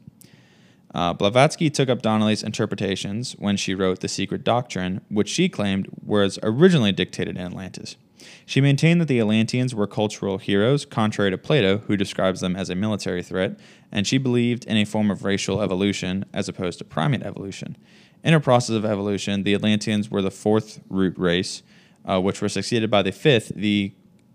Uh, 0.96 1.12
Blavatsky 1.12 1.70
took 1.70 1.90
up 1.90 2.02
Donnelly's 2.02 2.42
interpretations 2.42 3.34
when 3.34 3.58
she 3.58 3.76
wrote 3.76 4.00
The 4.00 4.08
Secret 4.08 4.46
Doctrine, 4.46 5.02
which 5.10 5.28
she 5.28 5.50
claimed 5.50 5.90
was 6.02 6.40
originally 6.42 6.94
dictated 6.94 7.36
in 7.36 7.46
Atlantis. 7.46 7.98
She 8.46 8.62
maintained 8.62 9.02
that 9.02 9.10
the 9.10 9.20
Atlanteans 9.20 9.76
were 9.76 9.88
cultural 9.88 10.38
heroes, 10.38 10.86
contrary 10.86 11.32
to 11.32 11.38
Plato, 11.38 11.80
who 11.80 11.98
describes 11.98 12.40
them 12.40 12.56
as 12.56 12.70
a 12.70 12.76
military 12.76 13.22
threat, 13.22 13.60
and 13.92 14.08
she 14.08 14.18
believed 14.18 14.64
in 14.64 14.78
a 14.78 14.86
form 14.86 15.12
of 15.12 15.26
racial 15.26 15.62
evolution 15.62 16.24
as 16.34 16.48
opposed 16.48 16.78
to 16.78 16.86
primate 16.86 17.24
evolution. 17.24 17.76
In 18.24 18.34
a 18.34 18.40
process 18.40 18.78
of 18.78 18.86
evolution, 18.86 19.44
the 19.44 19.54
Atlanteans 19.54 20.10
were 20.10 20.22
the 20.22 20.32
fourth 20.32 20.80
root 20.90 21.18
race, 21.18 21.62
uh, 22.06 22.22
which 22.22 22.42
were 22.42 22.48
succeeded 22.48 22.90
by 22.90 23.02
the 23.02 23.12
fifth, 23.12 23.50
the 23.54 23.92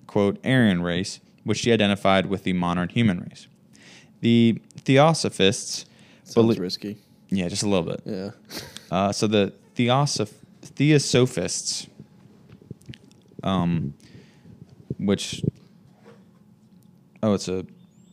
quote 0.06 0.38
Aryan 0.44 0.82
race, 0.82 1.20
which 1.42 1.58
she 1.58 1.72
identified 1.72 2.26
with 2.26 2.44
the 2.44 2.52
modern 2.52 2.90
human 2.90 3.20
race. 3.20 3.48
The 4.20 4.60
Theosophists 4.76 5.86
Sounds 6.32 6.58
risky. 6.58 6.98
yeah, 7.30 7.48
just 7.48 7.62
a 7.62 7.68
little 7.68 7.84
bit. 7.86 8.02
Yeah. 8.04 8.30
Uh, 8.90 9.12
so 9.12 9.26
the 9.26 9.52
Theosoph- 9.76 10.32
Theosophists, 10.62 11.86
um, 13.42 13.94
which 14.98 15.42
oh, 17.22 17.34
it's 17.34 17.48
a 17.48 17.64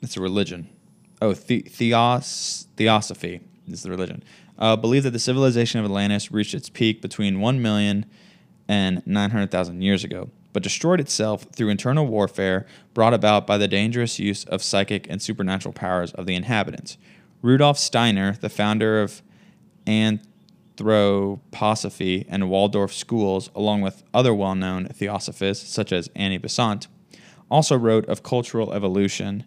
it's 0.01 0.17
a 0.17 0.21
religion. 0.21 0.69
Oh, 1.21 1.33
the- 1.33 1.61
Theos 1.61 2.67
Theosophy 2.77 3.41
is 3.67 3.83
the 3.83 3.89
religion. 3.89 4.23
Uh, 4.57 4.75
believe 4.75 5.03
that 5.03 5.11
the 5.11 5.19
civilization 5.19 5.79
of 5.79 5.85
Atlantis 5.85 6.31
reached 6.31 6.53
its 6.53 6.69
peak 6.69 7.01
between 7.01 7.39
one 7.39 7.61
million 7.61 8.05
and 8.67 9.05
nine 9.05 9.31
hundred 9.31 9.51
thousand 9.51 9.81
years 9.81 10.03
ago, 10.03 10.29
but 10.53 10.63
destroyed 10.63 10.99
itself 10.99 11.43
through 11.53 11.69
internal 11.69 12.05
warfare 12.07 12.65
brought 12.93 13.13
about 13.13 13.45
by 13.45 13.57
the 13.57 13.67
dangerous 13.67 14.19
use 14.19 14.43
of 14.45 14.63
psychic 14.63 15.07
and 15.09 15.21
supernatural 15.21 15.73
powers 15.73 16.11
of 16.13 16.25
the 16.25 16.35
inhabitants. 16.35 16.97
Rudolf 17.41 17.77
Steiner, 17.77 18.33
the 18.33 18.49
founder 18.49 19.01
of 19.01 19.21
anthroposophy 19.85 22.25
and 22.27 22.49
Waldorf 22.49 22.93
schools, 22.93 23.49
along 23.55 23.81
with 23.81 24.03
other 24.13 24.33
well 24.33 24.55
known 24.55 24.87
theosophists 24.87 25.69
such 25.69 25.91
as 25.91 26.09
Annie 26.15 26.37
Besant, 26.37 26.87
also 27.49 27.77
wrote 27.77 28.05
of 28.07 28.23
cultural 28.23 28.73
evolution 28.73 29.45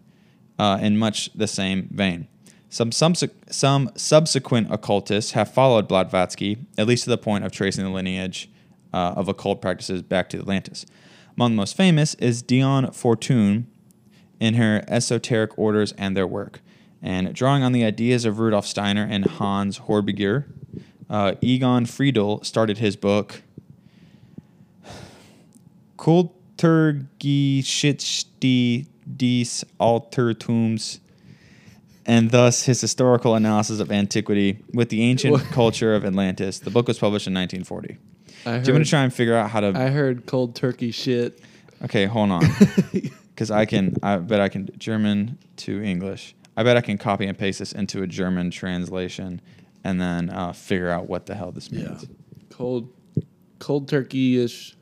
uh, 0.58 0.78
in 0.80 0.98
much 0.98 1.30
the 1.34 1.46
same 1.46 1.88
vein. 1.90 2.28
Some, 2.68 2.90
subse- 2.90 3.30
some 3.50 3.90
subsequent 3.96 4.72
occultists 4.72 5.32
have 5.32 5.52
followed 5.52 5.88
Blavatsky, 5.88 6.58
at 6.78 6.86
least 6.86 7.04
to 7.04 7.10
the 7.10 7.18
point 7.18 7.44
of 7.44 7.50
tracing 7.50 7.84
the 7.84 7.90
lineage 7.90 8.48
uh, 8.92 9.14
of 9.16 9.28
occult 9.28 9.60
practices 9.60 10.02
back 10.02 10.28
to 10.30 10.38
Atlantis. 10.38 10.86
Among 11.36 11.52
the 11.52 11.56
most 11.56 11.76
famous 11.76 12.14
is 12.14 12.42
Dion 12.42 12.92
Fortune 12.92 13.66
in 14.38 14.54
her 14.54 14.84
esoteric 14.86 15.58
orders 15.58 15.92
and 15.92 16.16
their 16.16 16.26
work. 16.26 16.60
And 17.02 17.34
drawing 17.34 17.62
on 17.62 17.72
the 17.72 17.84
ideas 17.84 18.24
of 18.24 18.38
Rudolf 18.38 18.66
Steiner 18.66 19.06
and 19.08 19.24
Hans 19.24 19.80
Horbiger, 19.80 20.44
uh, 21.08 21.34
Egon 21.40 21.86
Friedell 21.86 22.44
started 22.44 22.78
his 22.78 22.96
book 22.96 23.42
Kulturgeschichte 25.96 28.86
des 29.16 29.64
Altertums 29.80 31.00
and 32.06 32.30
thus 32.30 32.64
his 32.64 32.80
historical 32.80 33.34
analysis 33.34 33.80
of 33.80 33.92
antiquity 33.92 34.58
with 34.72 34.88
the 34.88 35.02
ancient 35.02 35.36
culture 35.52 35.94
of 35.94 36.04
Atlantis. 36.04 36.58
The 36.58 36.70
book 36.70 36.88
was 36.88 36.98
published 36.98 37.26
in 37.26 37.34
1940. 37.34 37.98
I 38.46 38.58
Do 38.58 38.68
you 38.68 38.74
want 38.74 38.84
to 38.84 38.90
try 38.90 39.02
and 39.02 39.12
figure 39.12 39.36
out 39.36 39.50
how 39.50 39.60
to? 39.60 39.72
I 39.76 39.88
heard 39.88 40.26
cold 40.26 40.54
turkey 40.54 40.92
shit. 40.92 41.40
okay, 41.84 42.06
hold 42.06 42.30
on, 42.30 42.42
because 42.92 43.50
I 43.50 43.66
can. 43.66 43.96
I 44.02 44.16
bet 44.16 44.40
I 44.40 44.48
can 44.48 44.70
German 44.78 45.36
to 45.58 45.82
English. 45.82 46.34
I 46.60 46.62
bet 46.62 46.76
I 46.76 46.82
can 46.82 46.98
copy 46.98 47.24
and 47.24 47.38
paste 47.38 47.60
this 47.60 47.72
into 47.72 48.02
a 48.02 48.06
German 48.06 48.50
translation, 48.50 49.40
and 49.82 49.98
then 49.98 50.28
uh, 50.28 50.52
figure 50.52 50.90
out 50.90 51.08
what 51.08 51.24
the 51.24 51.34
hell 51.34 51.52
this 51.52 51.72
means. 51.72 51.84
yeah. 51.84 51.88
means. 51.92 52.08
Cold 52.50 52.92
cold 53.58 53.88
turkey 53.88 54.44
ish. 54.44 54.76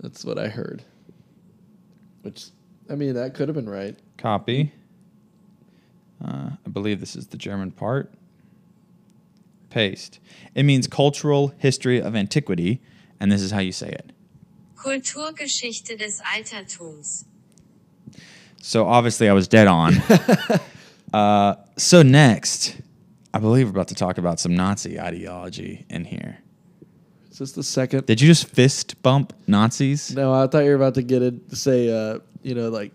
That's 0.00 0.24
what 0.24 0.38
I 0.38 0.48
heard. 0.48 0.82
Which 2.22 2.46
I 2.88 2.94
mean 2.94 3.12
that 3.16 3.34
could 3.34 3.48
have 3.48 3.54
been 3.54 3.68
right. 3.68 3.98
Copy. 4.16 4.72
Uh, 6.24 6.52
I 6.64 6.70
believe 6.70 7.00
this 7.00 7.16
is 7.16 7.26
the 7.26 7.36
German 7.36 7.70
part. 7.70 8.10
Paste. 9.68 10.20
It 10.54 10.62
means 10.62 10.86
cultural 10.86 11.52
history 11.58 12.00
of 12.00 12.16
antiquity, 12.16 12.80
and 13.20 13.30
this 13.30 13.42
is 13.42 13.50
how 13.50 13.60
you 13.60 13.72
say 13.72 13.90
it. 13.90 14.12
Kulturgeschichte 14.74 15.98
des 15.98 16.22
Altertums. 16.24 17.26
So 18.60 18.86
obviously, 18.86 19.28
I 19.28 19.32
was 19.32 19.48
dead 19.48 19.66
on. 19.66 19.94
uh, 21.12 21.54
so 21.76 22.02
next, 22.02 22.76
I 23.34 23.38
believe 23.38 23.66
we're 23.68 23.72
about 23.72 23.88
to 23.88 23.94
talk 23.94 24.18
about 24.18 24.38
some 24.40 24.54
Nazi 24.54 25.00
ideology 25.00 25.86
in 25.88 26.04
here. 26.04 26.38
Is 27.30 27.38
this 27.38 27.52
the 27.52 27.62
second? 27.62 28.06
Did 28.06 28.20
you 28.20 28.26
just 28.28 28.46
fist 28.48 29.00
bump 29.02 29.32
Nazis? 29.46 30.14
no, 30.14 30.32
I 30.34 30.46
thought 30.46 30.60
you 30.64 30.70
were 30.70 30.76
about 30.76 30.94
to 30.96 31.02
get 31.02 31.22
it. 31.22 31.48
To 31.50 31.56
say, 31.56 31.88
uh, 31.88 32.18
you 32.42 32.54
know, 32.54 32.68
like 32.68 32.92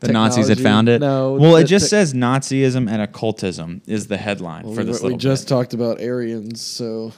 The 0.00 0.12
Nazis 0.12 0.48
had 0.48 0.58
found 0.60 0.88
it. 0.88 1.00
No, 1.00 1.34
Well, 1.34 1.56
it 1.56 1.64
just 1.64 1.84
tech- 1.86 1.90
says 1.90 2.14
Nazism 2.14 2.90
and 2.90 3.02
occultism 3.02 3.82
is 3.86 4.06
the 4.06 4.16
headline 4.16 4.64
Well, 4.64 4.74
for 4.74 4.80
we, 4.80 4.86
this 4.86 5.00
we 5.00 5.04
little. 5.04 5.18
just 5.18 5.44
bit. 5.44 5.48
talked 5.50 5.74
about 5.74 6.00
Aryans, 6.00 6.60
so 6.62 7.12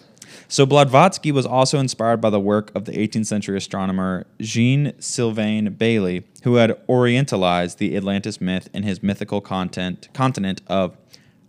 So 0.51 0.65
Blavatsky 0.65 1.31
was 1.31 1.45
also 1.45 1.79
inspired 1.79 2.23
by 2.23 2.31
the 2.31 2.41
work 2.41 2.75
of 2.75 2.87
the 2.87 2.93
18th 2.93 3.27
century 3.27 3.59
astronomer 3.59 4.27
Jean 4.41 4.95
Sylvain 4.99 5.75
Bailly, 5.75 6.25
who 6.43 6.55
had 6.55 6.71
orientalized 6.89 7.77
the 7.77 7.95
Atlantis 7.95 8.41
myth 8.41 8.71
in 8.73 8.83
his 8.83 9.03
mythical 9.03 9.43
content, 9.43 10.09
continent 10.15 10.63
of 10.67 10.97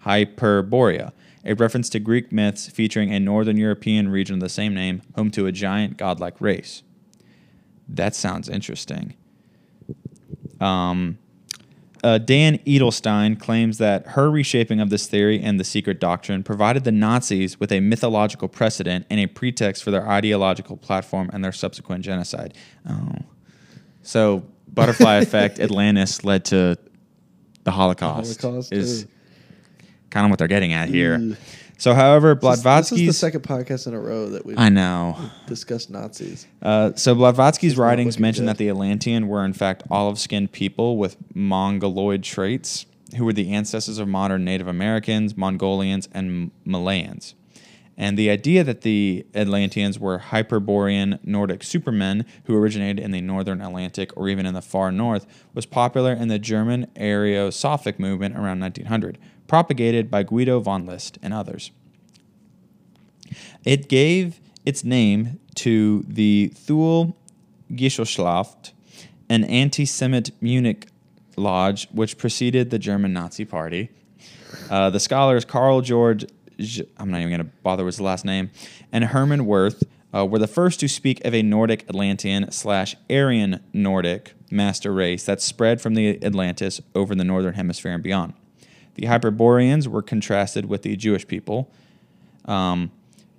Hyperborea, 0.06 1.14
a 1.45 1.54
reference 1.54 1.88
to 1.91 2.00
Greek 2.00 2.34
myths 2.34 2.68
featuring 2.68 3.14
a 3.14 3.22
northern 3.22 3.56
European 3.56 4.10
region 4.10 4.36
of 4.36 4.41
the 4.41 4.50
same 4.50 4.74
name, 4.74 5.02
home 5.16 5.32
to 5.32 5.47
a 5.47 5.54
giant 5.54 5.95
godlike 5.95 6.41
race. 6.41 6.84
That 7.88 8.16
sounds 8.16 8.50
interesting. 8.50 9.14
Um, 10.60 11.20
uh, 12.04 12.18
Dan 12.18 12.58
Edelstein 12.60 13.39
claims 13.39 13.78
that 13.78 14.08
her 14.08 14.30
reshaping 14.30 14.80
of 14.80 14.89
this 14.89 15.08
theory 15.08 15.41
and 15.41 15.60
the 15.60 15.64
secret 15.64 16.00
doctrine 16.00 16.43
provided 16.43 16.84
the 16.84 16.91
Nazis 16.91 17.60
with 17.60 17.72
a 17.72 17.80
mythological 17.80 18.47
precedent 18.47 19.06
and 19.10 19.20
a 19.20 19.28
pretext 19.28 19.84
for 19.84 19.91
their 19.91 20.08
ideological 20.08 20.78
platform 20.78 21.30
and 21.34 21.43
their 21.43 21.52
subsequent 21.52 22.04
genocide. 22.04 22.56
Oh. 22.89 23.16
So, 24.02 24.43
butterfly 24.68 25.16
effect, 25.22 25.60
Atlantis 25.60 26.24
led 26.24 26.45
to 26.45 26.78
the 27.64 27.72
Holocaust, 27.72 28.41
Holocaust, 28.41 28.72
is 28.72 29.04
ugh. 29.04 29.10
kind 30.10 30.26
of 30.26 30.30
what 30.30 30.39
they're 30.39 30.47
getting 30.47 30.74
at 30.74 30.89
here. 30.89 31.20
Ugh. 31.22 31.38
So, 31.80 31.94
however, 31.94 32.36
Blavatsky's. 32.36 33.00
This 33.00 33.00
is 33.00 33.08
the 33.08 33.14
second 33.14 33.42
podcast 33.42 33.88
in 33.88 33.94
a 33.94 34.00
row 34.00 34.28
that 34.30 34.46
we've 34.46 34.60
I 34.60 34.68
know. 34.68 35.18
discussed 35.48 35.90
Nazis. 35.90 36.46
Uh, 36.62 36.94
so 36.96 37.16
Blavatsky's 37.16 37.78
writings 37.78 38.20
mention 38.20 38.46
that 38.48 38.58
the 38.58 38.68
Atlantean 38.68 39.30
were 39.30 39.46
in 39.46 39.54
fact 39.54 39.84
olive-skinned 39.90 40.52
people 40.52 40.98
with 40.98 41.16
mongoloid 41.34 42.22
traits, 42.24 42.86
who 43.16 43.24
were 43.24 43.32
the 43.32 43.52
ancestors 43.52 43.98
of 43.98 44.10
modern 44.10 44.44
Native 44.44 44.68
Americans, 44.68 45.38
Mongolians, 45.38 46.10
and 46.12 46.52
Malayans. 46.68 47.34
And 47.98 48.18
the 48.18 48.30
idea 48.30 48.64
that 48.64 48.82
the 48.82 49.26
Atlanteans 49.34 50.00
were 50.00 50.18
Hyperborean 50.20 51.20
Nordic 51.24 51.64
supermen 51.64 52.26
who 52.46 52.56
originated 52.58 53.00
in 53.00 53.12
the 53.12 53.20
northern 53.22 53.62
Atlantic 53.62 54.16
or 54.18 54.28
even 54.30 54.46
in 54.46 54.54
the 54.54 54.62
far 54.62 54.92
north 54.92 55.26
was 55.54 55.66
popular 55.66 56.12
in 56.12 56.28
the 56.30 56.40
German 56.40 56.88
Ariosophic 56.98 58.00
movement 58.00 58.36
around 58.36 58.62
1900, 58.62 59.18
propagated 59.50 60.10
by 60.10 60.24
Guido 60.24 60.62
von 60.62 60.86
List 60.86 61.18
and 61.22 61.34
others. 61.34 61.72
It 63.66 63.89
gave 63.89 64.39
its 64.66 64.86
name 64.86 65.39
to 65.56 66.06
the 66.08 66.54
Thule 66.56 67.18
Gesellschaft, 67.74 68.72
an 69.28 69.43
anti 69.43 69.86
Semite 69.86 70.32
Munich 70.41 70.88
lodge 71.36 71.89
which 71.91 72.18
preceded 72.18 72.70
the 72.70 72.80
German 72.80 73.12
Nazi 73.12 73.43
Party. 73.43 73.89
Uh, 74.70 74.89
the 74.89 75.00
scholars 75.00 75.45
Carl 75.45 75.82
George, 75.82 76.26
I'm 76.97 77.12
not 77.12 77.18
even 77.20 77.30
going 77.30 77.45
to 77.45 77.52
bother 77.64 77.84
with 77.84 77.95
his 77.95 78.02
last 78.02 78.26
name, 78.26 78.52
and 78.91 79.04
Herman 79.06 79.45
Wirth 79.45 79.84
uh, 80.14 80.26
were 80.26 80.39
the 80.39 80.47
first 80.47 80.80
to 80.80 80.88
speak 80.88 81.24
of 81.26 81.34
a 81.34 81.41
Nordic 81.41 81.86
Atlantean 81.89 82.52
slash 82.52 82.95
Aryan 83.10 83.64
Nordic 83.74 84.34
master 84.52 84.93
race 84.93 85.26
that 85.26 85.41
spread 85.41 85.82
from 85.82 85.95
the 85.95 86.24
Atlantis 86.24 86.82
over 86.95 87.14
the 87.16 87.24
northern 87.24 87.54
hemisphere 87.54 87.93
and 87.93 88.04
beyond. 88.04 88.34
The 89.00 89.06
Hyperboreans 89.06 89.88
were 89.88 90.02
contrasted 90.02 90.66
with 90.66 90.82
the 90.82 90.97
Jewish 90.97 91.26
people. 91.26 91.72
Um, 92.43 92.91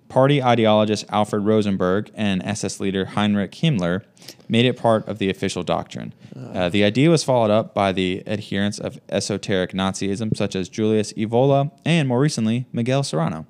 party 0.08 0.40
ideologist 0.40 1.04
Alfred 1.10 1.44
Rosenberg 1.44 2.10
and 2.14 2.42
SS 2.42 2.80
leader 2.80 3.04
Heinrich 3.04 3.52
Himmler 3.52 4.02
made 4.48 4.64
it 4.64 4.78
part 4.78 5.06
of 5.06 5.18
the 5.18 5.28
official 5.28 5.62
doctrine. 5.62 6.14
Uh, 6.34 6.70
the 6.70 6.82
idea 6.82 7.10
was 7.10 7.22
followed 7.22 7.50
up 7.50 7.74
by 7.74 7.92
the 7.92 8.26
adherents 8.26 8.78
of 8.78 8.98
esoteric 9.10 9.72
Nazism, 9.72 10.34
such 10.34 10.56
as 10.56 10.70
Julius 10.70 11.12
Evola 11.12 11.70
and, 11.84 12.08
more 12.08 12.20
recently, 12.20 12.64
Miguel 12.72 13.02
Serrano. 13.02 13.46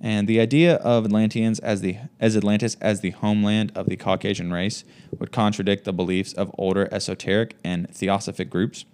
And 0.00 0.26
the 0.26 0.40
idea 0.40 0.76
of 0.76 1.04
Atlanteans 1.04 1.58
as 1.58 1.82
the 1.82 1.98
as 2.18 2.34
Atlantis 2.34 2.76
as 2.80 3.00
the 3.00 3.10
homeland 3.10 3.72
of 3.74 3.86
the 3.86 3.96
Caucasian 3.96 4.52
race 4.52 4.84
would 5.18 5.32
contradict 5.32 5.84
the 5.84 5.92
beliefs 5.92 6.32
of 6.32 6.50
older 6.56 6.88
esoteric 6.90 7.56
and 7.62 7.90
theosophic 7.94 8.48
groups, 8.48 8.86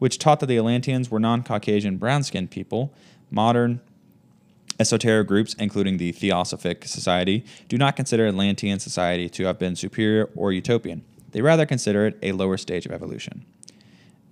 which 0.00 0.18
taught 0.18 0.40
that 0.40 0.46
the 0.46 0.56
Atlanteans 0.56 1.10
were 1.10 1.20
non-Caucasian 1.20 1.96
brown-skinned 1.96 2.50
people. 2.50 2.92
Modern 3.30 3.80
esoteric 4.80 5.28
groups, 5.28 5.54
including 5.54 5.98
the 5.98 6.10
Theosophic 6.10 6.86
Society, 6.86 7.44
do 7.68 7.78
not 7.78 7.94
consider 7.94 8.26
Atlantean 8.26 8.80
society 8.80 9.28
to 9.28 9.44
have 9.44 9.58
been 9.58 9.76
superior 9.76 10.28
or 10.34 10.52
utopian. 10.52 11.04
They 11.30 11.42
rather 11.42 11.66
consider 11.66 12.06
it 12.06 12.18
a 12.22 12.32
lower 12.32 12.56
stage 12.56 12.86
of 12.86 12.92
evolution. 12.92 13.44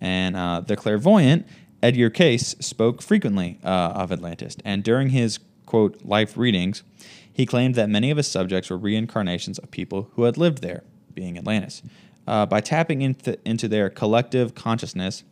And 0.01 0.35
uh, 0.35 0.63
the 0.63 0.75
clairvoyant 0.75 1.47
Edgar 1.83 2.11
Cayce 2.11 2.57
spoke 2.59 3.03
frequently 3.03 3.59
uh, 3.63 3.69
of 3.95 4.11
Atlantis, 4.11 4.57
and 4.65 4.83
during 4.83 5.11
his 5.11 5.39
quote 5.67 6.03
life 6.05 6.37
readings, 6.37 6.83
he 7.31 7.47
claimed 7.47 7.77
that 7.77 7.89
many 7.89 8.11
of 8.11 8.17
his 8.17 8.27
subjects 8.27 8.71
were 8.71 8.79
reincarnations 8.79 9.59
of 9.59 9.71
people 9.71 10.11
who 10.15 10.25
had 10.25 10.37
lived 10.37 10.63
there, 10.63 10.83
being 11.15 11.39
Atlantis. 11.39 11.83
Uh, 12.27 12.45
by 12.47 12.61
tapping 12.61 13.03
into, 13.03 13.39
into 13.49 13.69
their 13.69 13.89
collective 13.89 14.55
consciousness, 14.55 15.23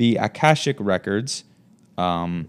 the 0.00 0.16
Akashic 0.16 0.78
records, 0.80 1.44
um, 1.98 2.48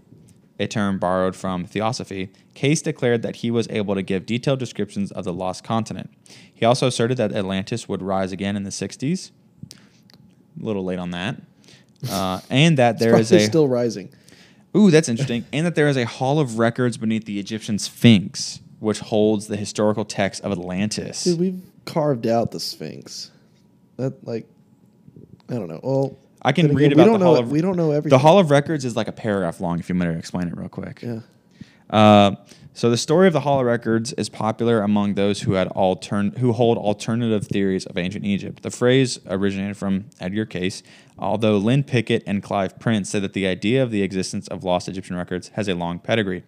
a 0.58 0.66
term 0.66 0.98
borrowed 0.98 1.36
from 1.36 1.66
theosophy, 1.66 2.32
Cayce 2.54 2.80
declared 2.80 3.20
that 3.20 3.36
he 3.36 3.50
was 3.50 3.68
able 3.68 3.94
to 3.94 4.00
give 4.00 4.24
detailed 4.24 4.58
descriptions 4.58 5.12
of 5.12 5.24
the 5.24 5.34
lost 5.34 5.62
continent. 5.62 6.08
He 6.54 6.64
also 6.64 6.86
asserted 6.86 7.18
that 7.18 7.30
Atlantis 7.30 7.86
would 7.90 8.00
rise 8.00 8.32
again 8.32 8.56
in 8.56 8.62
the 8.62 8.70
60s. 8.70 9.32
A 9.70 10.64
little 10.64 10.82
late 10.82 10.98
on 10.98 11.10
that. 11.10 11.42
Uh, 12.10 12.40
and 12.48 12.78
that 12.78 12.98
there 12.98 13.14
is 13.16 13.30
a 13.30 13.40
still 13.40 13.68
rising. 13.68 14.08
Ooh, 14.74 14.90
that's 14.90 15.10
interesting. 15.10 15.44
and 15.52 15.66
that 15.66 15.74
there 15.74 15.88
is 15.88 15.98
a 15.98 16.06
hall 16.06 16.40
of 16.40 16.58
records 16.58 16.96
beneath 16.96 17.26
the 17.26 17.38
Egyptian 17.38 17.78
Sphinx, 17.78 18.60
which 18.80 19.00
holds 19.00 19.48
the 19.48 19.58
historical 19.58 20.06
text 20.06 20.40
of 20.40 20.52
Atlantis. 20.52 21.24
Dude, 21.24 21.38
we've 21.38 21.62
carved 21.84 22.26
out 22.26 22.50
the 22.50 22.60
Sphinx. 22.60 23.30
That 23.98 24.26
like, 24.26 24.46
I 25.50 25.56
don't 25.56 25.68
know. 25.68 25.80
Well, 25.82 26.16
I 26.42 26.52
can 26.52 26.74
read 26.74 26.92
again, 26.92 26.96
we 26.98 27.02
about 27.02 27.04
don't 27.04 27.12
the 27.12 27.18
know. 27.18 27.24
Hall 27.32 27.36
of 27.38 27.50
we 27.50 27.60
don't 27.60 27.76
know 27.76 27.92
everything. 27.92 28.10
The 28.10 28.22
Hall 28.22 28.38
of 28.38 28.50
Records 28.50 28.84
is 28.84 28.96
like 28.96 29.08
a 29.08 29.12
paragraph 29.12 29.60
long. 29.60 29.78
If 29.78 29.88
you 29.88 29.94
want 29.94 30.08
me 30.08 30.12
to 30.14 30.18
explain 30.18 30.48
it 30.48 30.56
real 30.56 30.68
quick. 30.68 31.02
Yeah. 31.02 31.20
Uh, 31.88 32.36
so 32.74 32.88
the 32.88 32.96
story 32.96 33.26
of 33.26 33.34
the 33.34 33.40
Hall 33.40 33.60
of 33.60 33.66
Records 33.66 34.14
is 34.14 34.30
popular 34.30 34.80
among 34.80 35.14
those 35.14 35.42
who 35.42 35.52
had 35.52 35.68
altern- 35.68 36.38
who 36.38 36.52
hold 36.52 36.78
alternative 36.78 37.46
theories 37.46 37.84
of 37.84 37.98
ancient 37.98 38.24
Egypt. 38.24 38.62
The 38.62 38.70
phrase 38.70 39.20
originated 39.26 39.76
from 39.76 40.06
Edgar 40.20 40.46
Cayce, 40.46 40.82
although 41.18 41.58
Lynn 41.58 41.84
Picknett 41.84 42.22
and 42.26 42.42
Clive 42.42 42.78
Prince 42.78 43.10
said 43.10 43.22
that 43.22 43.34
the 43.34 43.46
idea 43.46 43.82
of 43.82 43.90
the 43.90 44.02
existence 44.02 44.48
of 44.48 44.64
lost 44.64 44.88
Egyptian 44.88 45.16
records 45.16 45.48
has 45.50 45.68
a 45.68 45.74
long 45.74 45.98
pedigree. 45.98 46.44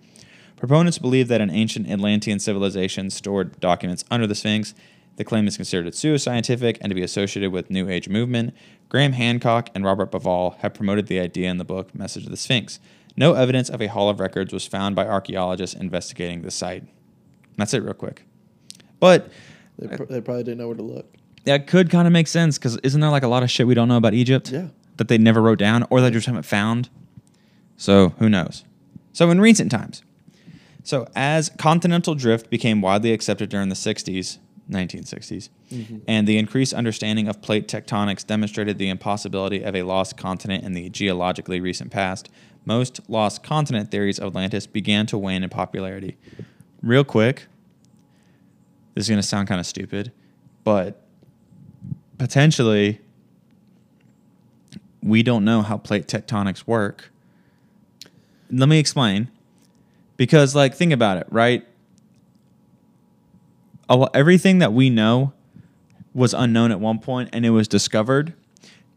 Proponents 0.56 0.96
believe 0.98 1.28
that 1.28 1.42
an 1.42 1.50
ancient 1.50 1.90
Atlantean 1.90 2.38
civilization 2.38 3.10
stored 3.10 3.60
documents 3.60 4.04
under 4.10 4.26
the 4.26 4.34
Sphinx. 4.34 4.72
The 5.16 5.24
claim 5.24 5.46
is 5.46 5.56
considered 5.56 5.92
pseudoscientific 5.92 6.78
and 6.80 6.90
to 6.90 6.94
be 6.94 7.02
associated 7.02 7.52
with 7.52 7.70
New 7.70 7.88
Age 7.88 8.08
movement. 8.08 8.54
Graham 8.94 9.14
Hancock 9.14 9.70
and 9.74 9.84
Robert 9.84 10.12
Bauval 10.12 10.56
have 10.58 10.72
promoted 10.72 11.08
the 11.08 11.18
idea 11.18 11.50
in 11.50 11.58
the 11.58 11.64
book 11.64 11.92
Message 11.96 12.26
of 12.26 12.30
the 12.30 12.36
Sphinx. 12.36 12.78
No 13.16 13.32
evidence 13.34 13.68
of 13.68 13.82
a 13.82 13.88
Hall 13.88 14.08
of 14.08 14.20
Records 14.20 14.52
was 14.52 14.68
found 14.68 14.94
by 14.94 15.04
archaeologists 15.04 15.74
investigating 15.74 16.42
the 16.42 16.52
site. 16.52 16.84
That's 17.56 17.74
it, 17.74 17.82
real 17.82 17.94
quick. 17.94 18.22
But 19.00 19.32
They, 19.80 19.96
pr- 19.96 20.04
they 20.04 20.20
probably 20.20 20.44
didn't 20.44 20.58
know 20.58 20.68
where 20.68 20.76
to 20.76 20.82
look. 20.84 21.12
that 21.42 21.66
could 21.66 21.90
kind 21.90 22.06
of 22.06 22.12
make 22.12 22.28
sense 22.28 22.56
because 22.56 22.76
isn't 22.84 23.00
there 23.00 23.10
like 23.10 23.24
a 23.24 23.28
lot 23.28 23.42
of 23.42 23.50
shit 23.50 23.66
we 23.66 23.74
don't 23.74 23.88
know 23.88 23.96
about 23.96 24.14
Egypt? 24.14 24.52
Yeah. 24.52 24.68
that 24.98 25.08
they 25.08 25.18
never 25.18 25.42
wrote 25.42 25.58
down 25.58 25.84
or 25.90 26.00
they 26.00 26.12
just 26.12 26.26
haven't 26.26 26.44
found. 26.44 26.88
So 27.76 28.10
who 28.20 28.28
knows? 28.28 28.62
So 29.12 29.28
in 29.32 29.40
recent 29.40 29.72
times, 29.72 30.04
so 30.84 31.08
as 31.16 31.50
continental 31.58 32.14
drift 32.14 32.48
became 32.48 32.80
widely 32.80 33.12
accepted 33.12 33.48
during 33.48 33.70
the 33.70 33.74
60s, 33.74 34.38
1960s, 34.70 35.50
mm-hmm. 35.70 35.98
and 36.08 36.26
the 36.26 36.38
increased 36.38 36.72
understanding 36.72 37.28
of 37.28 37.42
plate 37.42 37.68
tectonics 37.68 38.26
demonstrated 38.26 38.78
the 38.78 38.88
impossibility 38.88 39.62
of 39.62 39.74
a 39.74 39.82
lost 39.82 40.16
continent 40.16 40.64
in 40.64 40.72
the 40.72 40.88
geologically 40.90 41.60
recent 41.60 41.90
past, 41.90 42.30
most 42.64 43.00
lost 43.08 43.42
continent 43.42 43.90
theories 43.90 44.18
of 44.18 44.28
Atlantis 44.28 44.66
began 44.66 45.06
to 45.06 45.18
wane 45.18 45.42
in 45.42 45.50
popularity. 45.50 46.16
Real 46.82 47.04
quick, 47.04 47.46
this 48.94 49.04
is 49.04 49.08
going 49.08 49.20
to 49.20 49.26
sound 49.26 49.48
kind 49.48 49.60
of 49.60 49.66
stupid, 49.66 50.12
but 50.62 51.02
potentially 52.16 53.00
we 55.02 55.22
don't 55.22 55.44
know 55.44 55.60
how 55.62 55.76
plate 55.76 56.06
tectonics 56.06 56.66
work. 56.66 57.10
Let 58.50 58.68
me 58.68 58.78
explain. 58.78 59.28
Because, 60.16 60.54
like, 60.54 60.74
think 60.74 60.92
about 60.92 61.18
it, 61.18 61.26
right? 61.28 61.66
Everything 63.88 64.58
that 64.58 64.72
we 64.72 64.90
know 64.90 65.32
was 66.14 66.32
unknown 66.34 66.70
at 66.70 66.80
one 66.80 66.98
point 66.98 67.30
and 67.32 67.44
it 67.44 67.50
was 67.50 67.68
discovered. 67.68 68.34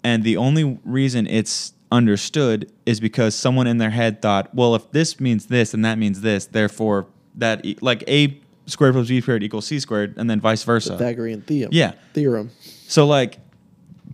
And 0.03 0.23
the 0.23 0.37
only 0.37 0.79
reason 0.85 1.27
it's 1.27 1.73
understood 1.91 2.71
is 2.85 2.99
because 2.99 3.35
someone 3.35 3.67
in 3.67 3.77
their 3.77 3.89
head 3.89 4.21
thought, 4.21 4.53
well, 4.53 4.75
if 4.75 4.91
this 4.91 5.19
means 5.19 5.47
this 5.47 5.73
and 5.73 5.83
that 5.83 5.97
means 5.97 6.21
this, 6.21 6.45
therefore 6.45 7.07
that, 7.35 7.65
e- 7.65 7.77
like, 7.81 8.03
A 8.07 8.39
squared 8.65 8.93
plus 8.93 9.07
B 9.07 9.19
squared 9.21 9.43
equals 9.43 9.65
C 9.67 9.79
squared, 9.79 10.15
and 10.17 10.29
then 10.29 10.39
vice 10.39 10.63
versa. 10.63 10.91
Pythagorean 10.91 11.41
theorem. 11.41 11.69
Yeah. 11.73 11.93
Theorem. 12.13 12.51
So 12.87 13.05
like, 13.07 13.39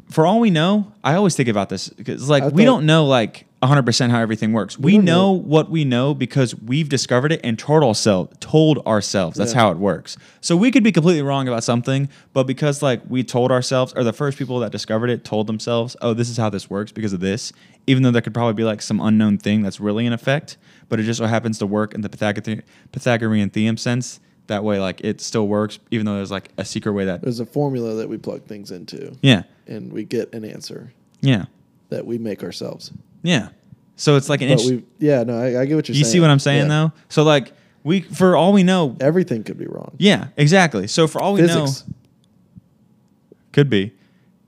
for 0.09 0.25
all 0.25 0.39
we 0.39 0.49
know, 0.51 0.91
I 1.03 1.15
always 1.15 1.35
think 1.35 1.49
about 1.49 1.69
this 1.69 1.89
because 1.89 2.29
like 2.29 2.43
I 2.43 2.47
we 2.47 2.63
thought- 2.63 2.65
don't 2.71 2.85
know 2.85 3.05
like 3.05 3.45
100% 3.67 4.09
how 4.11 4.19
everything 4.19 4.53
works. 4.53 4.77
We, 4.77 4.95
don't 4.95 5.05
know, 5.05 5.31
what 5.31 5.69
we 5.69 5.85
know 5.85 6.13
because 6.13 6.53
we've 6.55 6.89
discovered 6.89 7.31
it 7.31 7.41
and 7.43 7.57
told 7.57 7.83
ourselves 7.83 8.35
told 8.39 8.79
ourselves 8.85 9.37
that's 9.37 9.53
Yeah. 9.53 9.59
how 9.61 9.71
it 9.71 9.77
works. 9.77 10.17
So 10.41 10.55
we 10.55 10.69
could 10.71 10.83
be 10.83 10.91
completely 10.91 11.21
wrong 11.21 11.47
about 11.47 11.63
something, 11.63 12.09
but 12.33 12.43
because 12.45 12.81
like 12.81 13.01
we 13.09 13.23
told 13.23 13.51
ourselves 13.51 13.93
or 13.95 14.03
the 14.03 14.13
first 14.13 14.37
people 14.37 14.59
that 14.59 14.71
discovered 14.71 15.09
it 15.09 15.23
told 15.23 15.47
themselves, 15.47 15.95
"Oh, 16.01 16.13
this 16.13 16.29
is 16.29 16.37
how 16.37 16.49
this 16.49 16.69
works 16.69 16.91
because 16.91 17.13
of 17.13 17.19
this." 17.19 17.53
Even 17.87 18.03
though 18.03 18.11
there 18.11 18.21
could 18.21 18.33
probably 18.33 18.53
be 18.53 18.63
like 18.63 18.81
some 18.81 18.99
unknown 19.01 19.37
thing 19.37 19.61
that's 19.61 19.79
really 19.79 20.05
in 20.05 20.13
effect, 20.13 20.57
but 20.89 20.99
it 20.99 21.03
just 21.03 21.17
so 21.17 21.25
happens 21.25 21.57
to 21.59 21.65
work 21.65 21.93
in 21.93 22.01
the 22.01 22.09
Pythagor- 22.09 22.61
Pythagorean 22.91 23.49
theorem 23.49 23.77
sense. 23.77 24.19
That 24.47 24.63
way 24.65 24.79
like 24.79 24.99
it 25.01 25.21
still 25.21 25.47
works 25.47 25.79
even 25.89 26.05
though 26.05 26.15
there's 26.15 26.31
like 26.31 26.49
a 26.57 26.65
secret 26.65 26.91
way 26.93 27.05
that 27.05 27.21
There's 27.21 27.39
a 27.39 27.45
formula 27.45 27.93
that 27.95 28.09
we 28.09 28.17
plug 28.17 28.43
things 28.43 28.71
into, 28.71 29.13
Yeah. 29.21 29.43
and 29.67 29.93
we 29.93 30.03
get 30.03 30.33
an 30.33 30.43
answer 30.43 30.91
Yeah. 31.21 31.45
that 31.89 32.05
we 32.05 32.17
make 32.17 32.43
ourselves. 32.43 32.91
Yeah. 33.23 33.49
So 33.95 34.15
it's 34.15 34.29
like 34.29 34.41
an 34.41 34.49
But 34.49 34.59
inch. 34.61 34.69
we, 34.69 34.83
yeah, 35.07 35.23
no, 35.23 35.37
I, 35.39 35.61
I 35.61 35.65
get 35.65 35.75
what 35.75 35.87
you're 35.87 35.95
saying. 35.95 35.97
You 35.97 36.03
see 36.05 36.19
what 36.19 36.29
I'm 36.29 36.39
saying 36.39 36.63
Yeah. 36.63 36.67
though? 36.67 36.91
So 37.09 37.23
like 37.23 37.51
we 37.83 38.01
for 38.01 38.35
all 38.35 38.53
we 38.53 38.63
know 38.63 38.95
Everything 38.99 39.43
could 39.43 39.57
be 39.57 39.65
wrong. 39.65 39.95
Yeah, 39.97 40.27
exactly. 40.37 40.87
So 40.87 41.07
for 41.07 41.21
all 41.21 41.33
we 41.33 41.41
Physics. 41.41 41.83
know 41.87 41.93
could 43.51 43.69
be. 43.69 43.93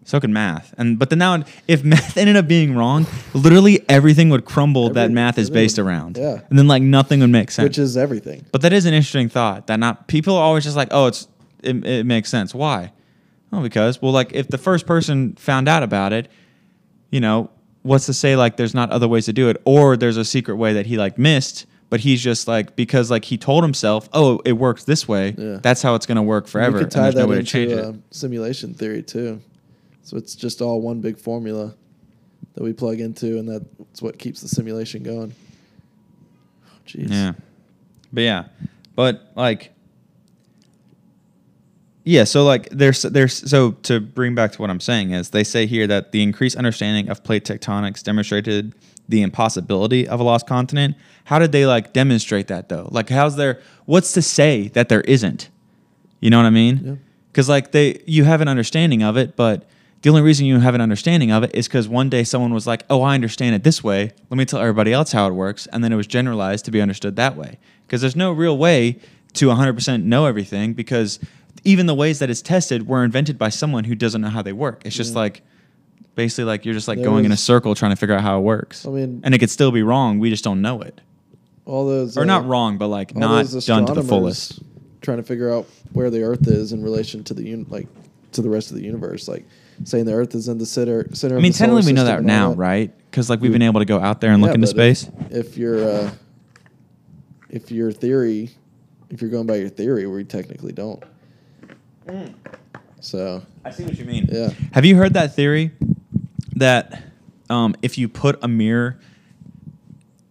So 0.03 0.19
can 0.19 0.33
math. 0.33 0.73
And 0.77 0.99
but 0.99 1.09
then 1.09 1.19
now 1.19 1.43
if 1.67 1.83
math 1.93 2.17
ended 2.17 2.35
up 2.35 2.47
being 2.47 2.75
wrong, 2.75 3.07
literally 3.33 3.83
everything 3.89 4.29
would 4.29 4.45
crumble 4.45 4.89
that 4.91 5.09
math 5.11 5.37
is 5.39 5.49
based 5.49 5.79
around. 5.79 6.17
yeah. 6.17 6.41
And 6.49 6.57
then 6.59 6.67
like 6.67 6.83
nothing 6.83 7.21
would 7.21 7.29
make 7.31 7.49
sense. 7.51 7.63
which 7.67 7.77
is 7.79 7.97
everything. 7.97 8.45
But 8.51 8.61
that 8.61 8.73
is 8.73 8.85
an 8.85 8.93
interesting 8.93 9.29
thought. 9.29 9.67
That 9.67 9.79
not 9.79 10.07
people 10.07 10.35
are 10.35 10.43
always 10.43 10.63
just 10.63 10.75
like, 10.75 10.89
oh, 10.91 11.07
it's 11.07 11.27
it, 11.63 11.85
it 11.85 12.05
makes 12.05 12.29
sense. 12.29 12.53
Why? 12.53 12.91
Oh, 13.51 13.61
because 13.61 14.01
well, 14.01 14.11
like 14.11 14.33
if 14.33 14.47
the 14.47 14.57
first 14.57 14.85
person 14.85 15.33
found 15.35 15.67
out 15.67 15.81
about 15.81 16.13
it, 16.13 16.27
you 17.09 17.19
know, 17.19 17.49
what's 17.85 18.07
to 18.07 18.13
say 18.13 18.35
like 18.35 18.57
there's 18.57 18.73
not 18.73 18.89
other 18.89 19.07
ways 19.07 19.25
to 19.25 19.33
do 19.33 19.47
it, 19.49 19.61
or 19.63 19.95
there's 19.95 20.17
a 20.17 20.25
secret 20.25 20.55
way 20.55 20.73
that 20.73 20.87
he 20.87 20.97
like 20.97 21.17
missed, 21.17 21.67
but 21.89 21.99
he's 21.99 22.21
just 22.21 22.47
like 22.47 22.75
because 22.75 23.11
like 23.11 23.23
he 23.23 23.37
told 23.37 23.63
himself, 23.63 24.09
oh, 24.11 24.41
it 24.43 24.53
works 24.53 24.83
this 24.83 25.07
way. 25.07 25.35
Yeah. 25.37 25.59
That's 25.61 25.81
how 25.81 25.95
it's 25.95 26.05
gonna 26.05 26.23
work 26.23 26.47
forever. 26.47 26.79
You 26.79 26.85
could 26.85 26.85
and 26.85 26.91
tie 26.91 27.01
there's 27.03 27.15
that 27.15 27.21
no 27.21 27.27
way 27.27 27.35
to 27.35 27.39
into 27.39 27.51
change 27.51 27.71
uh, 27.71 27.89
it. 27.89 27.95
simulation 28.09 28.73
theory 28.73 29.03
too. 29.03 29.39
So 30.01 30.17
it's 30.17 30.35
just 30.35 30.61
all 30.61 30.81
one 30.81 30.99
big 30.99 31.17
formula 31.17 31.73
that 32.55 32.63
we 32.63 32.73
plug 32.73 32.99
into, 32.99 33.37
and 33.37 33.47
that's 33.47 34.01
what 34.01 34.17
keeps 34.17 34.41
the 34.41 34.47
simulation 34.47 35.03
going. 35.03 35.33
Oh, 36.65 36.69
Jeez. 36.87 37.11
Yeah. 37.11 37.33
But 38.11 38.21
yeah. 38.21 38.45
But 38.95 39.31
like 39.35 39.71
Yeah, 42.07 42.23
so 42.23 42.45
like 42.45 42.69
there's 42.69 43.01
there's 43.01 43.49
so 43.49 43.71
to 43.83 43.99
bring 43.99 44.35
back 44.35 44.51
to 44.53 44.61
what 44.61 44.69
I'm 44.69 44.79
saying 44.79 45.11
is 45.11 45.31
they 45.31 45.43
say 45.43 45.65
here 45.65 45.87
that 45.87 46.11
the 46.11 46.21
increased 46.21 46.55
understanding 46.55 47.09
of 47.09 47.23
plate 47.23 47.43
tectonics 47.43 48.03
demonstrated 48.03 48.75
the 49.09 49.23
impossibility 49.23 50.07
of 50.07 50.19
a 50.19 50.23
lost 50.23 50.45
continent. 50.45 50.95
How 51.25 51.39
did 51.39 51.51
they 51.51 51.65
like 51.65 51.93
demonstrate 51.93 52.47
that 52.47 52.69
though? 52.69 52.87
Like 52.91 53.09
how's 53.09 53.37
there 53.37 53.59
what's 53.85 54.13
to 54.13 54.21
say 54.21 54.67
that 54.69 54.87
there 54.87 55.01
isn't? 55.01 55.49
You 56.19 56.29
know 56.29 56.37
what 56.37 56.45
I 56.45 56.51
mean? 56.51 56.81
Yeah. 56.85 56.95
Cuz 57.33 57.49
like 57.49 57.71
they 57.71 58.03
you 58.05 58.23
have 58.23 58.39
an 58.39 58.47
understanding 58.47 59.01
of 59.01 59.17
it, 59.17 59.35
but 59.35 59.67
the 60.03 60.11
only 60.11 60.21
reason 60.21 60.45
you 60.45 60.59
have 60.59 60.75
an 60.75 60.81
understanding 60.81 61.31
of 61.31 61.41
it 61.41 61.55
is 61.55 61.67
because 61.67 61.89
one 61.89 62.09
day 62.09 62.23
someone 62.23 62.53
was 62.53 62.67
like, 62.67 62.83
"Oh, 62.91 63.01
I 63.01 63.15
understand 63.15 63.55
it 63.55 63.63
this 63.63 63.83
way. 63.83 64.11
Let 64.29 64.37
me 64.37 64.45
tell 64.45 64.59
everybody 64.59 64.93
else 64.93 65.11
how 65.11 65.27
it 65.27 65.33
works," 65.33 65.67
and 65.73 65.83
then 65.83 65.91
it 65.91 65.95
was 65.95 66.05
generalized 66.05 66.65
to 66.65 66.71
be 66.71 66.79
understood 66.79 67.15
that 67.15 67.35
way. 67.35 67.57
Because 67.87 68.01
there's 68.01 68.15
no 68.15 68.31
real 68.31 68.55
way 68.55 68.99
to 69.33 69.49
100% 69.49 70.03
know 70.03 70.27
everything 70.27 70.73
because 70.73 71.19
even 71.65 71.87
the 71.87 71.95
ways 71.95 72.19
that 72.19 72.29
it's 72.29 72.41
tested 72.41 72.87
were 72.87 73.03
invented 73.03 73.37
by 73.37 73.49
someone 73.49 73.83
who 73.83 73.95
doesn't 73.95 74.21
know 74.21 74.29
how 74.29 74.41
they 74.41 74.53
work. 74.53 74.83
It's 74.85 74.95
just 74.95 75.13
Yeah. 75.13 75.19
like 75.19 75.41
basically 76.15 76.45
like 76.45 76.63
you're 76.63 76.73
just 76.73 76.87
like 76.87 76.99
There 76.99 77.05
going 77.05 77.25
in 77.25 77.31
a 77.31 77.37
circle 77.37 77.75
trying 77.75 77.91
to 77.91 77.95
figure 77.97 78.15
out 78.15 78.21
how 78.21 78.37
it 78.37 78.41
works. 78.43 78.85
I 78.85 78.89
mean- 78.91 79.19
and 79.23 79.33
it 79.35 79.39
could 79.39 79.49
still 79.49 79.71
be 79.71 79.83
wrong. 79.83 80.19
We 80.19 80.29
just 80.29 80.43
don't 80.43 80.61
know 80.61 80.81
it, 80.81 81.01
All 81.65 81.85
those 81.87 82.17
or 82.17 82.21
uh, 82.21 82.25
not 82.25 82.47
wrong, 82.47 82.77
but 82.77 82.87
like 82.87 83.15
not 83.15 83.47
done 83.65 83.85
to 83.87 83.93
the 83.93 84.03
fullest. 84.03 84.59
Trying 85.01 85.17
to 85.17 85.23
figure 85.23 85.51
out 85.51 85.67
where 85.93 86.09
the 86.09 86.23
Earth 86.23 86.47
is 86.47 86.71
in 86.71 86.81
relation 86.81 87.23
to 87.25 87.33
the 87.33 87.51
un- 87.53 87.65
like 87.69 87.87
to 88.31 88.41
the 88.41 88.49
rest 88.49 88.69
of 88.71 88.77
the 88.77 88.83
universe, 88.83 89.27
like 89.27 89.45
saying 89.83 90.05
the 90.05 90.13
Earth 90.13 90.33
is 90.35 90.47
in 90.47 90.57
the 90.57 90.65
center 90.65 91.05
center. 91.13 91.35
I 91.35 91.37
of 91.37 91.43
mean, 91.43 91.51
technically 91.51 91.85
we 91.87 91.93
know 91.93 92.05
that 92.05 92.23
now, 92.23 92.53
right? 92.53 92.91
Because 93.11 93.29
like 93.29 93.39
we've 93.41 93.51
been 93.51 93.61
able 93.61 93.81
to 93.81 93.85
go 93.85 93.99
out 93.99 94.21
there 94.21 94.31
and 94.31 94.41
look 94.41 94.53
into 94.55 94.67
but 94.73 94.79
if- 94.85 94.97
space. 94.97 95.11
If, 95.31 95.57
your 95.57 95.83
uh, 95.89 96.11
if 97.49 97.71
your 97.71 97.91
theory, 97.91 98.51
if 99.09 99.21
you're 99.21 99.29
going 99.31 99.47
by 99.47 99.55
your 99.57 99.69
theory, 99.69 100.05
we 100.07 100.23
technically 100.23 100.71
don't. 100.71 101.03
So 102.99 103.43
I 103.63 103.71
see 103.71 103.83
what 103.83 103.97
you 103.97 104.05
mean. 104.05 104.27
Yeah. 104.31 104.49
Have 104.73 104.85
you 104.85 104.95
heard 104.95 105.13
that 105.13 105.35
theory 105.35 105.71
that 106.55 107.03
um, 107.49 107.75
if 107.81 107.97
you 107.97 108.07
put 108.09 108.39
a 108.43 108.47
mirror 108.47 108.99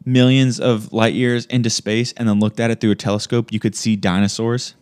millions 0.04 0.60
of 0.60 0.92
light 0.92 1.14
years 1.14 1.46
into 1.46 1.70
space 1.70 2.12
and 2.16 2.28
then 2.28 2.40
looked 2.40 2.60
at 2.60 2.70
it 2.70 2.80
through 2.80 2.90
a 2.90 2.96
telescope, 2.96 3.52
you 3.52 3.60
could 3.60 3.74
see 3.76 3.96
dinosaurs? 3.96 4.74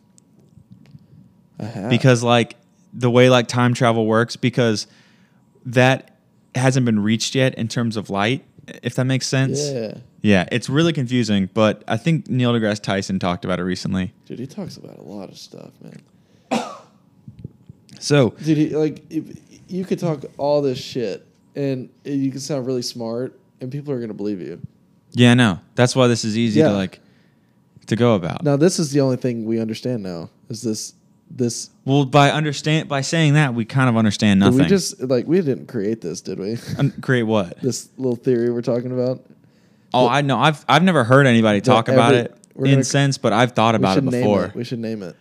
I 1.61 1.64
have 1.64 1.90
Because 1.90 2.22
like 2.22 2.57
the 2.93 3.11
way 3.11 3.28
like 3.30 3.47
time 3.47 3.74
travel 3.74 4.07
works, 4.07 4.36
because 4.36 4.86
that 5.66 6.16
hasn't 6.55 6.84
been 6.86 7.01
reached 7.01 7.34
yet 7.34 7.55
in 7.55 7.68
terms 7.68 7.97
of 7.97 8.11
light, 8.11 8.45
if 8.82 8.95
that 8.97 9.05
makes 9.05 9.26
sense. 9.26 9.70
yeah, 9.70 9.95
Yeah, 10.22 10.49
it's 10.51 10.68
really 10.68 10.93
confusing, 10.93 11.49
but 11.55 11.84
I 11.86 11.97
think 11.97 12.28
Neil 12.28 12.53
deGrasse 12.53 12.82
Tyson 12.82 13.18
talked 13.18 13.45
about 13.45 13.61
it 13.61 13.64
recently. 13.64 14.12
dude, 14.26 14.38
he 14.38 14.47
talks 14.47 14.76
about 14.76 14.99
a 14.99 15.03
lot 15.03 15.28
of 15.28 15.38
stuff, 15.38 15.70
man. 15.82 16.01
So 18.03 18.30
Dude, 18.30 18.59
he, 18.59 18.68
like 18.70 19.03
if, 19.11 19.24
you 19.68 19.84
could 19.84 19.98
talk 19.98 20.24
all 20.36 20.61
this 20.61 20.78
shit, 20.78 21.24
and 21.55 21.88
you 22.05 22.30
can 22.30 22.40
sound 22.40 22.66
really 22.66 22.82
smart, 22.82 23.38
and 23.61 23.70
people 23.70 23.92
are 23.94 24.00
gonna 24.00 24.12
believe 24.14 24.40
you. 24.40 24.61
yeah, 25.12 25.34
no, 25.34 25.61
that's 25.76 25.94
why 25.94 26.09
this 26.09 26.24
is 26.24 26.36
easy 26.36 26.61
Yeah. 26.61 26.68
to 26.70 26.74
like 26.74 27.00
to 27.86 27.96
go 27.96 28.14
about. 28.14 28.42
Now, 28.44 28.57
this 28.57 28.78
is 28.78 28.90
the 28.92 29.00
only 29.00 29.16
thing 29.16 29.44
we 29.44 29.61
understand 29.61 30.03
now. 30.03 30.30
Is 30.48 30.62
this 30.62 30.94
this? 31.30 31.70
Well, 31.84 32.05
by 32.05 32.30
understand 32.30 32.88
by 32.88 33.00
saying 33.03 33.34
that, 33.34 33.55
we 33.55 33.64
kind 33.64 33.88
of 33.88 33.96
understand 33.96 34.40
nothing. 34.40 34.59
We 34.59 34.66
just 34.66 35.00
like 35.00 35.26
we 35.26 35.40
didn't 35.40 35.66
create 35.68 36.00
this, 36.00 36.20
did 36.20 36.38
we? 36.38 36.59
Un- 36.78 36.92
create 37.00 37.22
what? 37.22 37.61
this 37.61 37.88
little 37.96 38.16
theory 38.16 38.50
we're 38.50 38.62
talking 38.62 38.92
about. 38.92 39.24
Oh, 39.94 40.09
I 40.09 40.22
know. 40.22 40.38
I've 40.38 40.64
I've 40.68 40.82
never 40.82 41.05
heard 41.05 41.26
anybody 41.26 41.61
talk 41.61 41.88
about 41.88 42.14
it 42.14 42.34
in 42.57 42.64
gonna- 42.64 42.84
sense, 42.84 43.16
but 43.18 43.32
I've 43.32 43.53
thought 43.53 43.74
about 43.74 43.92
it 43.96 44.03
should 44.03 44.11
name 44.11 44.20
before. 44.22 44.44
it. 44.46 44.55
We 44.55 44.64
should 44.64 44.78
name 44.80 45.03
it. 45.03 45.14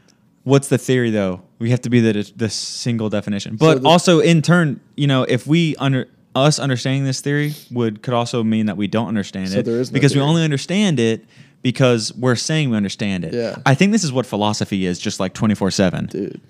What's 0.44 0.70
the 0.70 0.78
theory 0.78 1.12
though? 1.12 1.42
We 1.60 1.70
have 1.70 1.82
to 1.82 1.90
be 1.90 2.00
the 2.00 2.32
the 2.36 2.50
single 2.50 3.10
definition. 3.10 3.56
But 3.58 3.84
the- 3.84 3.88
also 3.90 4.20
in 4.20 4.42
turn, 4.42 4.80
you 4.96 5.08
know, 5.08 5.24
if 5.24 5.46
we 5.46 5.76
under 5.78 6.08
us 6.36 6.60
understanding 6.60 7.04
this 7.04 7.22
theory 7.22 7.54
would 7.72 8.02
could 8.02 8.14
also 8.14 8.44
mean 8.44 8.66
that 8.68 8.78
we 8.78 8.88
don't 8.88 9.08
understand 9.08 9.50
So 9.50 9.60
it 9.60 9.66
there 9.66 9.80
is 9.80 9.92
no 9.92 9.94
because 9.94 10.16
we 10.16 10.22
only 10.22 10.44
understand 10.44 11.00
it 11.00 11.26
because 11.62 12.14
we're 12.16 12.36
saying 12.36 12.70
we 12.72 12.78
understand 12.78 13.24
it. 13.26 13.34
Yeah. 13.34 13.58
I 13.66 13.76
think 13.76 13.92
this 13.92 14.04
is 14.04 14.12
what 14.12 14.26
philosophy 14.26 14.86
is, 14.86 14.98
just 14.98 15.20
like 15.20 15.34
twenty 15.34 15.54
four 15.56 15.70
seven. 15.72 16.08
Dude. 16.08 16.42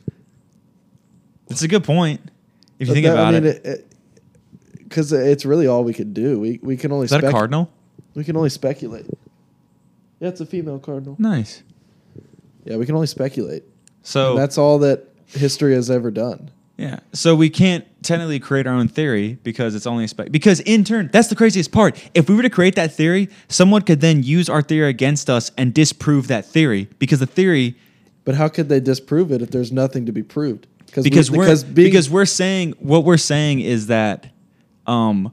It's 1.50 1.64
a 1.64 1.68
good 1.68 1.84
point 1.84 2.22
if 2.80 2.88
you 2.88 2.94
But 2.94 2.94
think 2.94 3.06
that- 3.08 3.14
about 3.14 3.36
I 3.36 3.40
mean, 3.40 3.46
it. 3.64 3.88
Because 4.78 5.12
it's 5.14 5.46
really 5.46 5.68
all 5.68 5.84
we 5.84 5.94
can 5.94 6.14
do. 6.14 6.40
We 6.40 6.60
we 6.62 6.78
can 6.78 6.92
only 6.92 7.06
Is 7.06 7.12
that 7.12 7.24
a 7.24 7.32
cardinal? 7.32 7.70
We 8.14 8.24
can 8.24 8.36
only 8.38 8.50
speculate. 8.50 9.06
Yeah, 10.20 10.28
it's 10.30 10.42
a 10.42 10.46
female 10.46 10.80
cardinal. 10.80 11.16
Nice. 11.18 11.64
Yeah, 12.66 12.76
we 12.78 12.86
can 12.86 12.94
only 12.96 13.08
speculate. 13.08 13.64
So 14.04 14.32
And 14.32 14.40
that's 14.40 14.58
all 14.58 14.80
that 14.80 15.06
history 15.28 15.74
has 15.74 15.90
ever 15.90 16.12
done. 16.12 16.52
Yeah. 16.78 17.00
So 17.14 17.36
we 17.36 17.50
can't 17.50 17.86
technically 18.04 18.40
create 18.40 18.66
our 18.66 18.74
own 18.74 18.88
theory 18.88 19.38
because 19.44 19.76
it's 19.76 19.86
only 19.86 20.06
a 20.06 20.08
spec. 20.08 20.32
Because 20.32 20.60
in 20.62 20.84
turn, 20.84 21.10
that's 21.14 21.28
the 21.28 21.36
craziest 21.36 21.72
part. 21.72 21.96
If 22.16 22.28
we 22.28 22.36
were 22.36 22.42
to 22.42 22.50
create 22.50 22.76
that 22.76 22.92
theory, 22.92 23.30
someone 23.50 23.84
could 23.84 24.02
then 24.02 24.24
use 24.24 24.50
our 24.50 24.64
theory 24.64 24.90
against 24.90 25.30
us 25.30 25.52
and 25.58 25.74
disprove 25.74 26.28
that 26.30 26.46
theory 26.46 26.90
because 26.98 27.20
the 27.20 27.28
theory 27.28 27.76
But 28.24 28.36
how 28.36 28.48
could 28.48 28.68
they 28.68 28.80
disprove 28.80 29.32
it 29.32 29.42
if 29.44 29.52
there's 29.52 29.72
nothing 29.72 30.06
to 30.08 30.12
be 30.12 30.24
proved? 30.24 30.66
we- 30.96 31.04
because 31.04 31.32
we're 31.32 31.46
because 31.46 31.64
being, 31.64 31.88
because 31.88 32.10
we're 32.10 32.26
saying 32.26 32.74
what 32.80 33.06
we're 33.06 33.18
saying 33.18 33.60
is 33.62 33.88
that 33.88 34.28
um 34.88 35.32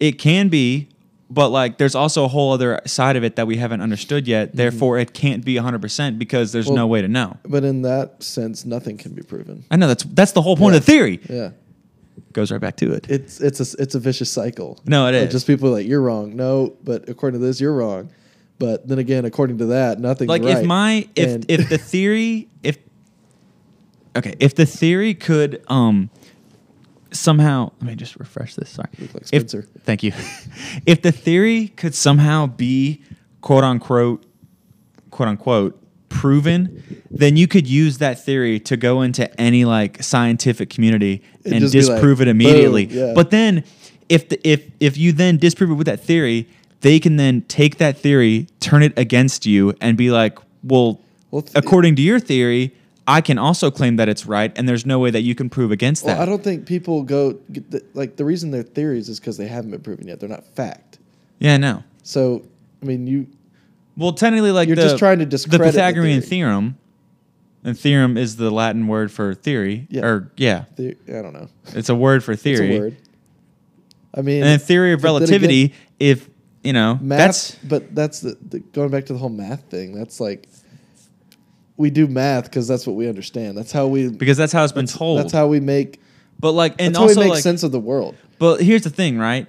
it 0.00 0.12
can 0.18 0.48
be 0.48 0.88
but 1.28 1.48
like 1.50 1.78
there's 1.78 1.94
also 1.94 2.24
a 2.24 2.28
whole 2.28 2.52
other 2.52 2.80
side 2.86 3.16
of 3.16 3.24
it 3.24 3.36
that 3.36 3.46
we 3.46 3.56
haven't 3.56 3.80
understood 3.80 4.28
yet 4.28 4.54
therefore 4.54 4.98
it 4.98 5.12
can't 5.12 5.44
be 5.44 5.54
100% 5.56 6.18
because 6.18 6.52
there's 6.52 6.66
Mm-hmm. 6.66 6.74
Well- 6.74 6.84
no 6.84 6.86
way 6.86 7.02
to 7.02 7.08
know 7.08 7.36
but 7.44 7.64
in 7.64 7.82
that 7.82 8.22
sense, 8.22 8.64
nothing 8.64 8.96
can 8.96 9.12
be 9.12 9.22
proven. 9.22 9.64
i 9.70 9.76
know 9.76 9.88
that's 9.88 10.04
that's 10.04 10.32
the 10.32 10.42
whole 10.42 10.56
point 10.56 10.76
of 10.76 10.82
the 10.84 10.92
theory 10.92 11.20
Yeah, 11.28 11.50
goes 12.32 12.52
right 12.52 12.60
back 12.60 12.76
to 12.76 12.92
it 12.92 13.06
it's 13.10 13.40
it's 13.40 13.60
a 13.60 13.82
it's 13.82 13.94
a 13.94 13.98
vicious 14.00 14.30
cycle. 14.30 14.80
No, 14.86 15.06
it 15.08 15.14
Of 15.14 15.22
is. 15.28 15.32
Just 15.32 15.46
people 15.46 15.68
are 15.68 15.72
like 15.72 15.86
you're 15.86 16.00
wrong. 16.02 16.36
No, 16.36 16.76
but 16.84 17.08
according 17.08 17.40
to 17.40 17.46
this, 17.46 17.60
you're 17.60 17.72
wrong. 17.74 18.10
But 18.58 18.86
then 18.88 18.98
again, 18.98 19.24
according 19.26 19.58
to 19.58 19.66
that, 19.66 20.00
nothing's 20.00 20.28
like 20.28 20.42
right. 20.42 20.58
if 20.58 20.64
my 20.66 21.08
if 21.14 21.28
And- 21.34 21.46
if 21.50 21.68
the 21.68 21.76
theory 21.78 22.48
if 22.62 22.78
okay 24.16 24.34
if 24.40 24.54
the 24.54 24.66
theory 24.66 25.14
could 25.14 25.62
um 25.68 26.10
somehow 27.18 27.70
let 27.80 27.88
me 27.88 27.94
just 27.96 28.16
refresh 28.16 28.54
this 28.54 28.70
sorry. 28.70 28.88
Like 29.14 29.24
If- 29.32 29.50
thank 29.84 30.02
you. 30.02 30.12
If 30.86 31.02
the 31.02 31.12
theory 31.12 31.68
could 31.68 31.94
somehow 31.94 32.46
be 32.46 33.02
quote 33.40 33.64
unquote 33.64 34.24
quote 35.10 35.28
unquote 35.28 35.82
proven 36.08 37.02
then 37.10 37.36
you 37.36 37.46
could 37.48 37.66
use 37.66 37.98
that 37.98 38.22
theory 38.24 38.58
to 38.60 38.76
go 38.76 39.02
into 39.02 39.24
any 39.40 39.64
like 39.64 40.02
scientific 40.02 40.70
community 40.70 41.22
It'd 41.44 41.52
and 41.52 41.60
be 41.60 41.64
like, 41.66 41.72
disprove 41.72 42.20
it 42.20 42.28
immediately. 42.28 42.86
boom, 42.86 42.96
yeah. 42.96 43.12
but 43.14 43.30
then 43.30 43.64
if 44.08 44.28
the, 44.28 44.38
if 44.48 44.62
if 44.80 44.96
you 44.96 45.12
then 45.12 45.36
disprove 45.36 45.70
it 45.70 45.74
with 45.74 45.86
that 45.86 46.00
theory 46.00 46.48
they 46.82 47.00
can 47.00 47.16
then 47.16 47.42
take 47.42 47.78
that 47.78 47.98
theory 47.98 48.46
turn 48.60 48.82
it 48.82 48.92
against 48.96 49.46
you 49.46 49.74
and 49.80 49.96
be 49.96 50.10
like 50.10 50.38
well, 50.62 51.00
Well, 51.30 51.42
th- 51.42 51.56
according 51.56 51.96
to 51.96 52.02
your 52.02 52.20
theory 52.20 52.72
i 53.06 53.20
can 53.20 53.38
also 53.38 53.70
claim 53.70 53.96
that 53.96 54.08
it's 54.08 54.26
right 54.26 54.52
and 54.56 54.68
there's 54.68 54.84
no 54.86 54.98
way 54.98 55.10
that 55.10 55.22
you 55.22 55.34
can 55.34 55.48
prove 55.48 55.70
against 55.70 56.04
well, 56.04 56.16
that 56.16 56.22
I 56.22 56.26
don't 56.26 56.42
think 56.42 56.66
people 56.66 57.02
go 57.02 57.32
the, 57.48 57.82
like 57.94 58.16
the 58.16 58.24
reason 58.24 58.50
they're 58.50 58.62
theories 58.62 59.08
is 59.08 59.20
because 59.20 59.36
they 59.36 59.46
haven't 59.48 59.70
been 59.70 59.80
proven 59.80 60.06
yet. 60.08 60.20
They're 60.20 60.28
not 60.28 60.44
fact. 60.44 60.98
yeah 61.38 61.56
no 61.56 61.84
So 62.02 62.44
I 62.82 62.86
mean, 62.86 63.06
you 63.06 63.26
well 63.96 64.12
technically 64.12 64.52
like 64.52 64.66
You're 64.68 64.76
the, 64.76 64.82
just 64.82 64.98
trying 64.98 65.18
to 65.20 65.24
the 65.24 65.30
discredit 65.30 65.58
the 65.60 65.72
pythagorean 65.72 66.20
theory. 66.20 66.28
theorem 66.28 66.78
and 67.64 67.78
theorem 67.78 68.16
is 68.16 68.36
the 68.36 68.50
latin 68.50 68.86
word 68.86 69.10
for 69.10 69.34
theory 69.34 69.86
Yeah. 69.90 70.04
or 70.04 70.32
yeah 70.36 70.64
the, 70.76 70.96
I 71.08 71.22
don't 71.22 71.32
know. 71.32 71.48
it's 71.74 71.88
a 71.88 71.94
word 71.94 72.22
for 72.24 72.34
theory 72.36 72.68
It's 72.70 72.78
a 72.78 72.80
word. 72.80 72.96
I 74.14 74.22
mean, 74.22 74.36
and 74.42 74.44
then 74.46 74.58
theory 74.58 74.92
of 74.92 75.04
relativity 75.04 75.64
again, 75.64 75.76
if 76.00 76.30
you 76.64 76.72
know 76.72 76.98
math, 77.02 77.18
that's 77.18 77.54
but 77.64 77.94
that's 77.94 78.20
the, 78.20 78.36
the 78.48 78.60
going 78.60 78.88
back 78.90 79.04
to 79.06 79.12
the 79.12 79.18
whole 79.18 79.28
math 79.28 79.64
thing. 79.64 79.92
That's 79.94 80.20
like 80.20 80.48
we 81.76 81.90
do 81.90 82.06
math 82.06 82.44
because 82.44 82.66
that's 82.66 82.86
what 82.86 82.96
we 82.96 83.08
understand. 83.08 83.56
That's 83.56 83.72
how 83.72 83.86
we. 83.86 84.08
because 84.08 84.36
that's 84.36 84.52
how 84.52 84.64
it's 84.64 84.72
been 84.72 84.86
told 84.86 85.18
That's 85.20 85.32
how 85.32 85.46
we 85.46 85.60
make. 85.60 86.00
but 86.40 86.52
like 86.52 86.74
and 86.78 86.94
That's 86.94 86.98
how 86.98 87.04
we 87.04 87.08
also 87.10 87.20
make 87.20 87.30
like 87.30 87.42
sense 87.42 87.62
of 87.62 87.72
the 87.72 87.80
world. 87.80 88.14
but 88.38 88.60
here's 88.62 88.82
the 88.82 88.90
thing 88.90 89.18
right 89.18 89.46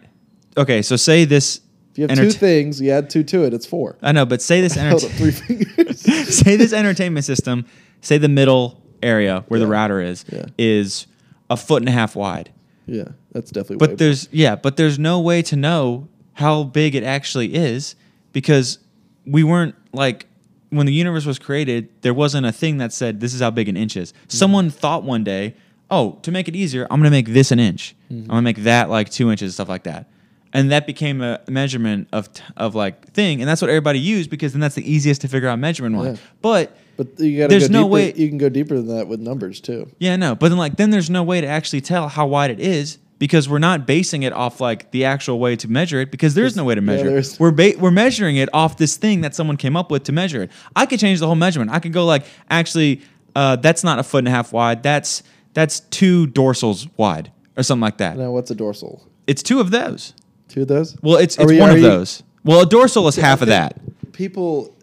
okay 0.57 0.81
so 0.81 0.95
say 0.95 1.25
this 1.25 1.61
If 1.91 1.97
you 1.99 2.03
have 2.03 2.11
entert- 2.11 2.31
two 2.33 2.37
things, 2.37 2.81
you 2.81 2.91
add 2.91 3.09
two 3.09 3.23
to 3.23 3.43
it. 3.45 3.53
It's 3.53 3.65
four. 3.65 3.97
i 4.01 4.11
know 4.11 4.25
but 4.25 4.41
say 4.41 4.61
this 4.61 4.75
entertainment 4.83 5.13
three 5.17 5.31
fingers. 5.31 6.01
say 6.43 6.55
this 6.57 6.73
entertainment 6.73 7.25
system, 7.25 7.65
say 8.01 8.17
the 8.17 8.29
middle 8.29 8.81
area 9.03 9.43
where 9.47 9.59
the 9.59 9.67
router 9.67 10.01
is, 10.01 10.25
Yeah. 10.31 10.45
is 10.57 11.07
a 11.49 11.55
foot 11.57 11.81
and 11.81 11.89
a 11.89 11.91
half 11.93 12.15
wide. 12.15 12.51
yeah, 12.87 13.09
that's 13.31 13.51
definitely. 13.51 13.77
But 13.87 13.97
there's 13.99 14.27
yeah, 14.31 14.55
but 14.55 14.75
there's 14.77 14.97
no 14.99 15.19
way 15.21 15.41
to 15.43 15.55
know 15.55 16.07
how 16.33 16.63
big 16.63 16.93
it 16.95 17.03
actually 17.03 17.53
is 17.55 17.95
because 18.33 18.79
we 19.25 19.43
weren't 19.43 19.75
like 19.93 20.25
when 20.69 20.85
the 20.85 20.93
universe 20.93 21.25
was 21.25 21.39
created, 21.39 21.89
there 22.01 22.13
wasn't 22.13 22.45
a 22.45 22.51
thing 22.51 22.77
that 22.77 22.91
said 22.93 23.19
this 23.19 23.33
is 23.33 23.41
how 23.41 23.51
big 23.51 23.69
an 23.69 23.77
inch 23.77 23.95
is. 23.97 24.13
Someone 24.27 24.69
thought 24.69 25.03
one 25.03 25.23
day, 25.23 25.55
oh, 25.89 26.19
to 26.23 26.31
make 26.31 26.47
it 26.47 26.55
easier, 26.55 26.85
I'm 26.91 26.99
gonna 26.99 27.11
make 27.11 27.27
this 27.29 27.51
an 27.51 27.59
inch. 27.59 27.95
I'm 28.09 28.25
gonna 28.27 28.41
make 28.41 28.57
that 28.63 28.89
like 28.89 29.09
two 29.09 29.31
inches, 29.31 29.47
and 29.49 29.53
stuff 29.53 29.69
like 29.69 29.83
that. 29.83 30.07
And 30.53 30.71
that 30.71 30.87
became 30.87 31.21
a 31.21 31.41
measurement 31.49 32.07
of 32.11 32.31
t- 32.33 32.41
of 32.55 32.73
like 32.73 33.11
thing, 33.11 33.41
and 33.41 33.47
that's 33.49 33.61
what 33.61 33.69
everybody 33.69 33.99
used 33.99 34.29
because 34.29 34.53
then 34.53 34.59
that's 34.61 34.75
the 34.75 34.89
easiest 34.91 35.21
to 35.21 35.27
figure 35.27 35.49
out 35.49 35.59
measurement 35.59 35.95
wise. 35.95 36.15
Yeah. 36.17 36.21
But 36.41 36.77
But 36.95 37.19
you 37.19 37.37
got 37.37 37.43
to 37.43 37.49
There's 37.49 37.67
go 37.67 37.73
no 37.73 37.79
deeper. 37.83 37.89
way- 37.93 38.13
You 38.15 38.27
can 38.29 38.37
go 38.37 38.49
deeper 38.49 38.75
than 38.75 38.87
that 38.87 39.07
with 39.07 39.19
numbers 39.19 39.59
too. 39.61 39.89
Yeah, 39.99 40.15
no, 40.15 40.35
but 40.35 40.49
then 40.49 40.57
like 40.57 40.77
then 40.77 40.89
there's 40.89 41.09
no 41.09 41.21
way 41.23 41.41
to 41.41 41.47
actually 41.47 41.81
tell 41.81 42.07
how 42.07 42.25
wide 42.27 42.49
it 42.51 42.59
is 42.59 42.97
because 43.19 43.49
we're 43.49 43.59
not 43.59 43.87
basing 43.87 44.23
it 44.23 44.33
off 44.33 44.61
like 44.61 44.91
the 44.91 45.05
actual 45.05 45.39
way 45.39 45.55
to 45.55 45.67
measure 45.67 45.99
it 46.01 46.11
because 46.11 46.33
there's 46.35 46.55
no 46.55 46.63
way 46.63 46.75
to 46.75 46.81
Yeah, 46.81 46.85
measure 46.85 47.07
it. 47.07 47.09
there's- 47.09 47.39
We're 47.39 47.51
ba- 47.51 47.73
we're 47.79 47.91
measuring 47.91 48.35
it 48.37 48.49
off 48.53 48.77
this 48.77 48.95
thing 48.97 49.21
that 49.21 49.33
someone 49.33 49.57
came 49.57 49.75
up 49.75 49.89
with 49.89 50.03
to 50.03 50.11
measure 50.11 50.43
it. 50.43 50.51
I 50.75 50.85
could 50.85 50.99
change 50.99 51.19
the 51.19 51.25
whole 51.25 51.35
measurement. 51.35 51.71
I 51.71 51.79
could 51.79 51.93
go 51.93 52.05
like 52.05 52.25
actually 52.49 53.01
uh, 53.35 53.55
that's 53.55 53.83
not 53.83 53.99
a 53.99 54.03
foot 54.03 54.19
and 54.19 54.27
a 54.27 54.31
half 54.31 54.51
wide. 54.53 54.83
That's 54.83 55.23
that's 55.53 55.79
two 55.79 56.27
dorsals 56.27 56.87
wide 56.97 57.31
or 57.55 57.63
something 57.63 57.81
like 57.81 57.97
that. 57.97 58.17
Now, 58.17 58.31
what's 58.31 58.51
a 58.51 58.55
dorsal? 58.55 59.07
It's 59.27 59.41
two 59.43 59.59
of 59.59 59.71
those. 59.71 60.13
Two 60.47 60.61
of 60.63 60.67
those. 60.67 60.95
Well, 61.01 61.17
it's 61.17 61.37
it's 61.37 61.45
we- 61.51 61.59
one 61.59 61.69
of 61.71 61.77
you- 61.77 61.83
those. 61.83 62.23
Well, 62.43 62.61
a 62.61 62.65
dorsal 62.65 63.07
is 63.07 63.15
half 63.15 63.41
of 63.41 63.47
that. 63.49 63.79
People, 64.13 64.73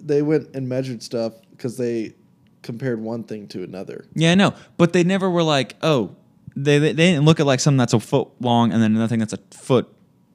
they 0.00 0.22
went 0.22 0.48
and 0.54 0.68
measured 0.68 1.02
stuff 1.02 1.32
because 1.50 1.76
they 1.76 2.14
compared 2.62 3.00
one 3.00 3.24
thing 3.24 3.46
to 3.48 3.62
another. 3.64 4.04
Yeah, 4.14 4.32
I 4.32 4.34
know, 4.36 4.54
but 4.76 4.92
they 4.92 5.02
never 5.04 5.28
were 5.28 5.42
like, 5.42 5.74
oh, 5.82 6.14
they 6.56 6.78
they, 6.78 6.92
they 6.92 7.10
didn't 7.12 7.24
look 7.24 7.40
at 7.40 7.46
like 7.46 7.60
something 7.60 7.78
that's 7.78 7.92
a 7.94 8.00
foot 8.00 8.28
long 8.40 8.72
and 8.72 8.82
then 8.82 8.92
another 8.92 9.08
thing 9.08 9.18
that's 9.20 9.32
a 9.32 9.38
foot 9.50 9.88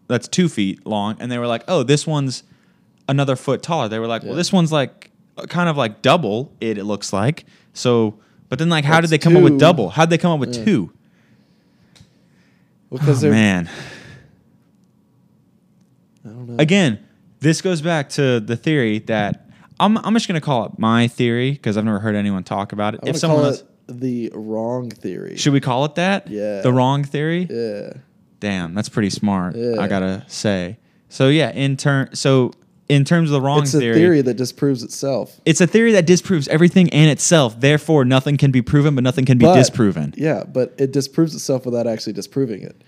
that's 0.07 0.28
two 0.28 0.49
feet 0.49 0.86
long, 0.88 1.15
and 1.20 1.32
they 1.32 1.38
were 1.38 1.45
like, 1.47 1.63
oh, 1.67 1.84
this 1.84 2.07
one's 2.07 2.43
another 3.07 3.36
foot 3.36 3.61
taller. 3.61 3.88
They 3.88 3.99
were 3.99 4.07
like, 4.07 4.24
well, 4.24 4.32
Yeah. 4.32 4.38
this 4.38 4.51
one's 4.51 4.72
like 4.72 5.11
uh, 5.38 5.45
kind 5.45 5.70
of 5.70 5.78
like 5.78 6.01
double 6.01 6.51
it. 6.59 6.78
It 6.78 6.84
looks 6.86 7.13
like 7.13 7.45
so. 7.74 8.20
But 8.49 8.57
then 8.57 8.70
like, 8.70 8.86
how 8.86 8.99
did 9.01 9.11
they 9.11 9.20
come 9.20 9.38
up 9.38 9.43
with 9.43 9.59
double? 9.59 9.89
How 9.91 10.05
did 10.05 10.09
they 10.09 10.17
come 10.17 10.32
up 10.32 10.39
with 10.39 10.55
Yeah. 10.55 10.65
two? 10.65 10.93
Because 12.91 13.20
Oh, 13.20 13.22
they're 13.22 13.32
man, 13.32 13.70
I 16.26 16.30
don't 16.30 16.47
know. 16.49 16.55
again, 16.57 16.99
this 17.39 17.61
goes 17.61 17.82
back 17.82 18.09
to 18.09 18.39
the 18.39 18.57
theory 18.57 18.99
that 18.99 19.45
I'm 19.80 19.97
I'm 19.99 20.13
just 20.15 20.28
gonna 20.28 20.41
call 20.41 20.65
it 20.65 20.80
my 20.80 21.07
theory 21.07 21.51
because 21.51 21.78
I've 21.78 21.86
never 21.86 21.99
heard 21.99 22.15
anyone 22.15 22.43
talk 22.43 22.72
about 22.74 22.95
it. 22.95 23.01
I 23.03 23.09
if 23.09 23.17
someone 23.17 23.41
call 23.41 23.45
else, 23.51 23.61
it 23.61 23.68
the 23.90 24.32
wrong 24.34 24.90
theory. 24.90 25.36
should 25.38 25.54
we 25.54 25.60
call 25.62 25.86
it 25.86 25.96
that? 25.96 26.28
Yeah. 26.28 26.62
the 26.62 26.72
wrong 26.74 27.04
theory. 27.04 27.48
yeah. 27.50 27.94
Damn, 28.40 28.74
that's 28.74 28.88
pretty 28.88 29.10
smart. 29.10 29.56
Yeah. 29.56 29.76
I 29.82 29.88
gotta 29.90 30.24
say. 30.28 30.78
So 31.10 31.28
yeah, 31.28 31.52
in 31.52 31.76
turn, 31.76 32.16
so 32.16 32.54
in 32.88 33.04
terms 33.04 33.30
of 33.30 33.34
the 33.34 33.42
wrong 33.42 33.58
theory. 33.58 33.64
It's 33.66 33.74
a 33.76 33.80
theory, 33.80 33.96
theory 33.96 34.22
that 34.22 34.34
disproves 34.36 34.82
itself. 34.84 35.40
it's 35.46 35.60
a 35.62 35.68
theory 35.68 35.92
that 35.92 36.06
disproves 36.06 36.48
everything 36.48 36.90
and 36.92 37.10
itself. 37.12 37.60
Therefore, 37.60 38.06
nothing 38.06 38.38
can 38.38 38.52
be 38.52 38.62
proven, 38.62 38.96
but 38.96 39.04
nothing 39.04 39.26
can 39.26 39.38
be 39.38 39.46
But- 39.46 39.56
disproven. 39.58 40.14
Yeah, 40.18 40.44
but 40.46 40.74
it 40.78 40.92
disproves 40.94 41.36
itself 41.36 41.66
without 41.66 41.86
actually 41.86 42.14
disproving 42.14 42.62
it. 42.64 42.82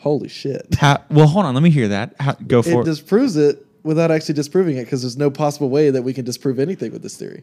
Holy 0.00 0.28
shit. 0.28 0.74
How, 0.78 1.02
well, 1.10 1.26
hold 1.26 1.46
on, 1.46 1.54
let 1.54 1.62
me 1.62 1.70
hear 1.70 1.88
that. 1.88 2.14
How, 2.20 2.32
go 2.46 2.62
for 2.62 2.70
It 2.70 2.80
it. 2.80 2.84
disproves 2.84 3.36
it 3.36 3.64
without 3.82 4.10
actually 4.10 4.34
disproving 4.34 4.76
it 4.76 4.84
because 4.84 5.02
there's 5.02 5.16
no 5.16 5.30
possible 5.30 5.70
way 5.70 5.90
that 5.90 6.02
we 6.02 6.12
can 6.12 6.24
disprove 6.24 6.58
anything 6.58 6.92
with 6.92 7.02
this 7.02 7.16
theory. 7.16 7.42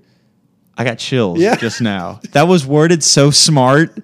I 0.77 0.83
got 0.83 0.97
chills 0.99 1.39
Yeah. 1.39 1.55
just 1.55 1.81
now. 1.81 2.19
That 2.33 2.47
was 2.47 2.65
worded 2.65 3.03
so 3.03 3.31
smart. 3.31 3.97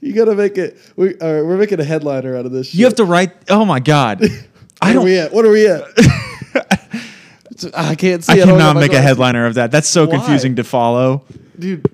You 0.00 0.12
gotta 0.12 0.34
make 0.34 0.58
it. 0.58 0.78
We, 0.96 1.14
all 1.18 1.32
right, 1.34 1.42
we're 1.44 1.56
making 1.56 1.80
a 1.80 1.84
headliner 1.84 2.36
out 2.36 2.46
of 2.46 2.52
this. 2.52 2.74
You 2.74 2.84
have 2.84 2.94
to 2.96 3.04
write. 3.04 3.32
Oh 3.50 3.64
my 3.64 3.80
god, 3.80 4.22
I 4.82 4.86
Where 4.86 4.94
don't. 4.94 5.02
are 5.02 5.04
we 5.04 5.18
at? 5.18 5.32
What 5.32 5.44
are 5.44 5.50
we 5.50 5.66
at? 5.66 5.82
I 7.74 7.94
can't 7.96 8.22
see. 8.22 8.34
I 8.34 8.36
it. 8.36 8.44
cannot 8.44 8.76
make 8.76 8.92
a 8.92 9.00
headliner 9.00 9.46
of 9.46 9.54
that. 9.54 9.70
That's 9.72 9.88
so 9.88 10.04
Why? 10.06 10.16
confusing 10.16 10.56
to 10.56 10.64
follow. 10.64 11.24
dude. 11.58 11.84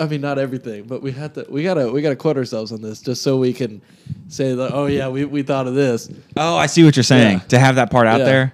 I 0.00 0.06
mean, 0.08 0.20
not 0.20 0.36
everything, 0.38 0.84
but 0.88 1.00
we 1.00 1.12
had 1.12 1.34
to. 1.34 1.46
We 1.48 1.62
gotta. 1.62 1.92
We 1.92 2.02
gotta 2.02 2.16
quote 2.16 2.36
ourselves 2.36 2.72
on 2.72 2.82
this 2.82 3.00
just 3.00 3.22
so 3.22 3.36
we 3.36 3.52
can 3.52 3.80
say 4.26 4.54
that. 4.54 4.72
Oh 4.72 4.86
yeah, 4.86 5.08
we, 5.08 5.24
we 5.24 5.42
thought 5.42 5.68
of 5.68 5.74
this. 5.76 6.10
Oh, 6.36 6.56
I 6.56 6.66
see 6.66 6.82
what 6.82 6.96
you're 6.96 7.04
saying. 7.04 7.38
Yeah. 7.38 7.44
To 7.48 7.58
have 7.60 7.76
that 7.76 7.90
part 7.92 8.08
out 8.08 8.18
Yeah. 8.20 8.24
there. 8.24 8.52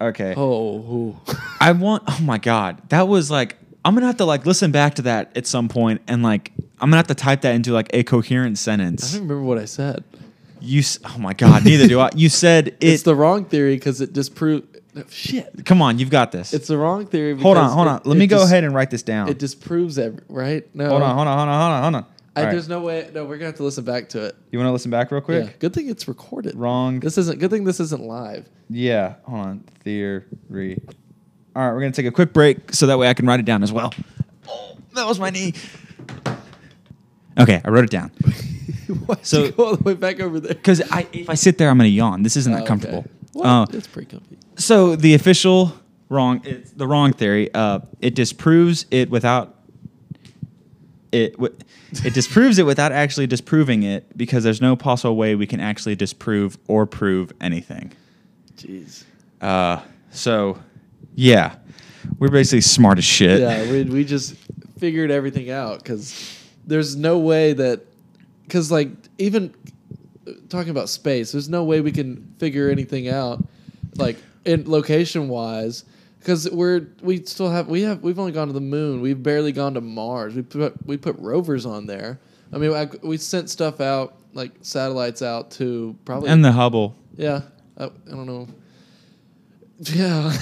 Okay. 0.00 0.34
Oh. 0.36 1.20
I 1.60 1.72
want. 1.72 2.04
Oh 2.06 2.18
my 2.22 2.38
god, 2.38 2.80
that 2.90 3.08
was 3.08 3.30
like. 3.32 3.56
I'm 3.86 3.94
gonna 3.94 4.06
have 4.06 4.16
to 4.18 4.24
like 4.24 4.44
listen 4.44 4.72
back 4.72 4.94
to 4.96 5.02
that 5.02 5.36
at 5.36 5.46
some 5.46 5.68
point, 5.68 6.02
and 6.08 6.22
like 6.22 6.52
I'm 6.80 6.88
gonna 6.90 6.96
have 6.96 7.06
to 7.06 7.14
type 7.14 7.42
that 7.42 7.54
into 7.54 7.72
like 7.72 7.88
a 7.94 8.02
coherent 8.02 8.58
sentence. 8.58 9.14
I 9.14 9.18
don't 9.18 9.28
remember 9.28 9.44
what 9.46 9.58
I 9.58 9.64
said. 9.64 10.02
You. 10.60 10.80
s- 10.80 10.98
Oh 11.04 11.18
my 11.18 11.32
god, 11.34 11.64
neither 11.64 11.86
do 11.86 12.00
I. 12.00 12.10
You 12.14 12.28
said 12.28 12.68
it. 12.68 12.76
it's 12.80 13.02
the 13.04 13.14
wrong 13.14 13.44
theory 13.44 13.76
because 13.76 14.00
it 14.00 14.12
disproved. 14.12 14.76
Shit. 15.10 15.64
come 15.66 15.82
on, 15.82 15.98
you've 15.98 16.08
got 16.10 16.32
this. 16.32 16.54
It's 16.54 16.68
the 16.68 16.78
wrong 16.78 17.06
theory. 17.06 17.38
hold 17.38 17.56
on, 17.58 17.64
because 17.64 17.74
hold 17.74 17.86
it- 17.86 17.90
on. 17.90 18.00
Let 18.04 18.16
it 18.16 18.18
me 18.18 18.26
go 18.26 18.38
dis- 18.38 18.46
ahead 18.46 18.64
and 18.64 18.74
write 18.74 18.90
this 18.90 19.02
down. 19.02 19.28
It 19.28 19.38
disproves 19.38 19.98
every 19.98 20.22
right. 20.28 20.66
No, 20.74 20.88
hold 20.88 21.02
on, 21.02 21.14
hold 21.16 21.28
on, 21.28 21.36
hold 21.38 21.48
on, 21.48 21.60
hold 21.60 21.72
on, 21.72 21.82
hold 21.82 21.94
on. 21.96 22.06
I, 22.34 22.40
All 22.40 22.44
right. 22.46 22.52
There's 22.52 22.68
no 22.68 22.80
way. 22.80 23.08
No, 23.14 23.24
we're 23.24 23.36
gonna 23.36 23.46
have 23.46 23.56
to 23.56 23.62
listen 23.62 23.84
back 23.84 24.08
to 24.10 24.24
it. 24.24 24.36
You 24.50 24.58
want 24.58 24.68
to 24.68 24.72
listen 24.72 24.90
back 24.90 25.10
real 25.10 25.20
quick? 25.22 25.44
Yeah. 25.46 25.52
Good 25.58 25.72
thing 25.74 25.88
it's 25.88 26.06
recorded. 26.08 26.54
Wrong. 26.54 27.00
This 27.00 27.16
isn't. 27.18 27.38
Good 27.38 27.50
thing 27.50 27.64
this 27.64 27.78
isn't 27.80 28.02
live. 28.02 28.48
Yeah. 28.68 29.14
Hold 29.24 29.40
on. 29.46 29.58
Theory. 29.84 30.80
All 31.56 31.62
right, 31.66 31.72
we're 31.72 31.80
gonna 31.80 31.92
take 31.92 32.04
a 32.04 32.10
quick 32.12 32.34
break 32.34 32.74
so 32.74 32.86
that 32.88 32.98
way 32.98 33.08
I 33.08 33.14
can 33.14 33.26
write 33.26 33.40
it 33.40 33.46
down 33.46 33.62
as 33.62 33.72
well. 33.72 33.94
Oh, 34.46 34.76
that 34.94 35.06
was 35.06 35.18
my 35.18 35.30
knee. 35.30 35.54
Okay, 37.38 37.62
I 37.64 37.70
wrote 37.70 37.84
it 37.84 37.90
down. 37.90 38.10
Why 39.06 39.16
So- 39.22 39.46
so 39.46 39.52
go 39.52 39.64
all 39.64 39.76
the 39.76 39.82
way 39.82 39.94
back 39.94 40.20
over 40.20 40.38
there? 40.38 40.54
Because 40.54 40.82
I, 40.92 41.06
if 41.14 41.30
I 41.30 41.34
sit 41.34 41.56
there, 41.58 41.70
I'm 41.70 41.78
going 41.78 41.88
to 41.88 41.94
yawn. 41.94 42.22
This 42.22 42.36
isn't 42.36 42.52
Oh, 42.52 42.56
that 42.56 42.62
okay. 42.62 42.68
comfortable. 42.68 43.04
Well, 43.34 43.62
Uh, 43.62 43.66
it's 43.72 43.86
pretty 43.86 44.10
comfy. 44.10 44.36
so 44.56 44.96
the 44.96 45.14
official 45.14 45.72
wrong, 46.10 46.40
it's 46.44 46.72
the 46.72 46.86
wrong 46.86 47.12
theory. 47.14 47.52
Uh, 47.54 47.80
it 48.00 48.14
disproves 48.14 48.84
it 48.90 49.10
without 49.10 49.54
it. 51.12 51.32
wi- 51.32 51.54
It 52.04 52.12
disproves 52.14 52.58
it 52.58 52.64
without 52.66 52.92
actually 52.92 53.26
disproving 53.26 53.82
it 53.82 54.16
because 54.16 54.44
there's 54.44 54.60
no 54.60 54.76
possible 54.76 55.16
way 55.16 55.34
we 55.34 55.46
can 55.46 55.60
actually 55.60 55.96
disprove 55.96 56.58
or 56.68 56.84
prove 56.86 57.32
anything. 57.40 57.92
Jeez. 58.58 59.04
Uh, 59.40 59.80
so, 60.10 60.58
yeah, 61.16 61.56
we're 62.18 62.30
basically 62.30 62.60
smart 62.60 62.98
as 62.98 63.04
shit. 63.04 63.40
Yeah, 63.40 63.68
we 63.70 63.82
we 63.82 64.04
just 64.04 64.36
figured 64.78 65.10
everything 65.10 65.50
out 65.50 65.78
because 65.78 66.38
there's 66.66 66.94
no 66.94 67.18
way 67.18 67.54
that 67.54 67.84
because 68.44 68.70
like 68.70 68.90
even 69.18 69.52
talking 70.48 70.70
about 70.70 70.88
space, 70.88 71.32
there's 71.32 71.48
no 71.48 71.64
way 71.64 71.80
we 71.80 71.90
can 71.90 72.34
figure 72.38 72.70
anything 72.70 73.08
out 73.08 73.42
like 73.96 74.16
in 74.44 74.70
location 74.70 75.28
wise 75.28 75.84
because 76.20 76.48
we're 76.50 76.86
we 77.02 77.24
still 77.24 77.50
have 77.50 77.68
we 77.68 77.82
have 77.82 78.02
we've 78.02 78.18
only 78.18 78.32
gone 78.32 78.46
to 78.48 78.52
the 78.52 78.60
moon. 78.60 79.00
We've 79.00 79.20
barely 79.20 79.52
gone 79.52 79.74
to 79.74 79.80
Mars. 79.80 80.34
We 80.34 80.42
put 80.42 80.86
we 80.86 80.96
put 80.96 81.16
rovers 81.18 81.66
on 81.66 81.86
there. 81.86 82.20
I 82.52 82.58
mean, 82.58 82.72
I, 82.72 82.88
we 83.02 83.16
sent 83.16 83.50
stuff 83.50 83.80
out 83.80 84.16
like 84.34 84.52
satellites 84.60 85.22
out 85.22 85.50
to 85.52 85.96
probably 86.04 86.28
and 86.28 86.44
the 86.44 86.52
Hubble. 86.52 86.94
yeah. 87.16 87.42
I, 87.78 87.84
I 87.84 88.10
don't 88.10 88.26
know. 88.26 88.48
Yeah. 89.80 90.32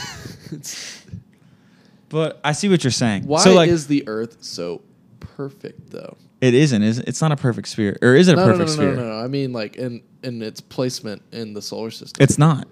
But 2.08 2.40
I 2.44 2.52
see 2.52 2.68
what 2.68 2.84
you're 2.84 2.90
saying. 2.90 3.26
Why 3.26 3.40
so 3.42 3.54
like 3.54 3.68
is 3.68 3.86
the 3.88 4.06
Earth 4.06 4.36
so 4.42 4.82
perfect 5.20 5.90
though? 5.90 6.16
it 6.40 6.54
isn't. 6.54 6.82
Is 6.82 6.98
it? 6.98 7.08
it's 7.08 7.20
not 7.20 7.32
a 7.32 7.36
perfect 7.36 7.68
sphere, 7.68 7.96
or 8.02 8.14
is 8.14 8.28
it 8.28 8.34
a 8.34 8.36
no, 8.36 8.44
perfect 8.44 8.58
no, 8.58 8.64
no, 8.66 8.72
sphere? 8.72 8.94
no, 8.94 9.02
no, 9.02 9.18
no. 9.18 9.24
I 9.24 9.26
mean, 9.26 9.52
like 9.52 9.76
in 9.76 10.02
in 10.22 10.42
its 10.42 10.60
placement 10.60 11.22
in 11.32 11.54
the 11.54 11.62
solar 11.62 11.90
system. 11.90 12.22
It's 12.22 12.38
not. 12.38 12.68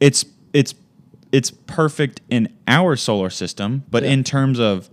It's 0.00 0.24
it's 0.52 0.74
it's 1.32 1.50
perfect 1.50 2.20
in 2.28 2.52
our 2.68 2.96
solar 2.96 3.30
system, 3.30 3.84
but 3.90 4.02
Yeah. 4.02 4.10
in 4.10 4.24
terms 4.24 4.60
of 4.60 4.90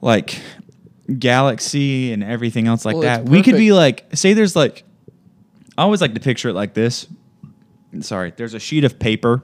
like 0.00 0.40
galaxy 1.18 2.12
and 2.12 2.22
everything 2.22 2.66
else 2.66 2.84
like 2.84 2.94
Well, 2.94 3.02
that, 3.02 3.24
we 3.28 3.42
could 3.42 3.56
be 3.56 3.72
like, 3.72 4.06
say, 4.14 4.32
there's 4.32 4.56
like, 4.56 4.84
I 5.76 5.82
always 5.82 6.00
like 6.00 6.14
to 6.14 6.20
picture 6.20 6.48
it 6.48 6.54
like 6.54 6.74
this. 6.74 7.06
Sorry, 8.00 8.32
there's 8.36 8.54
a 8.54 8.58
sheet 8.60 8.84
of 8.84 8.98
paper, 8.98 9.42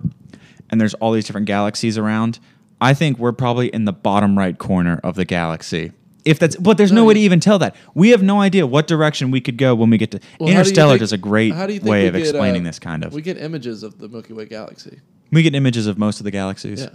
and 0.72 0.80
there's 0.80 0.94
all 0.94 1.12
these 1.12 1.26
different 1.26 1.46
galaxies 1.46 1.96
around. 1.96 2.40
I 2.80 2.94
think 2.94 3.18
we're 3.18 3.32
probably 3.32 3.68
in 3.68 3.84
the 3.84 3.92
bottom 3.92 4.36
right 4.36 4.58
corner 4.58 4.98
of 5.04 5.14
the 5.14 5.24
galaxy. 5.24 5.92
If 6.24 6.38
that's, 6.38 6.56
but 6.56 6.78
there's 6.78 6.92
no 6.92 7.04
way 7.04 7.14
to 7.14 7.20
even 7.20 7.40
tell 7.40 7.58
that. 7.58 7.76
We 7.94 8.10
have 8.10 8.22
no 8.22 8.40
idea 8.40 8.66
what 8.66 8.86
direction 8.86 9.30
we 9.30 9.40
could 9.40 9.56
go 9.58 9.74
when 9.74 9.90
we 9.90 9.98
get 9.98 10.12
to 10.12 10.20
Well, 10.38 10.48
how 10.48 10.54
do 10.54 10.58
Interstellar. 10.60 10.92
think- 10.94 11.00
does 11.00 11.12
a 11.12 11.18
great 11.18 11.52
how 11.54 11.66
do 11.66 11.74
you 11.74 11.80
think 11.80 11.90
way 11.90 12.06
of 12.06 12.14
get, 12.14 12.22
explaining 12.22 12.62
uh, 12.62 12.70
this 12.70 12.78
kind 12.78 13.04
of. 13.04 13.12
We 13.12 13.22
get 13.22 13.38
images 13.38 13.82
of 13.82 13.98
the 13.98 14.08
Milky 14.08 14.32
Way 14.32 14.46
galaxy. 14.46 15.00
We 15.30 15.42
get 15.42 15.54
images 15.54 15.86
of 15.86 15.98
most 15.98 16.20
of 16.20 16.24
the 16.24 16.30
galaxies. 16.30 16.80
Yeah. 16.82 16.90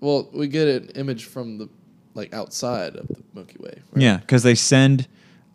Well, 0.00 0.28
we 0.32 0.46
get 0.48 0.68
an 0.68 0.88
image 0.90 1.24
from 1.24 1.58
the 1.58 1.68
like 2.14 2.32
outside 2.34 2.96
of 2.96 3.08
the 3.08 3.22
Milky 3.34 3.56
Way. 3.58 3.74
right? 3.92 4.02
Yeah, 4.02 4.16
because 4.18 4.42
they 4.42 4.54
send 4.54 5.06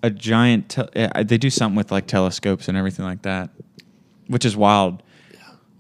a 0.04 0.10
giant. 0.10 0.70
Te- 0.70 0.90
yeah, 0.96 1.24
they 1.24 1.38
do 1.38 1.50
something 1.52 1.76
with 1.76 1.92
like 1.92 2.08
telescopes 2.08 2.68
and 2.68 2.76
everything 2.78 3.06
like 3.06 3.22
that, 3.22 3.50
which 4.28 4.46
is 4.46 4.58
wild. 4.58 5.04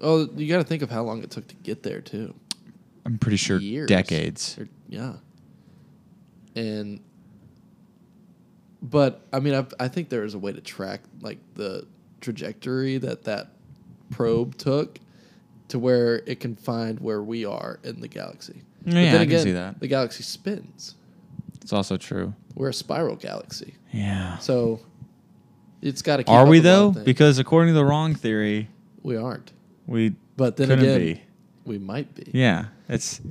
Oh, 0.01 0.27
you 0.35 0.47
got 0.47 0.57
to 0.57 0.63
think 0.63 0.81
of 0.81 0.89
how 0.89 1.03
long 1.03 1.21
it 1.23 1.29
took 1.31 1.47
to 1.47 1.55
get 1.55 1.83
there 1.83 2.01
too. 2.01 2.33
I'm 3.05 3.17
pretty 3.17 3.37
sure 3.37 3.59
Years. 3.59 3.87
decades. 3.87 4.57
Or- 4.59 4.67
yeah. 4.89 5.13
And, 6.55 7.01
but 8.81 9.21
I 9.31 9.39
mean, 9.39 9.53
I, 9.53 9.65
I 9.79 9.87
think 9.87 10.09
there 10.09 10.23
is 10.23 10.33
a 10.33 10.39
way 10.39 10.51
to 10.53 10.61
track 10.61 11.01
like 11.21 11.37
the 11.55 11.85
trajectory 12.19 12.97
that 12.99 13.23
that 13.25 13.51
probe 14.09 14.57
took 14.57 14.99
to 15.69 15.79
where 15.79 16.17
it 16.25 16.39
can 16.39 16.55
find 16.55 16.99
where 16.99 17.21
we 17.23 17.45
are 17.45 17.79
in 17.83 18.01
the 18.01 18.07
galaxy. 18.07 18.61
But 18.83 18.93
Yeah, 18.95 19.19
I 19.19 19.25
can 19.25 19.39
see 19.39 19.51
that. 19.51 19.79
The 19.79 19.87
galaxy 19.87 20.23
spins. 20.23 20.95
It's 21.61 21.71
also 21.73 21.95
true. 21.97 22.33
We're 22.55 22.69
a 22.69 22.73
spiral 22.73 23.15
galaxy, 23.15 23.75
Yeah. 23.93 24.37
so 24.39 24.81
it's 25.81 26.01
got 26.01 26.17
to. 26.17 26.25
Are 26.29 26.45
we 26.47 26.59
though? 26.59 26.91
Because 26.91 27.39
according 27.39 27.73
to 27.73 27.77
the 27.79 27.85
wrong 27.85 28.15
theory, 28.15 28.67
we 29.03 29.15
aren't. 29.15 29.51
We 29.91 30.15
But 30.37 30.57
then 30.57 30.67
couldn't 30.69 30.85
again, 30.85 30.99
be. 30.99 31.21
we 31.65 31.77
might 31.77 32.13
be. 32.15 32.31
Yeah, 32.33 32.65
it's 32.89 33.21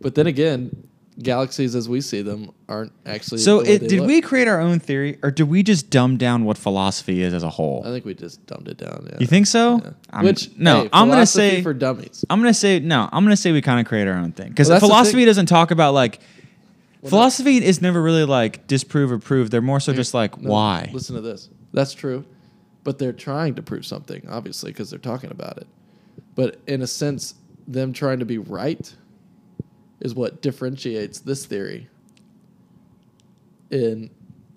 But 0.00 0.14
then 0.14 0.26
again, 0.26 0.84
galaxies 1.20 1.74
as 1.74 1.88
we 1.88 2.00
see 2.00 2.22
them 2.22 2.50
aren't 2.68 2.92
actually. 3.04 3.38
so. 3.38 3.62
the 3.62 3.72
It 3.72 3.88
did 3.88 3.98
look. 4.00 4.06
we 4.08 4.20
create 4.20 4.46
our 4.46 4.60
own 4.60 4.78
theory, 4.78 5.18
or 5.22 5.30
did 5.32 5.44
we 5.44 5.62
just 5.64 5.90
dumb 5.90 6.16
down 6.16 6.44
what 6.44 6.56
philosophy 6.56 7.22
is 7.22 7.34
as 7.34 7.42
a 7.42 7.50
whole? 7.50 7.82
I 7.84 7.88
think 7.90 8.04
we 8.04 8.14
just 8.14 8.44
dumbed 8.46 8.68
it 8.68 8.76
down. 8.78 9.06
Yeah. 9.10 9.16
You 9.18 9.26
think 9.26 9.46
so? 9.48 9.80
Yeah. 9.82 9.90
I'm- 10.12 10.24
Which 10.24 10.50
no, 10.56 10.82
hey, 10.82 10.88
I'm 10.92 11.08
gonna 11.08 11.26
say 11.26 11.62
for 11.62 11.74
dummies. 11.74 12.24
I'm 12.30 12.38
gonna 12.40 12.54
say 12.54 12.78
no. 12.78 13.08
I'm 13.10 13.24
gonna 13.24 13.36
say 13.36 13.50
we 13.52 13.60
kind 13.62 13.80
of 13.80 13.86
create 13.86 14.06
our 14.06 14.14
own 14.16 14.32
thing 14.32 14.50
because 14.50 14.68
Well, 14.68 14.78
philosophy 14.80 15.24
doesn't 15.24 15.46
talk 15.46 15.70
about 15.72 15.92
like 15.94 16.20
Well, 17.02 17.10
philosophy 17.10 17.56
is 17.64 17.82
never 17.82 18.00
really 18.00 18.24
like 18.24 18.66
disprove 18.68 19.10
or 19.10 19.18
prove. 19.18 19.50
They're 19.50 19.60
more 19.62 19.80
so 19.80 19.92
just 19.92 20.14
like 20.14 20.40
No, 20.40 20.50
why. 20.50 20.90
Listen 20.92 21.16
to 21.16 21.20
this. 21.22 21.48
That's 21.72 21.94
true, 21.94 22.24
but 22.84 22.98
they're 22.98 23.12
trying 23.12 23.54
to 23.56 23.62
prove 23.62 23.84
something, 23.84 24.22
obviously, 24.28 24.70
because 24.70 24.88
they're 24.90 24.98
talking 25.00 25.30
about 25.32 25.58
it. 25.58 25.66
But 26.38 26.60
in 26.68 26.82
a 26.82 26.86
sense, 26.86 27.34
them 27.66 27.92
trying 27.92 28.20
to 28.20 28.24
be 28.24 28.38
right 28.38 28.94
is 29.98 30.14
what 30.14 30.40
differentiates 30.40 31.18
this 31.18 31.44
theory. 31.44 31.88
In 33.72 34.08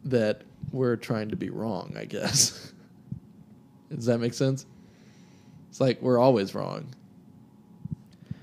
that 0.03 0.43
we're 0.71 0.95
trying 0.95 1.29
to 1.29 1.36
be 1.36 1.49
wrong, 1.49 1.95
I 1.97 2.05
guess. 2.05 2.71
Does 3.95 4.05
that 4.05 4.19
make 4.19 4.36
sense? 4.36 4.67
It's 5.71 5.82
like 5.82 5.99
we're 6.03 6.19
always 6.19 6.53
wrong. 6.53 6.86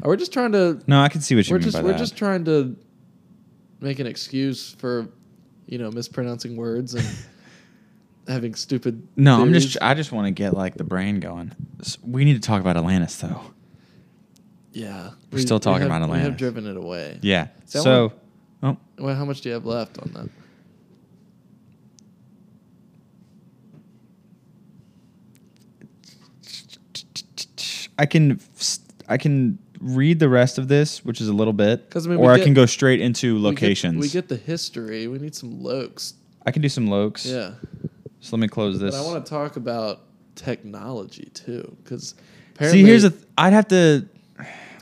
Or 0.03 0.09
we're 0.09 0.17
just 0.17 0.33
trying 0.33 0.51
to 0.51 0.83
No, 0.89 1.01
I 1.01 1.09
can 1.09 1.21
see 1.21 1.37
what 1.37 1.47
you 1.47 1.55
we're 1.55 1.59
mean 1.59 1.65
just 1.65 1.77
by 1.77 1.83
we're 1.85 1.93
that. 1.93 1.99
just 1.99 2.17
trying 2.17 2.45
to 2.47 2.75
make 3.79 4.01
an 4.01 4.09
excuse 4.09 4.73
for 4.73 5.07
you 5.67 5.79
know 5.79 5.93
mispronouncing 5.93 6.57
words 6.57 6.95
and 6.97 7.07
having 8.29 8.55
stupid 8.55 9.07
no, 9.17 9.41
I'm 9.43 9.53
just 9.53 9.77
I 9.81 9.95
just 9.95 10.13
want 10.13 10.27
to 10.27 10.31
get 10.31 10.55
like 10.55 10.75
the 10.77 10.85
brain 10.85 11.19
going. 11.21 11.53
S- 11.81 11.99
We 12.03 12.25
need 12.25 12.35
to 12.35 12.41
talk 12.47 12.61
about 12.61 12.77
Atlantis 12.77 13.17
though. 13.17 13.41
yeah 14.73 15.11
We're 15.33 15.39
still 15.41 15.59
talking 15.61 15.83
have, 15.83 15.91
about 15.91 16.03
Atlantis. 16.03 16.25
we 16.25 16.29
have 16.31 16.37
driven 16.39 16.67
it 16.67 16.77
away 16.77 17.19
Yeah. 17.23 17.49
So 17.65 17.81
So, 17.83 18.13
oh, 18.63 18.77
well 18.99 19.15
how 19.17 19.25
much 19.25 19.41
do 19.41 19.49
you 19.49 19.55
have 19.55 19.65
left 19.67 19.99
on 19.99 20.13
that 20.13 20.29
I 27.99 28.07
can 28.07 28.41
I 29.09 29.17
can 29.17 29.59
read 29.81 30.19
the 30.19 30.29
rest 30.29 30.59
of 30.59 30.69
this, 30.69 31.05
which 31.05 31.21
is 31.21 31.29
a 31.29 31.33
little 31.33 31.53
bit, 31.53 31.93
I 31.95 31.99
mean, 32.01 32.19
we 32.19 32.27
or 32.27 32.33
I 32.33 32.41
can 32.43 32.53
go 32.55 32.67
straight 32.67 33.01
into 33.01 33.35
We 33.37 33.41
get- 33.41 33.45
locations. 33.47 33.97
we 34.01 34.09
get, 34.09 34.29
the 34.29 34.37
history 34.37 35.07
we 35.07 35.19
need 35.19 35.35
some 35.35 35.61
lokes 35.61 36.15
I 36.47 36.51
can 36.51 36.63
do 36.63 36.69
some 36.69 36.89
lokes. 36.89 37.27
yeah 37.31 37.53
So 38.21 38.37
let 38.37 38.41
me 38.41 38.49
close 38.49 38.79
this. 38.81 38.95
but 38.95 39.03
i 39.03 39.07
want 39.07 39.25
to 39.25 39.31
talk 39.31 39.57
about 39.57 40.01
technology 40.35 41.31
too 41.35 41.77
because 41.83 42.15
See, 42.61 42.83
here's 42.83 43.05
a. 43.05 43.11
Th- 43.11 43.23
I'd 43.37 43.53
have 43.53 43.69
to. 43.69 44.09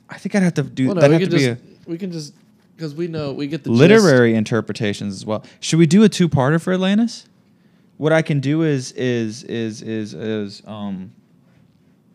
I 0.09 0.17
think 0.19 0.35
I'd 0.35 0.43
have 0.43 0.55
to 0.55 0.63
do. 0.63 0.87
well, 0.87 0.95
no, 0.95 1.01
that'd 1.03 1.19
we 1.19 1.23
have 1.25 1.31
can 1.31 1.39
to 1.39 1.45
just 1.47 1.63
be 1.63 1.69
a 1.87 1.91
we 1.91 1.99
can 1.99 2.11
just 2.11 2.33
because 2.75 2.95
we 2.95 3.07
know 3.07 3.33
we 3.33 3.47
get 3.47 3.65
the 3.65 3.71
gist. 3.71 3.79
literary 3.79 4.35
interpretations 4.35 5.15
as 5.15 5.27
well. 5.27 5.45
Should 5.61 5.79
we 5.79 5.87
do 5.87 6.03
a 6.03 6.09
two-parter 6.09 6.61
for 6.61 6.73
Atlantis? 6.73 7.27
What 7.99 8.13
I 8.13 8.23
can 8.23 8.41
do 8.41 8.63
is 8.63 8.93
is 8.93 9.43
is 9.45 9.83
is 9.83 10.15
is 10.15 10.63
um. 10.67 11.13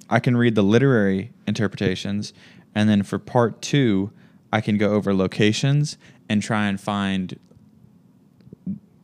I 0.10 0.20
can 0.20 0.36
read 0.36 0.56
the 0.56 0.64
literary 0.64 1.32
interpretations, 1.48 2.34
and 2.76 2.90
then 2.90 3.04
for 3.04 3.18
part 3.20 3.62
two, 3.62 4.12
I 4.52 4.60
can 4.62 4.78
go 4.78 4.94
over 4.94 5.14
locations 5.14 5.98
and 6.28 6.42
try 6.42 6.68
and 6.68 6.82
find 6.82 7.40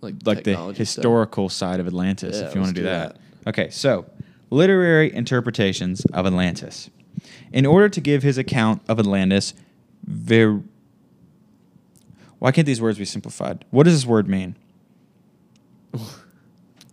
like 0.02 0.16
like 0.26 0.38
the 0.40 0.52
technology 0.52 0.86
stuff. 0.86 1.02
historical 1.04 1.50
side 1.50 1.80
of 1.80 1.88
Atlantis, 1.88 2.38
Yeah, 2.40 2.48
if 2.48 2.56
you 2.56 2.62
want 2.62 2.76
to 2.76 2.82
do 2.82 2.82
do 2.82 2.90
that. 2.90 3.18
Okay, 3.48 3.70
so 3.70 4.06
literary 4.50 5.14
interpretations 5.14 6.06
of 6.14 6.26
Atlantis. 6.26 6.90
In 7.52 7.66
order 7.66 7.90
to 7.90 8.02
give 8.02 8.24
his 8.24 8.38
account 8.38 8.82
of 8.88 9.00
Atlantis, 9.00 9.54
ver- 10.06 10.62
why 12.40 12.52
can't 12.52 12.66
these 12.68 12.82
words 12.82 12.98
be 12.98 13.06
simplified? 13.06 13.66
What 13.72 13.84
does 13.84 13.94
this 13.94 14.06
word 14.06 14.28
mean? 14.28 14.56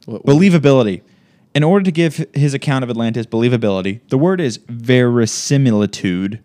What- 0.06 0.24
Believability. 0.26 1.00
In 1.54 1.62
order 1.62 1.84
to 1.84 1.92
give 1.92 2.26
his 2.34 2.52
account 2.52 2.82
of 2.82 2.90
Atlantis 2.90 3.26
believability, 3.26 4.00
the 4.08 4.18
word 4.18 4.40
is 4.40 4.58
verisimilitude. 4.68 6.40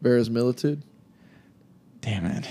verisimilitude 0.00 0.82
Damn 2.00 2.24
it. 2.26 2.46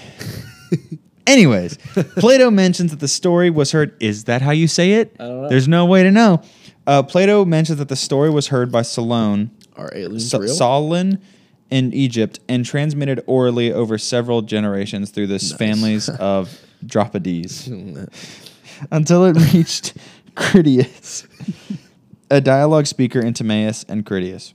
Anyways, 1.26 1.78
Plato 2.18 2.52
mentions 2.52 2.92
that 2.92 3.00
the 3.00 3.08
story 3.08 3.50
was 3.50 3.72
heard. 3.72 3.96
Is 4.02 4.26
that 4.26 4.42
how 4.42 4.52
you 4.52 4.68
say 4.68 4.94
it? 4.94 5.16
I 5.20 5.24
don't 5.24 5.42
know. 5.44 5.50
There's 5.50 5.68
no 5.68 5.86
way 5.86 6.04
to 6.04 6.12
know. 6.12 6.42
Uh, 6.86 7.04
Plato 7.04 7.46
mentions 7.46 7.80
that 7.80 7.88
the 7.88 7.96
story 7.96 8.30
was 8.30 8.48
heard 8.48 8.72
by 8.72 8.82
Solon, 8.82 9.52
are 9.78 9.92
aliens 9.96 10.34
real 10.34 10.54
Solon 10.54 11.22
in 11.70 11.94
Egypt, 11.94 12.40
and 12.50 12.66
transmitted 12.66 13.24
orally 13.26 13.72
over 13.72 13.98
several 13.98 14.42
generations 14.42 15.12
through 15.12 15.28
the 15.28 15.40
families 15.40 16.10
of 16.20 16.60
Dropides. 16.86 17.70
until 18.92 19.26
it 19.26 19.54
reached 19.54 19.94
Critias, 20.36 21.26
a 22.30 22.42
dialogue 22.42 22.88
speaker 22.88 23.22
in 23.22 23.34
Timaeus 23.34 23.86
and 23.88 24.06
Critias. 24.06 24.54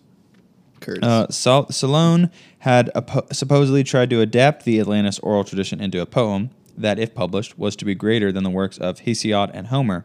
Curtis. 0.81 1.03
Uh, 1.03 1.29
Sol- 1.31 1.69
Solon 1.71 2.31
had 2.61 2.91
supposedly 3.33 3.85
tried 3.85 4.11
to 4.11 4.21
adapt 4.21 4.65
the 4.65 4.81
Atlantis 4.81 5.19
oral 5.21 5.45
tradition 5.45 5.81
into 5.81 6.01
a 6.01 6.07
poem 6.07 6.51
that, 6.81 6.99
if 6.99 7.15
published, 7.15 7.59
was 7.59 7.77
to 7.77 7.85
be 7.85 7.95
greater 7.95 8.33
than 8.33 8.45
the 8.45 8.51
works 8.51 8.79
of 8.79 9.01
Hesiod 9.01 9.51
and 9.53 9.69
Homer. 9.69 10.05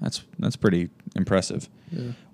That's 0.00 0.24
that's 0.38 0.56
pretty 0.56 0.90
impressive. 1.14 1.68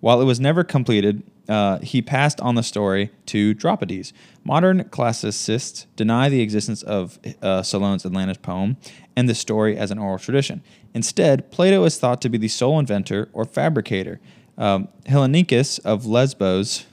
While 0.00 0.20
it 0.20 0.24
was 0.24 0.40
never 0.40 0.64
completed, 0.64 1.22
uh, 1.48 1.78
he 1.78 2.02
passed 2.02 2.40
on 2.40 2.54
the 2.54 2.62
story 2.62 3.10
to 3.26 3.54
Dropides. 3.54 4.12
Modern 4.44 4.84
classicists 4.84 5.86
deny 5.94 6.28
the 6.28 6.40
existence 6.40 6.82
of 6.82 7.18
uh, 7.40 7.62
Solon's 7.62 8.06
Atlantis 8.06 8.38
poem 8.38 8.76
and 9.14 9.28
the 9.28 9.34
story 9.34 9.76
as 9.76 9.90
an 9.90 9.98
oral 9.98 10.18
tradition. 10.18 10.62
Instead, 10.94 11.50
Plato 11.50 11.84
is 11.84 11.98
thought 11.98 12.22
to 12.22 12.28
be 12.28 12.38
the 12.38 12.48
sole 12.48 12.78
inventor 12.78 13.28
or 13.32 13.44
fabricator. 13.44 14.20
Um, 14.58 14.88
Hellanicus 15.06 15.78
of 15.84 16.06
Lesbos. 16.06 16.86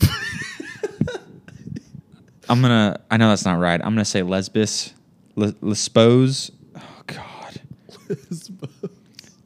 I'm 2.48 2.60
gonna. 2.60 3.00
I 3.10 3.16
know 3.16 3.28
that's 3.28 3.44
not 3.44 3.58
right. 3.58 3.80
I'm 3.80 3.94
gonna 3.94 4.04
say 4.04 4.22
Lesbos, 4.22 4.94
Le- 5.36 5.54
Lesbos. 5.60 6.50
Oh 6.76 7.02
God. 7.06 7.60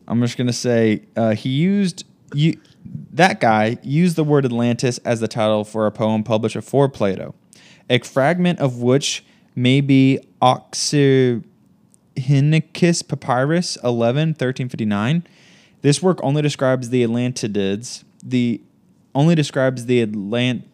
I'm 0.09 0.20
just 0.20 0.37
gonna 0.37 0.53
say 0.53 1.03
uh, 1.16 1.34
he 1.34 1.51
used 1.51 2.05
you. 2.34 2.59
That 3.12 3.41
guy 3.41 3.78
used 3.82 4.16
the 4.16 4.24
word 4.24 4.45
Atlantis 4.45 4.99
as 4.99 5.20
the 5.20 5.28
title 5.28 5.64
for 5.64 5.87
a 5.87 5.91
poem 5.91 6.22
published 6.22 6.55
before 6.55 6.89
Plato, 6.89 7.34
a 7.91 7.99
fragment 8.01 8.61
of 8.61 8.80
which 8.80 9.24
may 9.57 9.80
be 9.80 10.20
Oxyrhynchus 10.43 11.43
Papyrus 12.16 13.76
11, 13.82 14.28
1359. 14.28 15.26
This 15.82 16.03
work 16.03 16.20
only 16.22 16.43
describes 16.43 16.91
the 16.91 17.05
Atlantids. 17.05 18.05
The 18.22 18.61
only 19.14 19.34
describes 19.34 19.87
the 19.87 20.07
Atlant 20.07 20.64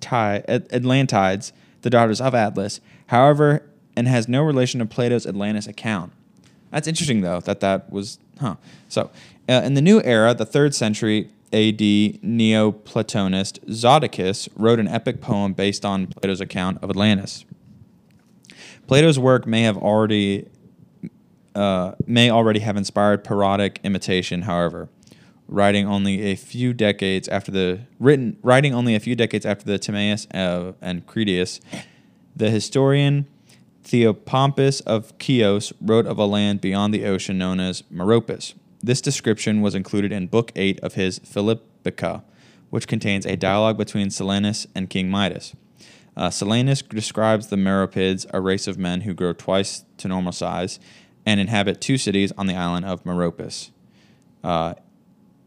Atlantides, 0.00 1.52
the 1.82 1.90
daughters 1.90 2.20
of 2.20 2.34
Atlas, 2.34 2.80
however, 3.06 3.62
and 3.96 4.08
has 4.08 4.28
no 4.28 4.42
relation 4.42 4.80
to 4.80 4.86
Plato's 4.86 5.26
Atlantis 5.26 5.66
account. 5.66 6.12
That's 6.70 6.86
interesting, 6.86 7.20
though, 7.22 7.40
that 7.40 7.60
that 7.60 7.90
was, 7.90 8.18
huh. 8.40 8.56
So, 8.88 9.10
uh, 9.48 9.62
in 9.64 9.74
the 9.74 9.82
new 9.82 10.02
era, 10.02 10.34
the 10.34 10.44
third 10.46 10.74
century 10.74 11.30
AD 11.52 11.78
Neoplatonist 11.78 13.64
Zoticus 13.66 14.48
wrote 14.56 14.80
an 14.80 14.88
epic 14.88 15.20
poem 15.20 15.52
based 15.52 15.84
on 15.84 16.08
Plato's 16.08 16.40
account 16.40 16.78
of 16.82 16.90
Atlantis. 16.90 17.44
Plato's 18.86 19.18
work 19.18 19.46
may 19.46 19.62
have 19.62 19.76
already 19.76 20.48
uh, 21.54 21.92
may 22.06 22.30
already 22.30 22.60
have 22.60 22.76
inspired 22.76 23.24
parodic 23.24 23.80
imitation, 23.82 24.42
however, 24.42 24.88
writing 25.48 25.86
only 25.86 26.22
a 26.22 26.34
few 26.34 26.74
decades 26.74 27.28
after 27.28 27.50
the 27.50 27.80
written 27.98 28.36
writing 28.42 28.74
only 28.74 28.94
a 28.94 29.00
few 29.00 29.14
decades 29.14 29.46
after 29.46 29.64
the 29.64 29.78
Timaeus 29.78 30.26
uh, 30.34 30.72
and 30.82 31.06
Critias, 31.06 31.60
the 32.36 32.50
historian 32.50 33.26
Theopompus 33.82 34.82
of 34.82 35.12
Chios 35.20 35.72
wrote 35.80 36.06
of 36.06 36.18
a 36.18 36.26
land 36.26 36.60
beyond 36.60 36.92
the 36.92 37.04
ocean 37.04 37.38
known 37.38 37.60
as 37.60 37.82
Meropis. 37.82 38.54
This 38.82 39.00
description 39.00 39.62
was 39.62 39.74
included 39.74 40.12
in 40.12 40.26
Book 40.26 40.52
8 40.54 40.80
of 40.80 40.94
his 40.94 41.18
Philippica, 41.20 42.22
which 42.70 42.86
contains 42.86 43.24
a 43.24 43.36
dialogue 43.36 43.78
between 43.78 44.08
Silenus 44.08 44.66
and 44.74 44.90
King 44.90 45.08
Midas. 45.08 45.54
Uh, 46.16 46.28
Silenus 46.28 46.86
describes 46.86 47.46
the 47.46 47.56
Meropids, 47.56 48.26
a 48.32 48.40
race 48.40 48.66
of 48.66 48.78
men 48.78 49.02
who 49.02 49.14
grow 49.14 49.32
twice 49.32 49.84
to 49.98 50.08
normal 50.08 50.32
size 50.32 50.78
and 51.24 51.40
inhabit 51.40 51.80
two 51.80 51.98
cities 51.98 52.32
on 52.36 52.46
the 52.46 52.54
island 52.54 52.84
of 52.84 53.04
Meropis 53.04 53.70
uh, 54.46 54.74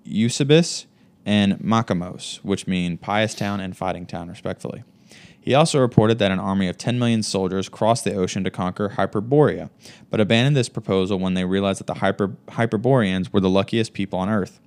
Eusebus 0.05 0.85
and 1.25 1.53
Makamos, 1.59 2.37
which 2.37 2.67
mean 2.67 2.97
pious 2.97 3.33
town 3.33 3.59
and 3.59 3.75
fighting 3.75 4.05
town, 4.05 4.27
respectively. 4.27 4.83
He 5.41 5.53
also 5.53 5.79
reported 5.79 6.19
that 6.19 6.31
an 6.31 6.39
army 6.39 6.67
of 6.67 6.77
10 6.77 6.99
million 6.99 7.23
soldiers 7.23 7.69
crossed 7.69 8.03
the 8.03 8.13
ocean 8.13 8.43
to 8.43 8.51
conquer 8.51 8.89
Hyperborea, 8.89 9.69
but 10.09 10.19
abandoned 10.19 10.55
this 10.55 10.69
proposal 10.69 11.17
when 11.17 11.33
they 11.33 11.45
realized 11.45 11.79
that 11.79 11.87
the 11.87 11.95
Hyper- 11.95 12.35
Hyperboreans 12.49 13.31
were 13.31 13.39
the 13.39 13.49
luckiest 13.49 13.93
people 13.93 14.19
on 14.19 14.29
Earth. 14.29 14.59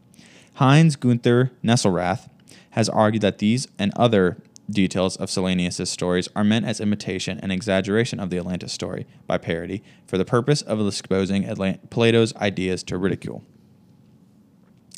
Heinz 0.54 0.96
Gunther 0.96 1.52
Nesselrath 1.62 2.28
has 2.70 2.88
argued 2.88 3.22
that 3.22 3.38
these 3.38 3.68
and 3.78 3.92
other 3.96 4.38
details 4.70 5.16
of 5.16 5.28
Silenus' 5.28 5.88
stories 5.88 6.28
are 6.34 6.44
meant 6.44 6.66
as 6.66 6.80
imitation 6.80 7.38
and 7.42 7.52
exaggeration 7.52 8.18
of 8.18 8.30
the 8.30 8.38
Atlantis 8.38 8.72
story 8.72 9.06
by 9.26 9.38
parody 9.38 9.82
for 10.06 10.16
the 10.16 10.24
purpose 10.24 10.62
of 10.62 10.84
exposing 10.86 11.44
Atlant- 11.44 11.90
Plato's 11.90 12.34
ideas 12.36 12.82
to 12.84 12.96
ridicule. 12.96 13.42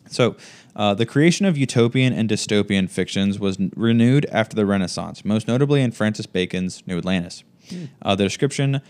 So, 0.09 0.37
uh, 0.77 0.95
the 0.95 1.07
creation 1.07 1.47
of 1.47 1.57
utopian 1.57 2.13
and 2.13 2.29
dystopian 2.29 2.89
fictions 2.91 3.39
was 3.39 3.59
n- 3.61 3.73
renewed 3.77 4.27
after 4.33 4.57
the 4.57 4.67
Renaissance, 4.67 5.25
most 5.25 5.47
notably 5.47 5.81
in 5.83 5.93
Francis 5.93 6.27
Bacon's 6.27 6.83
New 6.87 6.99
Atlantis. 6.99 7.45
Uh, 8.03 8.15
the 8.15 8.25
description 8.25 8.81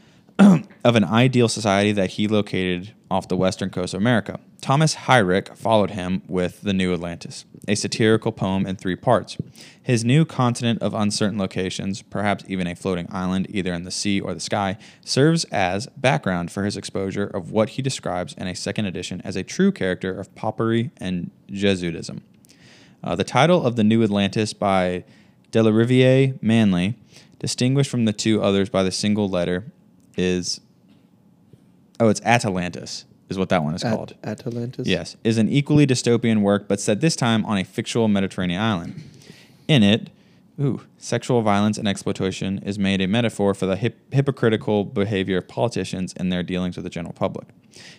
of 0.38 0.96
an 0.96 1.04
ideal 1.04 1.48
society 1.48 1.92
that 1.92 2.10
he 2.10 2.26
located 2.26 2.92
off 3.14 3.28
the 3.28 3.36
western 3.36 3.70
coast 3.70 3.94
of 3.94 3.98
America. 3.98 4.40
Thomas 4.60 4.94
Heyrick 4.94 5.56
followed 5.56 5.92
him 5.92 6.22
with 6.26 6.62
The 6.62 6.72
New 6.72 6.92
Atlantis, 6.92 7.44
a 7.68 7.76
satirical 7.76 8.32
poem 8.32 8.66
in 8.66 8.74
three 8.74 8.96
parts. 8.96 9.36
His 9.80 10.04
new 10.04 10.24
continent 10.24 10.82
of 10.82 10.94
uncertain 10.94 11.38
locations, 11.38 12.02
perhaps 12.02 12.44
even 12.48 12.66
a 12.66 12.74
floating 12.74 13.06
island 13.10 13.46
either 13.50 13.72
in 13.72 13.84
the 13.84 13.92
sea 13.92 14.20
or 14.20 14.34
the 14.34 14.40
sky, 14.40 14.78
serves 15.04 15.44
as 15.44 15.86
background 15.96 16.50
for 16.50 16.64
his 16.64 16.76
exposure 16.76 17.26
of 17.26 17.52
what 17.52 17.70
he 17.70 17.82
describes 17.82 18.34
in 18.34 18.48
a 18.48 18.54
second 18.56 18.86
edition 18.86 19.22
as 19.24 19.36
a 19.36 19.44
true 19.44 19.70
character 19.70 20.18
of 20.18 20.34
Popery 20.34 20.90
and 20.96 21.30
Jesuitism. 21.48 22.22
Uh, 23.04 23.14
the 23.14 23.22
title 23.22 23.64
of 23.64 23.76
The 23.76 23.84
New 23.84 24.02
Atlantis 24.02 24.52
by 24.52 25.04
Delarivier 25.52 26.42
Manley, 26.42 26.96
distinguished 27.38 27.90
from 27.90 28.06
the 28.06 28.12
two 28.12 28.42
others 28.42 28.68
by 28.68 28.82
the 28.82 28.90
single 28.90 29.28
letter, 29.28 29.70
is 30.16 30.60
oh, 32.04 32.08
it's 32.10 32.20
Atalantis, 32.20 33.04
is 33.30 33.38
what 33.38 33.48
that 33.48 33.62
one 33.64 33.74
is 33.74 33.82
At- 33.82 33.94
called. 33.94 34.14
Atalantis. 34.22 34.86
Yes, 34.86 35.16
is 35.24 35.38
an 35.38 35.48
equally 35.48 35.86
dystopian 35.86 36.42
work, 36.42 36.68
but 36.68 36.78
set 36.80 37.00
this 37.00 37.16
time 37.16 37.44
on 37.46 37.56
a 37.58 37.64
fictional 37.64 38.08
Mediterranean 38.08 38.60
island. 38.60 39.02
In 39.66 39.82
it, 39.82 40.10
ooh, 40.60 40.82
sexual 40.98 41.40
violence 41.42 41.78
and 41.78 41.88
exploitation 41.88 42.58
is 42.58 42.78
made 42.78 43.00
a 43.00 43.08
metaphor 43.08 43.54
for 43.54 43.64
the 43.66 43.76
hip- 43.76 44.12
hypocritical 44.12 44.84
behavior 44.84 45.38
of 45.38 45.48
politicians 45.48 46.12
in 46.12 46.28
their 46.28 46.42
dealings 46.42 46.76
with 46.76 46.84
the 46.84 46.90
general 46.90 47.14
public. 47.14 47.48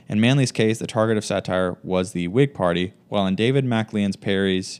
In 0.07 0.21
Manley's 0.21 0.51
case, 0.51 0.77
the 0.77 0.87
target 0.87 1.17
of 1.17 1.25
satire 1.25 1.77
was 1.83 2.11
the 2.11 2.27
Whig 2.27 2.53
Party, 2.53 2.93
while 3.09 3.25
in 3.25 3.35
David 3.35 3.65
MacLean's 3.65 4.15
Parry's 4.15 4.79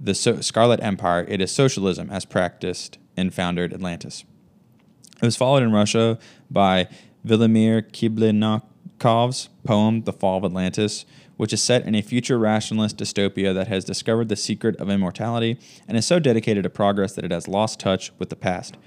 The 0.00 0.14
so- 0.14 0.40
Scarlet 0.42 0.80
Empire, 0.82 1.24
it 1.26 1.40
is 1.40 1.50
socialism 1.50 2.08
as 2.10 2.24
practiced 2.26 2.98
in 3.16 3.30
founded 3.30 3.72
Atlantis. 3.72 4.24
It 5.20 5.24
was 5.24 5.34
followed 5.34 5.64
in 5.64 5.72
Russia 5.72 6.18
by 6.48 6.86
Vladimir 7.28 7.82
Kibliakov's 7.82 9.50
poem 9.62 10.02
The 10.02 10.14
Fall 10.14 10.38
of 10.38 10.44
Atlantis, 10.44 11.04
which 11.36 11.52
is 11.52 11.62
set 11.62 11.84
in 11.84 11.94
a 11.94 12.00
future 12.00 12.38
rationalist 12.38 12.96
dystopia 12.96 13.54
that 13.54 13.68
has 13.68 13.84
discovered 13.84 14.28
the 14.28 14.36
secret 14.36 14.76
of 14.76 14.88
immortality 14.88 15.58
and 15.86 15.96
is 15.96 16.06
so 16.06 16.18
dedicated 16.18 16.64
to 16.64 16.70
progress 16.70 17.12
that 17.12 17.26
it 17.26 17.30
has 17.30 17.46
lost 17.46 17.78
touch 17.78 18.12
with 18.18 18.30
the 18.30 18.36
past. 18.36 18.78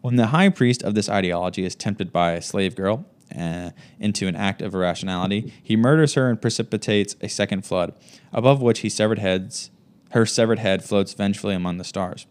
When 0.00 0.16
the 0.16 0.26
high 0.26 0.48
priest 0.48 0.82
of 0.82 0.94
this 0.94 1.08
ideology 1.08 1.64
is 1.64 1.76
tempted 1.76 2.12
by 2.12 2.32
a 2.32 2.42
slave 2.42 2.74
girl 2.74 3.06
uh, 3.34 3.70
into 4.00 4.26
an 4.26 4.36
act 4.36 4.60
of 4.60 4.74
irrationality, 4.74 5.54
he 5.62 5.76
murders 5.76 6.14
her 6.14 6.28
and 6.28 6.42
precipitates 6.42 7.14
a 7.20 7.28
second 7.28 7.64
flood, 7.64 7.94
above 8.32 8.60
which 8.60 8.80
he 8.80 8.88
severed 8.88 9.20
heads, 9.20 9.70
her 10.10 10.26
severed 10.26 10.58
head 10.58 10.84
floats 10.84 11.14
vengefully 11.14 11.54
among 11.54 11.78
the 11.78 11.84
stars. 11.84 12.26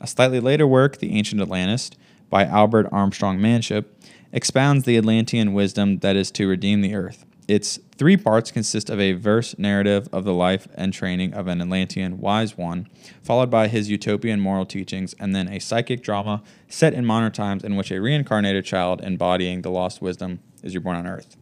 A 0.00 0.06
slightly 0.06 0.40
later 0.40 0.66
work, 0.68 0.98
The 0.98 1.14
Ancient 1.14 1.42
Atlantis, 1.42 1.90
by 2.30 2.44
Albert 2.44 2.88
Armstrong 2.90 3.40
Manship, 3.40 3.96
expounds 4.34 4.84
the 4.84 4.98
Atlantean 4.98 5.54
wisdom 5.54 6.00
that 6.00 6.16
is 6.16 6.30
to 6.32 6.46
redeem 6.48 6.82
the 6.82 6.94
earth. 6.94 7.24
Its 7.46 7.78
three 7.96 8.16
parts 8.16 8.50
consist 8.50 8.90
of 8.90 8.98
a 8.98 9.12
verse 9.12 9.56
narrative 9.58 10.08
of 10.12 10.24
the 10.24 10.34
life 10.34 10.66
and 10.74 10.92
training 10.92 11.32
of 11.32 11.46
an 11.46 11.60
Atlantean 11.60 12.18
wise 12.18 12.56
one, 12.58 12.88
followed 13.22 13.50
by 13.50 13.68
his 13.68 13.90
utopian 13.90 14.40
moral 14.40 14.66
teachings, 14.66 15.14
and 15.20 15.36
then 15.36 15.48
a 15.48 15.60
psychic 15.60 16.02
drama 16.02 16.42
set 16.68 16.94
in 16.94 17.04
modern 17.04 17.30
times 17.30 17.62
in 17.62 17.76
which 17.76 17.92
a 17.92 18.00
reincarnated 18.00 18.64
child 18.64 19.00
embodying 19.02 19.62
the 19.62 19.70
lost 19.70 20.02
wisdom 20.02 20.40
is 20.62 20.74
reborn 20.74 20.96
on 20.96 21.06
earth. 21.06 21.36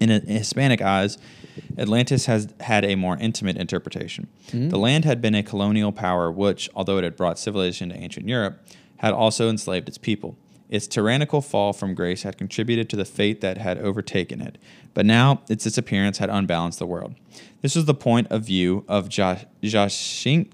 In 0.00 0.10
Hispanic 0.10 0.82
eyes, 0.82 1.16
Atlantis 1.78 2.26
has 2.26 2.52
had 2.60 2.84
a 2.84 2.96
more 2.96 3.16
intimate 3.16 3.56
interpretation. 3.56 4.28
Mm-hmm. 4.48 4.68
The 4.68 4.78
land 4.78 5.04
had 5.04 5.20
been 5.20 5.34
a 5.34 5.42
colonial 5.42 5.90
power 5.90 6.30
which, 6.30 6.68
although 6.74 6.98
it 6.98 7.04
had 7.04 7.16
brought 7.16 7.38
civilization 7.38 7.88
to 7.88 7.96
ancient 7.96 8.28
Europe, 8.28 8.60
had 8.98 9.12
also 9.12 9.48
enslaved 9.48 9.88
its 9.88 9.98
people. 9.98 10.36
Its 10.68 10.86
tyrannical 10.86 11.40
fall 11.40 11.72
from 11.72 11.94
grace 11.94 12.22
had 12.22 12.36
contributed 12.36 12.90
to 12.90 12.96
the 12.96 13.04
fate 13.04 13.40
that 13.40 13.58
had 13.58 13.78
overtaken 13.78 14.40
it, 14.40 14.58
but 14.92 15.06
now 15.06 15.40
its 15.48 15.64
disappearance 15.64 16.18
had 16.18 16.28
unbalanced 16.28 16.78
the 16.78 16.86
world. 16.86 17.14
This 17.62 17.74
was 17.74 17.86
the 17.86 17.94
point 17.94 18.26
of 18.30 18.42
view 18.44 18.84
of 18.86 19.16
Ja- 19.16 19.44
Jacinthe 19.62 20.52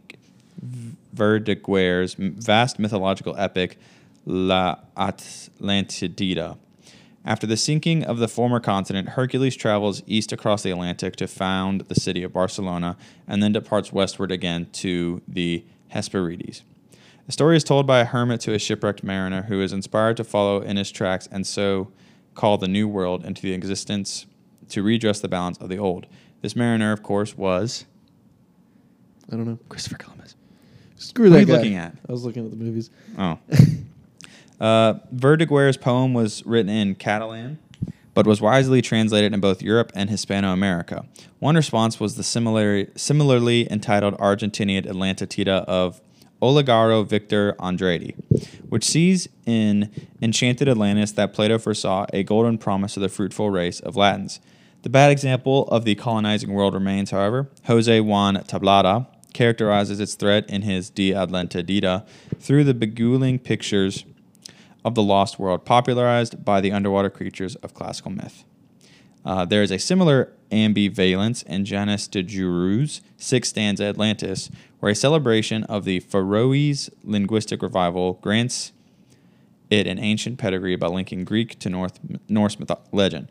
Verdaguer's 1.12 2.14
vast 2.14 2.78
mythological 2.78 3.36
epic 3.36 3.78
La 4.26 4.76
Atlantida, 4.96 6.56
After 7.24 7.46
the 7.46 7.56
sinking 7.56 8.04
of 8.04 8.18
the 8.18 8.28
former 8.28 8.60
continent, 8.60 9.10
Hercules 9.10 9.56
travels 9.56 10.02
east 10.06 10.32
across 10.32 10.62
the 10.62 10.70
Atlantic 10.70 11.16
to 11.16 11.26
found 11.26 11.82
the 11.82 11.94
city 11.94 12.22
of 12.22 12.32
Barcelona 12.32 12.96
and 13.26 13.42
then 13.42 13.52
departs 13.52 13.92
westward 13.92 14.32
again 14.32 14.68
to 14.72 15.20
the 15.28 15.64
Hesperides. 15.88 16.62
The 17.26 17.32
story 17.32 17.56
is 17.56 17.64
told 17.64 17.86
by 17.86 18.00
a 18.00 18.04
hermit 18.04 18.40
to 18.42 18.52
a 18.52 18.58
shipwrecked 18.58 19.02
mariner 19.02 19.42
who 19.42 19.62
is 19.62 19.72
inspired 19.72 20.16
to 20.18 20.24
follow 20.24 20.60
in 20.60 20.76
his 20.76 20.90
tracks 20.90 21.26
and 21.30 21.46
so 21.46 21.90
call 22.34 22.58
the 22.58 22.68
new 22.68 22.86
world 22.86 23.24
into 23.24 23.40
the 23.40 23.52
existence 23.52 24.26
to 24.68 24.82
redress 24.82 25.20
the 25.20 25.28
balance 25.28 25.56
of 25.58 25.68
the 25.68 25.78
old. 25.78 26.06
This 26.42 26.54
mariner, 26.54 26.92
of 26.92 27.02
course, 27.02 27.36
was 27.36 27.86
I 29.32 29.36
don't 29.36 29.46
know. 29.46 29.58
Christopher 29.70 29.96
Columbus. 29.96 30.36
Screw 30.96 31.30
that. 31.30 31.30
What 31.30 31.42
are 31.42 31.44
that 31.46 31.50
you 31.50 31.56
guy. 31.56 31.62
looking 31.62 31.76
at? 31.76 31.96
I 32.08 32.12
was 32.12 32.24
looking 32.24 32.44
at 32.44 32.50
the 32.50 32.56
movies. 32.56 32.90
Oh. 33.18 33.38
uh, 34.60 34.94
Verdaguer's 35.12 35.78
poem 35.78 36.12
was 36.12 36.44
written 36.44 36.68
in 36.68 36.94
Catalan, 36.94 37.58
but 38.12 38.26
was 38.26 38.40
wisely 38.42 38.82
translated 38.82 39.32
in 39.32 39.40
both 39.40 39.62
Europe 39.62 39.92
and 39.94 40.10
Hispano-America. 40.10 41.06
One 41.38 41.56
response 41.56 41.98
was 41.98 42.16
the 42.16 42.22
similar, 42.22 42.86
similarly 42.96 43.70
entitled 43.70 44.14
Argentinian 44.18 44.86
Atlantida 44.86 45.64
of 45.64 46.00
Oligaro 46.44 47.06
Victor 47.06 47.56
Andrade, 47.58 48.14
which 48.68 48.84
sees 48.84 49.30
in 49.46 49.90
enchanted 50.20 50.68
Atlantis 50.68 51.12
that 51.12 51.32
Plato 51.32 51.58
foresaw 51.58 52.04
a 52.12 52.22
golden 52.22 52.58
promise 52.58 52.98
of 52.98 53.02
the 53.02 53.08
fruitful 53.08 53.48
race 53.48 53.80
of 53.80 53.96
Latins. 53.96 54.40
The 54.82 54.90
bad 54.90 55.10
example 55.10 55.66
of 55.68 55.86
the 55.86 55.94
colonizing 55.94 56.52
world 56.52 56.74
remains, 56.74 57.12
however. 57.12 57.48
Jose 57.64 57.98
Juan 57.98 58.36
Tablada 58.44 59.06
characterizes 59.32 60.00
its 60.00 60.16
threat 60.16 60.48
in 60.50 60.60
his 60.60 60.90
De 60.90 61.12
Atlantida 61.12 62.06
through 62.38 62.64
the 62.64 62.74
beguiling 62.74 63.38
pictures 63.38 64.04
of 64.84 64.94
the 64.94 65.02
lost 65.02 65.38
world 65.38 65.64
popularized 65.64 66.44
by 66.44 66.60
the 66.60 66.72
underwater 66.72 67.08
creatures 67.08 67.56
of 67.56 67.72
classical 67.72 68.10
myth. 68.10 68.44
Uh, 69.24 69.46
there 69.46 69.62
is 69.62 69.70
a 69.70 69.78
similar 69.78 70.30
ambivalence 70.50 71.42
in 71.44 71.64
Janus 71.64 72.06
de 72.06 72.22
Juru's 72.22 73.00
sixth 73.16 73.50
stanza 73.50 73.84
Atlantis, 73.84 74.50
where 74.84 74.92
a 74.92 74.94
celebration 74.94 75.64
of 75.64 75.86
the 75.86 75.98
Faroese 75.98 76.90
linguistic 77.02 77.62
revival 77.62 78.18
grants 78.20 78.70
it 79.70 79.86
an 79.86 79.98
ancient 79.98 80.38
pedigree 80.38 80.76
by 80.76 80.86
linking 80.86 81.24
Greek 81.24 81.58
to 81.60 81.70
North, 81.70 81.98
Norse 82.28 82.58
myth- 82.60 82.70
legend. 82.92 83.28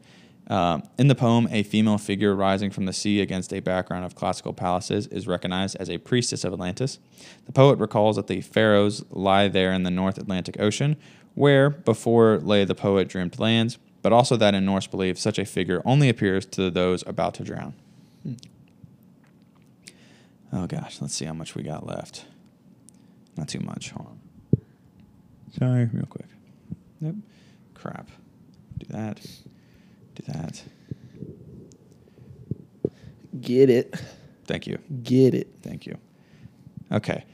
Uh, 0.47 0.80
in 0.97 1.10
the 1.10 1.14
poem, 1.14 1.47
a 1.51 1.62
female 1.62 1.99
figure 1.99 2.34
rising 2.34 2.72
from 2.72 2.88
the 2.88 2.91
sea 2.91 3.22
against 3.22 3.54
a 3.54 3.60
background 3.60 4.04
of 4.04 4.16
classical 4.16 4.51
palaces 4.51 5.06
is 5.06 5.28
recognized 5.28 5.78
as 5.80 5.91
a 5.91 5.99
priestess 5.99 6.43
of 6.43 6.54
Atlantis. 6.54 6.97
The 7.45 7.51
poet 7.51 7.78
recalls 7.78 8.16
that 8.16 8.26
the 8.26 8.41
Faroes 8.41 9.06
lie 9.12 9.47
there 9.47 9.72
in 9.74 9.84
the 9.84 9.91
North 9.91 10.18
Atlantic 10.18 10.60
Ocean, 10.60 10.97
where 11.36 11.70
before 11.70 12.39
lay 12.39 12.66
the 12.66 12.74
poet 12.74 13.08
dreamed 13.10 13.38
lands, 13.38 13.78
but 14.01 14.12
also 14.12 14.36
that 14.38 14.56
in 14.56 14.66
Norse 14.66 14.88
belief 14.88 15.20
such 15.20 15.38
a 15.38 15.45
figure 15.45 15.84
only 15.86 16.10
appears 16.10 16.47
to 16.47 16.72
those 16.72 17.06
about 17.06 17.36
to 17.36 17.43
drown. 17.43 17.76
Oh 20.54 20.68
gosh, 20.68 21.01
let's 21.01 21.16
see 21.16 21.26
how 21.26 21.34
much 21.34 21.56
we 21.56 21.64
got 21.64 21.86
left. 21.88 22.26
Not 23.36 23.47
too 23.47 23.60
much. 23.60 23.89
Hold 23.89 24.08
on. 24.08 24.20
Sorry, 25.58 25.89
real 25.91 26.06
quick. 26.06 26.28
Nope. 27.01 27.16
Crap. 27.74 28.10
Do 28.78 28.86
that. 28.89 29.20
Do 30.14 30.24
that. 30.28 30.64
Get 33.41 33.72
it. 33.72 33.95
Thank 34.45 34.68
you. 34.68 34.78
Get 35.01 35.34
it. 35.34 35.47
Thank 35.64 35.88
you. 35.88 35.97
Okay. 36.91 37.26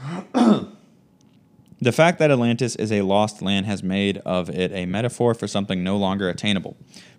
the 0.32 1.92
fact 1.92 2.20
that 2.20 2.30
Atlantis 2.30 2.76
is 2.76 2.92
a 2.92 3.02
lost 3.02 3.42
land 3.42 3.66
has 3.66 3.82
made 3.82 4.18
of 4.18 4.48
it 4.50 4.70
a 4.72 4.86
metaphor 4.86 5.34
for 5.34 5.48
something 5.48 5.82
no 5.82 5.96
longer 5.96 6.28
attainable. 6.28 6.76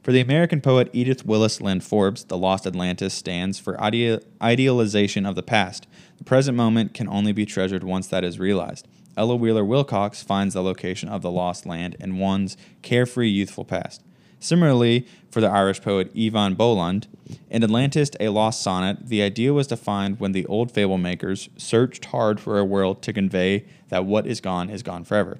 For 0.07 0.13
the 0.13 0.21
American 0.21 0.61
poet 0.61 0.89
Edith 0.93 1.25
Willis 1.25 1.59
Linn 1.59 1.81
Forbes, 1.81 2.23
the 2.23 2.37
lost 2.37 2.65
Atlantis 2.65 3.13
stands 3.13 3.59
for 3.59 3.77
idea- 3.81 4.21
idealization 4.41 5.25
of 5.25 5.35
the 5.35 5.43
past. 5.43 5.85
The 6.17 6.23
present 6.23 6.55
moment 6.55 6.93
can 6.93 7.09
only 7.09 7.33
be 7.33 7.45
treasured 7.45 7.83
once 7.83 8.07
that 8.07 8.23
is 8.23 8.39
realized. 8.39 8.87
Ella 9.17 9.35
Wheeler 9.35 9.65
Wilcox 9.65 10.23
finds 10.23 10.53
the 10.53 10.63
location 10.63 11.09
of 11.09 11.23
the 11.23 11.29
lost 11.29 11.65
land 11.65 11.97
in 11.99 12.19
one's 12.19 12.55
carefree 12.81 13.27
youthful 13.27 13.65
past. 13.65 14.01
Similarly, 14.39 15.05
for 15.29 15.41
the 15.41 15.49
Irish 15.49 15.81
poet 15.81 16.15
Eavan 16.15 16.55
Boland, 16.55 17.07
in 17.49 17.61
Atlantis, 17.61 18.11
a 18.17 18.29
lost 18.29 18.61
sonnet, 18.61 19.09
the 19.09 19.21
idea 19.21 19.51
was 19.51 19.67
defined 19.67 20.21
when 20.21 20.31
the 20.31 20.45
old 20.45 20.71
fable 20.71 20.97
makers 20.97 21.49
searched 21.57 22.05
hard 22.05 22.39
for 22.39 22.57
a 22.57 22.63
world 22.63 23.01
to 23.01 23.11
convey 23.11 23.65
that 23.89 24.05
what 24.05 24.25
is 24.25 24.39
gone 24.39 24.69
is 24.69 24.83
gone 24.83 25.03
forever. 25.03 25.39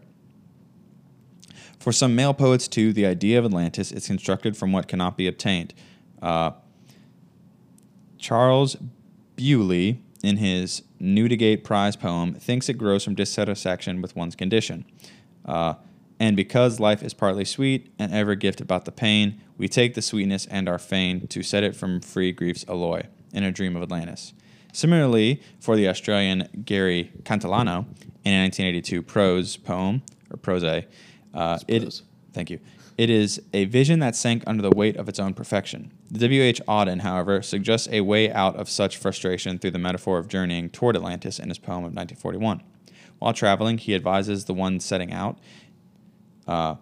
For 1.80 1.92
some 1.92 2.16
male 2.16 2.34
poets, 2.34 2.68
too, 2.68 2.92
the 2.92 3.06
idea 3.06 3.40
of 3.40 3.46
Atlantis 3.46 3.92
is 3.92 4.08
constructed 4.08 4.58
from 4.58 4.72
what 4.72 4.88
cannot 4.88 5.18
be 5.18 5.28
obtained. 5.28 5.74
Uh, 6.22 6.52
Charles 8.18 8.76
Bewley, 9.36 10.02
in 10.24 10.38
his 10.38 10.82
Newdigate 11.00 11.64
Prize 11.64 11.96
poem, 11.96 12.34
thinks 12.34 12.70
it 12.70 12.74
grows 12.74 13.04
from 13.04 13.16
dissatisfaction 13.16 14.02
with 14.02 14.16
one's 14.16 14.36
condition. 14.36 14.86
Uh, 15.46 15.76
and 16.20 16.36
because 16.36 16.80
life 16.80 17.04
is 17.04 17.14
partly 17.14 17.46
sweet 17.46 17.94
and 18.00 18.12
ever 18.12 18.34
gift 18.34 18.60
about 18.60 18.86
the 18.86 18.92
pain, 18.92 19.40
we 19.58 19.68
take 19.68 19.94
the 19.94 20.02
sweetness 20.02 20.48
and 20.48 20.68
are 20.68 20.80
fain 20.80 21.28
to 21.28 21.44
set 21.44 21.64
it 21.64 21.76
from 21.76 22.02
free 22.02 22.32
grief's 22.32 22.66
alloy 22.68 23.04
in 23.32 23.44
a 23.44 23.52
dream 23.52 23.76
of 23.76 23.84
Atlantis. 23.84 24.34
Similarly, 24.74 25.42
for 25.60 25.76
the 25.76 25.88
Australian 25.88 26.64
Gary 26.66 27.12
Catalano, 27.24 27.86
in 28.24 28.34
a 28.34 28.44
1982 28.44 29.02
prose 29.04 29.58
poem, 29.58 30.02
or 30.30 30.38
prose, 30.38 30.64
uh, 31.38 31.60
it, 31.68 32.02
thank 32.34 32.50
you. 32.50 32.60
It 32.98 33.10
is 33.10 33.42
a 33.54 33.66
vision 33.66 34.00
that 34.00 34.16
sank 34.16 34.44
under 34.48 34.64
the 34.64 34.76
weight 34.76 34.98
of 34.98 35.08
its 35.08 35.20
own 35.20 35.34
perfection. 35.36 35.92
The 36.10 36.20
W.H. 36.20 36.62
Auden, 36.68 37.02
however, 37.02 37.42
suggests 37.42 37.88
a 37.92 38.02
way 38.02 38.32
out 38.32 38.56
of 38.56 38.70
such 38.70 38.98
frustration 38.98 39.60
through 39.60 39.72
the 39.72 39.80
metaphor 39.80 40.18
of 40.18 40.28
journeying 40.28 40.72
toward 40.72 40.96
Atlantis 40.96 41.38
in 41.38 41.50
his 41.50 41.60
poem 41.60 41.86
of 41.86 41.94
1941. 41.94 42.64
While 43.20 43.34
traveling, 43.34 43.78
he 43.78 43.94
advises 43.94 44.46
the 44.46 44.54
one 44.54 44.80
setting 44.80 45.14
out 45.14 45.38
uh, 46.48 46.76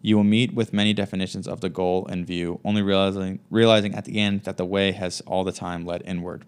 you 0.00 0.16
will 0.16 0.24
meet 0.24 0.52
with 0.52 0.72
many 0.72 0.92
definitions 0.92 1.46
of 1.46 1.60
the 1.60 1.68
goal 1.68 2.06
in 2.06 2.24
view, 2.24 2.58
only 2.64 2.82
realizing, 2.82 3.38
realizing 3.50 3.94
at 3.94 4.04
the 4.04 4.18
end 4.18 4.42
that 4.44 4.56
the 4.56 4.64
way 4.64 4.90
has 4.92 5.20
all 5.22 5.44
the 5.44 5.52
time 5.52 5.86
led 5.86 6.02
inward. 6.04 6.44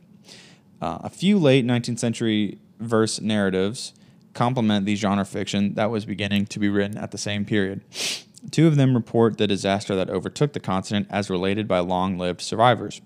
Uh, 0.82 0.98
a 1.02 1.10
few 1.10 1.38
late 1.38 1.64
19th 1.64 2.00
century 2.00 2.58
verse 2.80 3.20
narratives 3.20 3.92
complement 4.34 4.84
the 4.84 4.96
genre 4.96 5.24
fiction 5.24 5.74
that 5.74 5.90
was 5.90 6.04
beginning 6.04 6.46
to 6.46 6.58
be 6.58 6.68
written 6.68 6.98
at 6.98 7.10
the 7.10 7.18
same 7.18 7.44
period. 7.44 7.82
Two 8.50 8.66
of 8.66 8.76
them 8.76 8.94
report 8.94 9.38
the 9.38 9.46
disaster 9.46 9.96
that 9.96 10.10
overtook 10.10 10.52
the 10.52 10.60
continent 10.60 11.06
as 11.10 11.30
related 11.30 11.66
by 11.66 11.78
long 11.78 12.18
lived 12.18 12.40
survivors. 12.40 13.00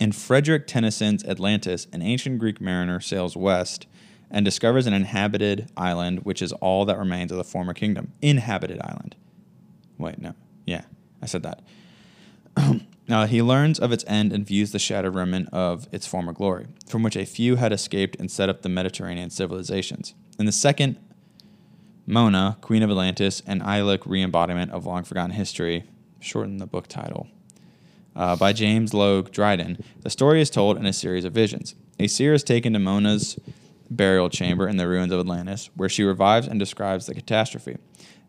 In 0.00 0.12
Frederick 0.12 0.66
Tennyson's 0.66 1.24
Atlantis, 1.24 1.86
an 1.92 2.02
ancient 2.02 2.38
Greek 2.38 2.60
mariner 2.60 3.00
sails 3.00 3.36
west 3.36 3.86
and 4.30 4.44
discovers 4.44 4.86
an 4.86 4.94
inhabited 4.94 5.70
island, 5.76 6.20
which 6.24 6.40
is 6.40 6.52
all 6.54 6.84
that 6.86 6.98
remains 6.98 7.30
of 7.30 7.38
the 7.38 7.44
former 7.44 7.74
kingdom. 7.74 8.12
Inhabited 8.22 8.80
island. 8.82 9.14
Wait, 9.98 10.20
no. 10.20 10.34
Yeah, 10.66 10.82
I 11.20 11.26
said 11.26 11.42
that. 11.42 11.62
Now 13.10 13.26
he 13.26 13.42
learns 13.42 13.80
of 13.80 13.90
its 13.90 14.04
end 14.06 14.32
and 14.32 14.46
views 14.46 14.70
the 14.70 14.78
shattered 14.78 15.16
remnant 15.16 15.48
of 15.52 15.88
its 15.90 16.06
former 16.06 16.32
glory, 16.32 16.68
from 16.86 17.02
which 17.02 17.16
a 17.16 17.26
few 17.26 17.56
had 17.56 17.72
escaped 17.72 18.14
and 18.20 18.30
set 18.30 18.48
up 18.48 18.62
the 18.62 18.68
Mediterranean 18.68 19.30
civilizations. 19.30 20.14
In 20.40 20.46
the 20.46 20.52
second, 20.52 20.96
Mona, 22.06 22.56
Queen 22.62 22.82
of 22.82 22.88
Atlantis, 22.88 23.42
and 23.46 23.60
Iolic 23.60 24.06
re-embodiment 24.06 24.70
of 24.70 24.86
long 24.86 25.04
forgotten 25.04 25.32
history, 25.32 25.84
shorten 26.18 26.56
the 26.56 26.66
book 26.66 26.88
title, 26.88 27.28
uh, 28.16 28.36
by 28.36 28.54
James 28.54 28.94
Logue 28.94 29.32
Dryden, 29.32 29.84
the 30.00 30.08
story 30.08 30.40
is 30.40 30.48
told 30.48 30.78
in 30.78 30.86
a 30.86 30.94
series 30.94 31.26
of 31.26 31.34
visions. 31.34 31.74
A 31.98 32.06
seer 32.06 32.32
is 32.32 32.42
taken 32.42 32.72
to 32.72 32.78
Mona's 32.78 33.38
burial 33.90 34.30
chamber 34.30 34.66
in 34.66 34.78
the 34.78 34.88
ruins 34.88 35.12
of 35.12 35.20
Atlantis, 35.20 35.68
where 35.76 35.90
she 35.90 36.04
revives 36.04 36.46
and 36.46 36.58
describes 36.58 37.04
the 37.04 37.14
catastrophe. 37.14 37.76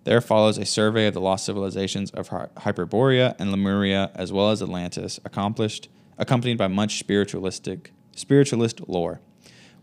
There 0.03 0.19
follows 0.19 0.57
a 0.57 0.65
survey 0.65 1.07
of 1.07 1.13
the 1.13 1.21
lost 1.21 1.45
civilizations 1.45 2.11
of 2.11 2.27
Hy- 2.27 2.49
Hyperborea 2.57 3.37
and 3.39 3.51
Lemuria, 3.51 4.11
as 4.15 4.33
well 4.33 4.51
as 4.51 4.61
Atlantis, 4.61 5.21
accomplished, 5.23 5.87
accompanied 6.17 6.57
by 6.57 6.67
much 6.67 6.99
spiritualistic 6.99 7.93
spiritualist 8.13 8.89
lore. 8.89 9.21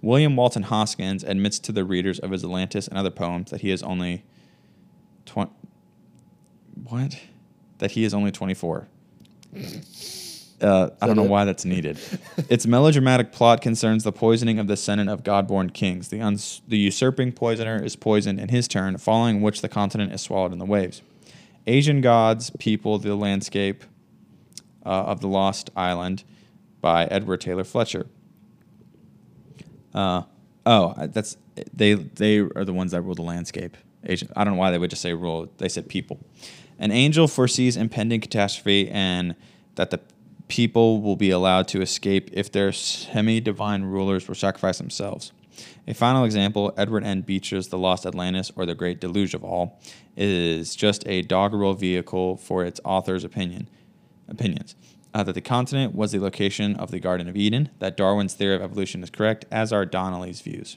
William 0.01 0.37
Walton 0.37 0.65
Hoskins 0.65 1.25
admits 1.25 1.59
to 1.61 1.73
the 1.73 1.85
readers 1.85 2.19
of 2.19 2.31
his 2.31 2.45
Atlantis 2.45 2.87
and 2.89 2.97
other 2.97 3.11
poems 3.11 3.51
that 3.51 3.63
he 3.63 3.71
is 3.71 3.83
only 3.83 4.25
twenty. 5.27 5.53
What? 6.85 7.19
That 7.79 7.93
he 7.93 8.05
is 8.05 8.15
only 8.15 8.31
twenty-four. 8.31 8.89
Uh, 10.61 10.91
I 11.01 11.07
don't 11.07 11.17
know 11.17 11.25
it? 11.25 11.31
why 11.31 11.45
that's 11.45 11.65
needed. 11.65 11.99
its 12.49 12.67
melodramatic 12.67 13.33
plot 13.33 13.61
concerns 13.61 14.03
the 14.05 14.13
poisoning 14.13 14.59
of 14.59 14.67
the 14.67 14.77
Senate 14.77 15.09
of 15.09 15.23
God-born 15.23 15.71
kings. 15.71 16.09
The, 16.09 16.21
uns- 16.21 16.63
the 16.67 16.77
usurping 16.77 17.33
poisoner 17.33 17.83
is 17.83 17.95
poisoned 17.95 18.41
in 18.41 18.49
his 18.49 18.67
turn, 18.67 18.99
following 18.99 19.41
which 19.41 19.63
the 19.63 19.69
continent 19.69 20.13
is 20.13 20.21
swallowed 20.21 20.53
in 20.53 20.59
the 20.59 20.65
waves. 20.65 21.01
Asian 21.67 22.01
gods 22.01 22.51
people 22.59 22.99
the 22.99 23.15
landscape 23.15 23.85
uh, 24.85 24.89
of 24.89 25.21
the 25.21 25.29
Lost 25.29 25.71
Island 25.77 26.25
by 26.81 27.05
Edward 27.07 27.41
Taylor 27.41 27.65
Fletcher. 27.65 28.07
Uh, 29.95 30.23
oh, 30.67 30.95
that's 31.09 31.37
they. 31.73 31.95
They 31.95 32.39
are 32.39 32.65
the 32.65 32.73
ones 32.73 32.93
that 32.93 33.03
rule 33.03 33.15
the 33.15 33.23
landscape. 33.23 33.77
I 34.05 34.45
don't 34.45 34.55
know 34.55 34.61
why 34.61 34.71
they 34.71 34.79
would 34.79 34.91
just 34.91 35.03
say 35.03 35.13
rule. 35.13 35.51
They 35.59 35.69
said 35.69 35.89
people. 35.89 36.21
An 36.79 36.93
angel 36.93 37.27
foresees 37.27 37.77
impending 37.77 38.21
catastrophe 38.21 38.89
and 38.89 39.35
that 39.75 39.91
the 39.91 40.01
people 40.47 41.01
will 41.01 41.17
be 41.17 41.31
allowed 41.31 41.69
to 41.69 41.83
escape 41.83 42.31
if 42.33 42.51
their 42.51 42.73
semi 42.73 43.41
divine 43.41 43.83
rulers 43.83 44.29
will 44.29 44.35
sacrifice 44.35 44.79
themselves. 44.79 45.33
A 45.87 45.95
final 45.95 46.25
example, 46.25 46.73
Edward 46.77 47.05
N. 47.05 47.23
Beecher's 47.23 47.69
The 47.69 47.79
Lost 47.79 48.07
Atlantis 48.07 48.53
or 48.55 48.67
The 48.67 48.75
Great 48.75 49.01
Deluge 49.01 49.35
of 49.35 49.43
All, 49.43 49.81
is 50.17 50.77
just 50.77 51.07
a 51.09 51.23
doggerel 51.23 51.75
vehicle 51.75 52.37
for 52.37 52.65
its 52.65 52.81
author's 52.85 53.25
opinion 53.25 53.69
opinions. 54.29 54.75
Uh, 55.15 55.23
that 55.23 55.33
the 55.33 55.41
continent 55.41 55.95
was 55.95 56.13
the 56.13 56.21
location 56.21 56.77
of 56.77 56.91
the 56.91 57.01
Garden 57.01 57.29
of 57.29 57.37
Eden, 57.37 57.71
that 57.79 57.97
Darwin's 57.97 58.35
theory 58.35 58.55
of 58.55 58.63
evolution 58.63 59.03
is 59.03 59.09
correct, 59.09 59.47
as 59.51 59.73
are 59.73 59.87
Donnelly's 59.87 60.43
views. 60.43 60.77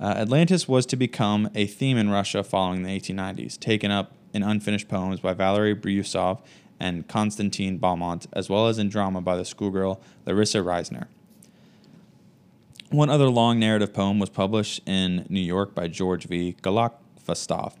Uh, 0.00 0.14
Atlantis 0.16 0.66
was 0.66 0.84
to 0.86 0.96
become 0.96 1.48
a 1.54 1.66
theme 1.66 1.96
in 1.96 2.10
Russia 2.10 2.42
following 2.42 2.82
the 2.82 2.88
1890s, 2.88 3.58
taken 3.58 3.92
up 3.92 4.12
in 4.32 4.42
unfinished 4.42 4.88
poems 4.88 5.20
by 5.20 5.32
Valery 5.32 5.76
Bryusov 5.76 6.42
and 6.80 7.06
Konstantin 7.06 7.78
Balmont, 7.78 8.26
as 8.32 8.50
well 8.50 8.66
as 8.66 8.78
in 8.78 8.88
drama 8.88 9.20
by 9.20 9.36
the 9.36 9.44
schoolgirl 9.44 10.00
Larissa 10.26 10.58
Reisner. 10.58 11.06
One 12.90 13.08
other 13.08 13.28
long 13.28 13.58
narrative 13.58 13.94
poem 13.94 14.18
was 14.18 14.28
published 14.28 14.80
in 14.86 15.24
New 15.28 15.40
York 15.40 15.74
by 15.74 15.88
George 15.88 16.24
V. 16.24 16.56
Golokhvastov. 16.60 17.74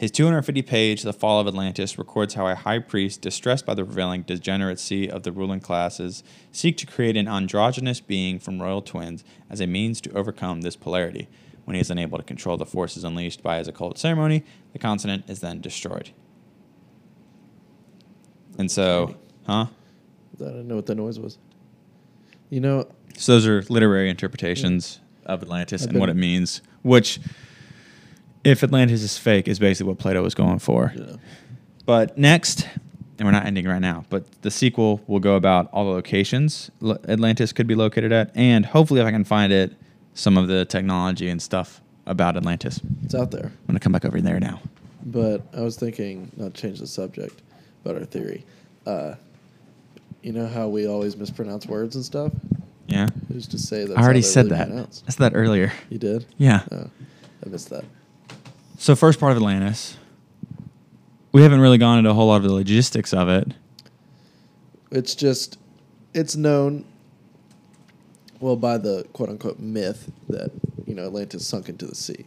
His 0.00 0.10
250 0.12 0.62
page 0.62 1.02
The 1.02 1.12
Fall 1.12 1.40
of 1.40 1.46
Atlantis 1.46 1.98
records 1.98 2.32
how 2.32 2.46
a 2.46 2.54
high 2.54 2.78
priest, 2.78 3.20
distressed 3.20 3.66
by 3.66 3.74
the 3.74 3.84
prevailing 3.84 4.22
degeneracy 4.22 5.10
of 5.10 5.24
the 5.24 5.30
ruling 5.30 5.60
classes, 5.60 6.24
seek 6.50 6.78
to 6.78 6.86
create 6.86 7.18
an 7.18 7.28
androgynous 7.28 8.00
being 8.00 8.38
from 8.38 8.62
royal 8.62 8.80
twins 8.80 9.24
as 9.50 9.60
a 9.60 9.66
means 9.66 10.00
to 10.00 10.12
overcome 10.12 10.62
this 10.62 10.74
polarity. 10.74 11.28
When 11.66 11.74
he 11.74 11.82
is 11.82 11.90
unable 11.90 12.16
to 12.16 12.24
control 12.24 12.56
the 12.56 12.64
forces 12.64 13.04
unleashed 13.04 13.42
by 13.42 13.58
his 13.58 13.68
occult 13.68 13.98
ceremony, 13.98 14.42
the 14.72 14.78
continent 14.78 15.24
is 15.28 15.40
then 15.40 15.60
destroyed. 15.60 16.12
And 18.56 18.70
so, 18.70 19.16
huh? 19.46 19.66
I 19.66 20.38
didn't 20.38 20.66
know 20.66 20.76
what 20.76 20.86
the 20.86 20.94
noise 20.94 21.18
was. 21.18 21.36
You 22.48 22.60
know, 22.60 22.88
So 23.18 23.32
those 23.32 23.46
are 23.46 23.60
literary 23.68 24.08
interpretations 24.08 24.98
of 25.26 25.42
Atlantis 25.42 25.82
I've 25.82 25.90
and 25.90 26.00
what 26.00 26.08
it 26.08 26.16
means, 26.16 26.62
which, 26.80 27.20
if 28.44 28.62
Atlantis 28.62 29.02
is 29.02 29.18
fake, 29.18 29.48
is 29.48 29.58
basically 29.58 29.88
what 29.88 29.98
Plato 29.98 30.22
was 30.22 30.34
going 30.34 30.58
for. 30.58 30.92
yeah. 30.96 31.16
But 31.86 32.16
next, 32.16 32.68
and 33.18 33.26
we're 33.26 33.32
not 33.32 33.46
ending 33.46 33.66
right 33.66 33.80
now, 33.80 34.04
but 34.10 34.24
the 34.42 34.50
sequel 34.50 35.02
will 35.06 35.18
go 35.20 35.34
about 35.34 35.68
all 35.72 35.84
the 35.84 35.90
locations 35.90 36.70
Atlantis 36.82 37.52
could 37.52 37.66
be 37.66 37.74
located 37.74 38.12
at, 38.12 38.30
and 38.36 38.64
hopefully, 38.64 39.00
if 39.00 39.06
I 39.06 39.10
can 39.10 39.24
find 39.24 39.52
it, 39.52 39.74
some 40.14 40.36
of 40.36 40.48
the 40.48 40.64
technology 40.64 41.28
and 41.28 41.40
stuff 41.40 41.80
about 42.06 42.36
Atlantis. 42.36 42.80
It's 43.04 43.14
out 43.14 43.30
there. 43.30 43.46
I'm 43.46 43.66
going 43.66 43.74
to 43.74 43.80
come 43.80 43.92
back 43.92 44.04
over 44.04 44.20
there 44.20 44.40
now. 44.40 44.60
But 45.04 45.42
I 45.56 45.60
was 45.62 45.76
thinking, 45.76 46.30
not 46.36 46.54
to 46.54 46.60
change 46.60 46.80
the 46.80 46.86
subject, 46.86 47.40
but 47.82 47.94
our 47.96 48.04
theory. 48.04 48.44
Uh, 48.86 49.14
you 50.22 50.32
know 50.32 50.46
how 50.46 50.68
we 50.68 50.86
always 50.86 51.16
mispronounce 51.16 51.66
words 51.66 51.96
and 51.96 52.04
stuff? 52.04 52.32
Yeah? 52.86 53.08
Who's 53.32 53.46
to 53.48 53.58
say 53.58 53.84
that? 53.84 53.96
I 53.96 54.02
already 54.02 54.22
said 54.22 54.48
that. 54.50 54.68
I 54.70 55.10
said 55.10 55.18
that 55.18 55.32
earlier. 55.34 55.72
You 55.88 55.98
did? 55.98 56.26
Yeah. 56.36 56.64
Oh, 56.70 56.90
I 57.44 57.48
missed 57.48 57.70
that. 57.70 57.84
So, 58.80 58.96
first 58.96 59.20
part 59.20 59.32
of 59.32 59.36
Atlantis, 59.36 59.98
we 61.32 61.42
haven't 61.42 61.60
really 61.60 61.76
gone 61.76 61.98
into 61.98 62.08
a 62.08 62.14
whole 62.14 62.28
lot 62.28 62.36
of 62.36 62.44
the 62.44 62.54
logistics 62.54 63.12
of 63.12 63.28
it. 63.28 63.52
It's 64.90 65.14
just, 65.14 65.58
it's 66.14 66.34
known, 66.34 66.86
well, 68.40 68.56
by 68.56 68.78
the 68.78 69.06
quote 69.12 69.28
unquote 69.28 69.58
myth 69.58 70.10
that, 70.30 70.50
you 70.86 70.94
know, 70.94 71.04
Atlantis 71.04 71.46
sunk 71.46 71.68
into 71.68 71.84
the 71.84 71.94
sea. 71.94 72.24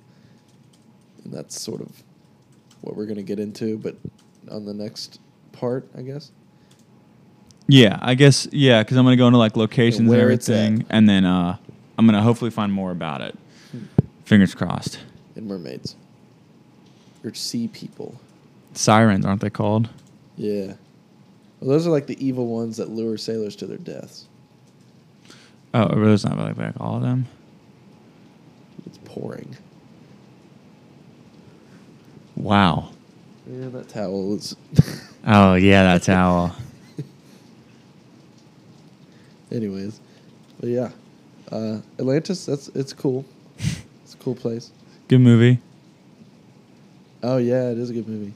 And 1.24 1.34
that's 1.34 1.60
sort 1.60 1.82
of 1.82 2.04
what 2.82 2.96
we're 2.96 3.08
going 3.08 3.18
to 3.18 3.24
get 3.24 3.40
into, 3.40 3.80
but 3.80 3.96
on 4.52 4.64
the 4.64 4.76
next 4.76 5.20
part, 5.54 5.90
I 5.98 6.04
guess. 6.04 6.32
Yeah, 7.66 7.98
I 8.00 8.14
guess 8.14 8.48
yeah, 8.52 8.84
because 8.84 8.98
I'm 8.98 9.06
gonna 9.06 9.16
go 9.16 9.26
into 9.26 9.40
like 9.40 9.58
locations 9.58 10.02
and, 10.02 10.10
where 10.10 10.30
it's 10.30 10.50
everything, 10.50 10.86
and 10.92 11.10
then 11.10 11.26
uh, 11.26 11.58
I'm 11.98 12.06
gonna 12.06 12.22
hopefully 12.22 12.52
find 12.52 12.72
more 12.72 12.92
about 12.92 13.22
it. 13.22 13.36
Fingers 14.26 14.54
crossed. 14.54 15.00
And 15.36 15.48
mermaids. 15.48 15.96
Or 17.24 17.34
sea 17.34 17.68
people. 17.68 18.20
Sirens, 18.74 19.26
aren't 19.26 19.42
they 19.42 19.50
called? 19.50 19.90
Yeah. 20.36 20.74
Well, 21.60 21.70
those 21.70 21.88
are 21.88 21.92
like 21.92 22.08
the 22.08 22.26
evil 22.26 22.48
ones 22.48 22.78
that 22.78 22.90
lure 22.90 23.18
sailors 23.18 23.56
to 23.58 23.68
their 23.68 23.78
deaths. 23.78 24.28
Oh, 25.74 25.84
are 25.86 26.06
those 26.06 26.26
not 26.26 26.38
like 26.38 26.58
like 26.58 26.80
all 26.80 26.98
of 26.98 27.02
them? 27.02 27.26
It's 28.86 29.00
pouring. 29.06 29.56
Wow. 32.36 32.90
Yeah, 33.50 33.70
that 33.70 33.90
towel 33.90 34.36
is. 34.36 34.56
Oh 35.26 35.54
yeah, 35.54 35.84
that 35.84 36.04
towel. 36.04 36.54
Anyways, 39.54 40.02
but 40.60 40.68
yeah, 40.68 40.90
uh, 41.50 41.80
Atlantis. 41.98 42.46
That's 42.46 42.68
it's 42.70 42.92
cool. 42.92 43.24
It's 43.58 44.16
a 44.16 44.18
cool 44.18 44.36
place. 44.36 44.72
Good 45.08 45.22
movie. 45.22 45.60
Oh 47.24 47.38
yeah, 47.38 47.70
it 47.70 47.78
is 47.78 47.90
a 47.90 47.94
good 47.94 48.08
movie. 48.08 48.34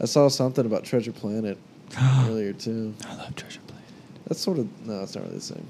I 0.00 0.04
saw 0.04 0.28
something 0.28 0.66
about 0.66 0.84
Treasure 0.84 1.12
Planet 1.12 1.56
earlier 2.26 2.52
too. 2.52 2.94
I 3.06 3.14
love 3.16 3.34
Treasure 3.34 3.60
Planet. 3.66 3.84
That's 4.26 4.40
sort 4.40 4.58
of 4.58 4.68
no, 4.86 5.02
it's 5.02 5.14
not 5.14 5.24
really 5.24 5.36
the 5.36 5.40
same. 5.42 5.66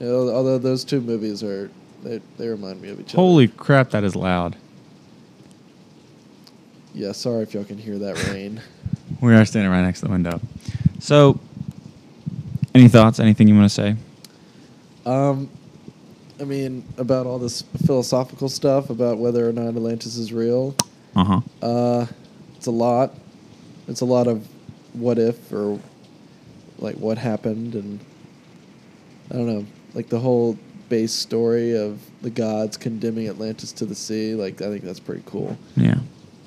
Yeah, 0.00 0.08
al- 0.08 0.30
although 0.30 0.58
those 0.58 0.84
two 0.84 1.00
movies 1.00 1.42
are 1.42 1.70
they 2.02 2.20
they 2.38 2.48
remind 2.48 2.80
me 2.80 2.88
of 2.88 3.00
each 3.00 3.12
Holy 3.12 3.44
other. 3.44 3.52
Holy 3.52 3.64
crap, 3.64 3.90
that 3.90 4.04
is 4.04 4.16
loud. 4.16 4.56
Yeah, 6.94 7.12
sorry 7.12 7.42
if 7.42 7.54
y'all 7.54 7.64
can 7.64 7.78
hear 7.78 7.98
that 7.98 8.22
rain. 8.28 8.60
We 9.20 9.34
are 9.36 9.44
standing 9.44 9.70
right 9.70 9.82
next 9.82 10.00
to 10.00 10.06
the 10.06 10.10
window. 10.10 10.40
So, 10.98 11.38
any 12.74 12.88
thoughts? 12.88 13.20
Anything 13.20 13.46
you 13.46 13.54
want 13.54 13.66
to 13.70 13.74
say? 13.74 13.94
Um, 15.06 15.48
I 16.42 16.44
mean, 16.44 16.84
about 16.98 17.24
all 17.26 17.38
this 17.38 17.62
philosophical 17.86 18.48
stuff 18.48 18.90
about 18.90 19.18
whether 19.18 19.48
or 19.48 19.52
not 19.52 19.68
Atlantis 19.68 20.16
is 20.16 20.32
real. 20.32 20.74
Uh 21.14 21.24
huh. 21.24 21.40
Uh, 21.64 22.06
it's 22.56 22.66
a 22.66 22.72
lot. 22.72 23.14
It's 23.86 24.00
a 24.00 24.04
lot 24.04 24.26
of 24.26 24.44
what 24.92 25.20
if 25.20 25.52
or 25.52 25.78
like 26.78 26.96
what 26.96 27.16
happened, 27.16 27.76
and 27.76 28.00
I 29.30 29.34
don't 29.34 29.46
know, 29.46 29.66
like 29.94 30.08
the 30.08 30.18
whole 30.18 30.58
base 30.88 31.12
story 31.12 31.76
of 31.76 32.00
the 32.22 32.30
gods 32.30 32.76
condemning 32.76 33.28
Atlantis 33.28 33.70
to 33.74 33.86
the 33.86 33.94
sea. 33.94 34.34
Like 34.34 34.60
I 34.60 34.66
think 34.66 34.82
that's 34.82 35.00
pretty 35.00 35.22
cool. 35.24 35.56
Yeah. 35.76 35.98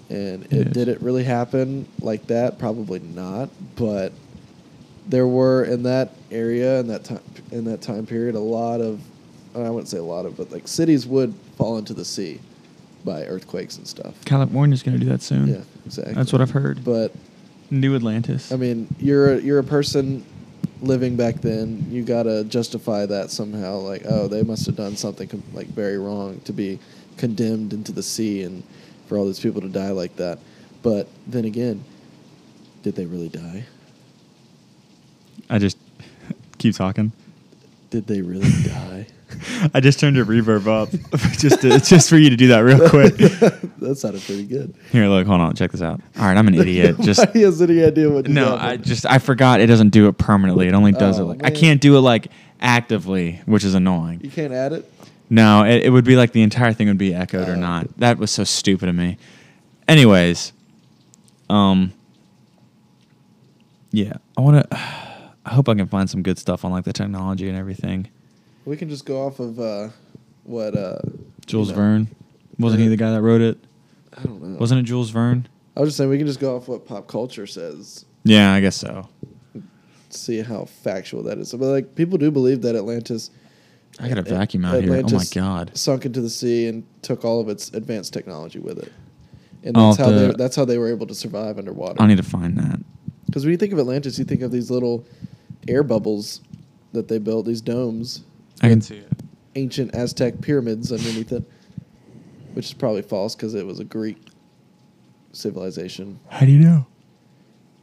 And 0.09 0.43
It 0.51 0.67
it, 0.67 0.73
did 0.73 0.87
it 0.89 1.01
really 1.01 1.23
happen 1.23 1.87
like 2.01 2.27
that? 2.27 2.59
Probably 2.59 2.99
not, 2.99 3.49
but 3.77 4.11
there 5.07 5.27
were 5.27 5.63
in 5.63 5.83
that 5.83 6.11
area 6.31 6.81
in 6.81 6.87
that 6.87 7.05
time 7.05 7.21
in 7.51 7.63
that 7.63 7.81
time 7.81 8.05
period 8.05 8.35
a 8.35 8.39
lot 8.39 8.81
of 8.81 8.99
I 9.55 9.69
wouldn't 9.69 9.87
say 9.87 9.97
a 9.97 10.03
lot 10.03 10.25
of, 10.25 10.35
but 10.37 10.51
like 10.51 10.67
cities 10.67 11.07
would 11.07 11.33
fall 11.57 11.77
into 11.77 11.93
the 11.93 12.05
sea 12.05 12.39
by 13.05 13.23
earthquakes 13.25 13.77
and 13.77 13.87
stuff. 13.87 14.13
California's 14.25 14.83
gonna 14.83 14.97
do 14.97 15.05
that 15.05 15.21
soon. 15.21 15.47
Yeah, 15.47 15.61
exactly. 15.85 16.13
That's 16.13 16.33
what 16.33 16.41
I've 16.41 16.51
heard. 16.51 16.83
But 16.83 17.13
New 17.71 17.95
Atlantis. 17.95 18.51
I 18.51 18.57
mean, 18.57 18.87
you're 18.99 19.33
a, 19.35 19.39
you're 19.41 19.59
a 19.59 19.63
person 19.63 20.25
living 20.81 21.15
back 21.15 21.41
then. 21.41 21.85
You 21.89 22.03
gotta 22.03 22.43
justify 22.43 23.05
that 23.05 23.31
somehow. 23.31 23.77
Like, 23.77 24.03
oh, 24.07 24.27
they 24.27 24.43
must 24.43 24.65
have 24.65 24.75
done 24.75 24.95
something 24.97 25.27
com- 25.27 25.43
like 25.53 25.67
very 25.67 25.97
wrong 25.97 26.41
to 26.41 26.53
be 26.53 26.79
condemned 27.17 27.73
into 27.73 27.91
the 27.91 28.03
sea 28.03 28.43
and 28.43 28.63
for 29.07 29.17
all 29.17 29.25
these 29.25 29.39
people 29.39 29.61
to 29.61 29.69
die 29.69 29.91
like 29.91 30.15
that. 30.17 30.39
But 30.83 31.07
then 31.27 31.45
again, 31.45 31.83
did 32.83 32.95
they 32.95 33.05
really 33.05 33.29
die? 33.29 33.65
I 35.49 35.59
just 35.59 35.77
keep 36.57 36.75
talking. 36.75 37.11
Did 37.89 38.07
they 38.07 38.21
really 38.21 38.51
die? 38.63 39.07
I 39.73 39.79
just 39.79 39.99
turned 39.99 40.15
your 40.15 40.25
reverb 40.25 40.67
up 40.67 40.89
just 41.39 41.61
to, 41.61 41.79
just 41.79 42.09
for 42.09 42.17
you 42.17 42.29
to 42.29 42.35
do 42.35 42.47
that 42.49 42.59
real 42.59 42.89
quick. 42.89 43.15
that 43.79 43.95
sounded 43.97 44.21
pretty 44.21 44.45
good. 44.45 44.75
Here, 44.91 45.07
look, 45.07 45.25
hold 45.27 45.41
on, 45.41 45.55
check 45.55 45.71
this 45.71 45.81
out. 45.81 46.01
All 46.17 46.25
right, 46.25 46.37
I'm 46.37 46.47
an 46.47 46.55
idiot. 46.55 46.95
Just 47.01 47.19
Why 47.33 47.41
has 47.41 47.61
any 47.61 47.83
idea 47.83 48.09
what? 48.09 48.27
no, 48.27 48.55
I 48.55 48.77
just 48.77 49.05
I 49.05 49.19
forgot 49.19 49.59
it 49.61 49.67
doesn't 49.67 49.89
do 49.89 50.07
it 50.07 50.17
permanently. 50.17 50.67
It 50.67 50.73
only 50.73 50.91
does 50.91 51.19
it 51.19 51.23
Oh, 51.23 51.27
like 51.27 51.43
I 51.43 51.51
can't 51.51 51.79
do 51.81 51.97
it 51.97 52.01
like 52.01 52.27
actively, 52.61 53.41
which 53.45 53.63
is 53.63 53.73
annoying. 53.75 54.21
you 54.23 54.29
can't 54.31 54.53
add 54.53 54.73
it. 54.73 54.91
No, 55.29 55.63
it, 55.63 55.85
it 55.85 55.89
would 55.89 56.05
be 56.05 56.15
like 56.15 56.31
the 56.33 56.41
entire 56.43 56.71
thing 56.73 56.87
would 56.87 56.97
be 56.97 57.13
echoed 57.13 57.49
or 57.49 57.53
Oh. 57.53 57.59
not. 57.59 57.97
That 57.97 58.17
was 58.17 58.31
so 58.31 58.43
stupid 58.43 58.89
of 58.89 58.95
me. 58.95 59.17
Anyways, 59.87 60.53
um, 61.49 61.93
yeah, 63.91 64.13
I 64.37 64.41
want 64.41 64.69
to. 64.69 64.77
I 65.47 65.53
hope 65.53 65.69
I 65.69 65.75
can 65.75 65.85
find 65.87 66.09
some 66.09 66.23
good 66.23 66.39
stuff 66.39 66.65
on 66.65 66.71
like 66.71 66.85
the 66.85 66.93
technology 66.93 67.47
and 67.47 67.55
everything. 67.57 68.07
We 68.65 68.77
can 68.77 68.89
just 68.89 69.05
go 69.05 69.25
off 69.25 69.39
of 69.39 69.59
uh, 69.59 69.89
what 70.43 70.75
uh, 70.75 70.99
Jules 71.45 71.69
you 71.69 71.75
know, 71.75 71.81
Verne, 71.81 72.07
wasn't 72.57 72.81
he 72.81 72.87
the 72.87 72.97
guy 72.97 73.11
that 73.11 73.21
wrote 73.21 73.41
it? 73.41 73.57
I 74.17 74.23
don't 74.23 74.41
know. 74.41 74.59
Wasn't 74.59 74.79
it 74.79 74.83
Jules 74.83 75.09
Verne? 75.11 75.47
I 75.77 75.81
was 75.81 75.89
just 75.89 75.97
saying 75.97 76.09
we 76.09 76.17
can 76.17 76.27
just 76.27 76.39
go 76.39 76.55
off 76.55 76.67
what 76.67 76.85
pop 76.85 77.07
culture 77.07 77.45
says 77.45 78.05
Yeah, 78.23 78.53
I 78.53 78.61
guess 78.61 78.77
so. 78.77 79.09
see 80.09 80.41
how 80.41 80.65
factual 80.65 81.23
that 81.23 81.37
is. 81.37 81.51
But 81.51 81.65
like 81.65 81.95
people 81.95 82.17
do 82.17 82.31
believe 82.31 82.61
that 82.61 82.75
Atlantis 82.75 83.29
I 83.99 84.09
got 84.09 84.17
a 84.17 84.23
vacuum 84.23 84.65
out 84.65 84.83
here. 84.83 85.03
Oh 85.05 85.09
my 85.09 85.23
god. 85.33 85.75
Sunk 85.77 86.05
into 86.05 86.21
the 86.21 86.29
sea 86.29 86.67
and 86.67 86.85
took 87.01 87.23
all 87.23 87.39
of 87.39 87.49
its 87.49 87.69
advanced 87.73 88.13
technology 88.13 88.59
with 88.59 88.79
it. 88.79 88.91
And 89.63 89.75
that's 89.75 89.97
how 89.97 90.09
they 90.09 90.31
that's 90.37 90.55
how 90.55 90.65
they 90.65 90.77
were 90.77 90.89
able 90.89 91.07
to 91.07 91.15
survive 91.15 91.57
underwater. 91.57 92.01
I 92.01 92.07
need 92.07 92.17
to 92.17 92.23
find 92.23 92.57
that. 92.57 92.79
Because 93.25 93.43
when 93.43 93.51
you 93.51 93.57
think 93.57 93.73
of 93.73 93.79
Atlantis, 93.79 94.19
you 94.19 94.25
think 94.25 94.41
of 94.41 94.51
these 94.51 94.69
little 94.69 95.05
air 95.67 95.83
bubbles 95.83 96.41
that 96.93 97.07
they 97.07 97.17
built, 97.17 97.45
these 97.45 97.61
domes, 97.61 98.23
I 98.61 98.69
can 98.69 98.81
see 98.81 98.97
it. 98.97 99.11
ancient 99.55 99.93
Aztec 99.95 100.41
pyramids 100.41 100.91
underneath 100.91 101.31
it, 101.31 101.43
which 102.53 102.65
is 102.67 102.73
probably 102.73 103.01
false 103.01 103.35
because 103.35 103.53
it 103.55 103.65
was 103.65 103.79
a 103.79 103.83
Greek 103.83 104.17
civilization. 105.33 106.19
How 106.29 106.45
do 106.45 106.51
you 106.51 106.59
know? 106.59 106.85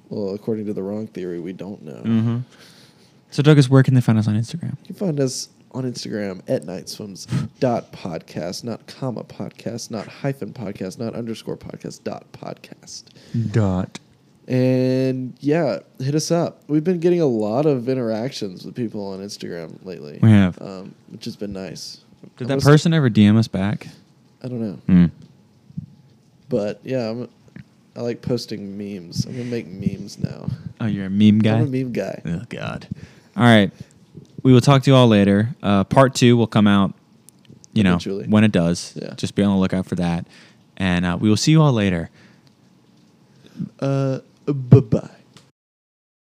Well, 0.08 0.34
according 0.34 0.66
to 0.66 0.74
the 0.74 0.82
wrong 0.82 1.06
theory, 1.06 1.40
we 1.40 1.52
don't 1.52 1.82
know. 1.82 2.02
Mm-hmm. 2.02 2.38
So 3.30 3.42
Douglas, 3.42 3.70
where 3.70 3.82
can 3.82 3.94
they 3.94 4.00
find 4.00 4.18
us 4.18 4.28
on 4.28 4.34
Instagram? 4.34 4.76
You 4.82 4.86
can 4.88 4.94
find 4.94 5.20
us 5.20 5.48
on 5.72 5.84
Instagram 5.84 6.42
at 6.48 6.64
nightswims 6.64 7.26
dot 7.60 7.92
podcast, 7.92 8.62
not 8.62 8.86
comma 8.86 9.24
podcast, 9.24 9.90
not 9.90 10.06
hyphen 10.06 10.52
podcast, 10.52 10.98
not 10.98 11.14
underscore 11.14 11.56
podcast 11.56 12.04
dot 12.04 12.30
podcast. 12.32 13.04
Dot. 13.52 13.98
And 14.52 15.34
yeah, 15.40 15.78
hit 15.98 16.14
us 16.14 16.30
up. 16.30 16.62
We've 16.68 16.84
been 16.84 17.00
getting 17.00 17.20
a 17.22 17.26
lot 17.26 17.64
of 17.64 17.88
interactions 17.88 18.64
with 18.66 18.74
people 18.74 19.06
on 19.06 19.20
Instagram 19.20 19.82
lately. 19.84 20.18
We 20.22 20.30
have. 20.30 20.60
um, 20.60 20.94
which 21.08 21.24
has 21.24 21.36
been 21.36 21.52
nice. 21.54 22.02
Did 22.36 22.44
I 22.44 22.48
that 22.48 22.54
was- 22.56 22.64
person 22.64 22.92
ever 22.92 23.08
DM 23.08 23.36
us 23.38 23.48
back? 23.48 23.88
I 24.44 24.48
don't 24.48 24.60
know, 24.60 24.74
Hmm. 24.86 25.06
but 26.48 26.80
yeah, 26.82 27.08
I'm, 27.10 27.28
I 27.96 28.00
like 28.00 28.20
posting 28.22 28.76
memes. 28.76 29.24
I'm 29.24 29.32
gonna 29.32 29.44
make 29.44 29.68
memes 29.68 30.18
now. 30.18 30.48
Oh, 30.80 30.86
you're 30.86 31.06
a 31.06 31.10
meme 31.10 31.38
guy. 31.38 31.58
I'm 31.60 31.68
a 31.68 31.70
meme 31.70 31.92
guy. 31.92 32.20
Oh 32.26 32.42
God. 32.48 32.88
All 33.36 33.44
right. 33.44 33.70
We 34.42 34.52
will 34.52 34.60
talk 34.60 34.82
to 34.82 34.90
you 34.90 34.96
all 34.96 35.06
later. 35.06 35.54
Uh, 35.62 35.84
part 35.84 36.14
two 36.16 36.36
will 36.36 36.48
come 36.48 36.66
out, 36.66 36.92
you 37.72 37.84
know, 37.84 37.90
Eventually. 37.90 38.26
when 38.26 38.42
it 38.42 38.50
does. 38.50 38.98
Yeah. 39.00 39.14
Just 39.14 39.36
be 39.36 39.44
on 39.44 39.54
the 39.54 39.60
lookout 39.60 39.86
for 39.86 39.94
that. 39.94 40.26
And 40.76 41.06
uh, 41.06 41.16
we 41.20 41.28
will 41.28 41.36
see 41.36 41.52
you 41.52 41.62
all 41.62 41.72
later. 41.72 42.10
Uh, 43.78 44.18
bye 44.46 44.80
bye. 44.80 45.21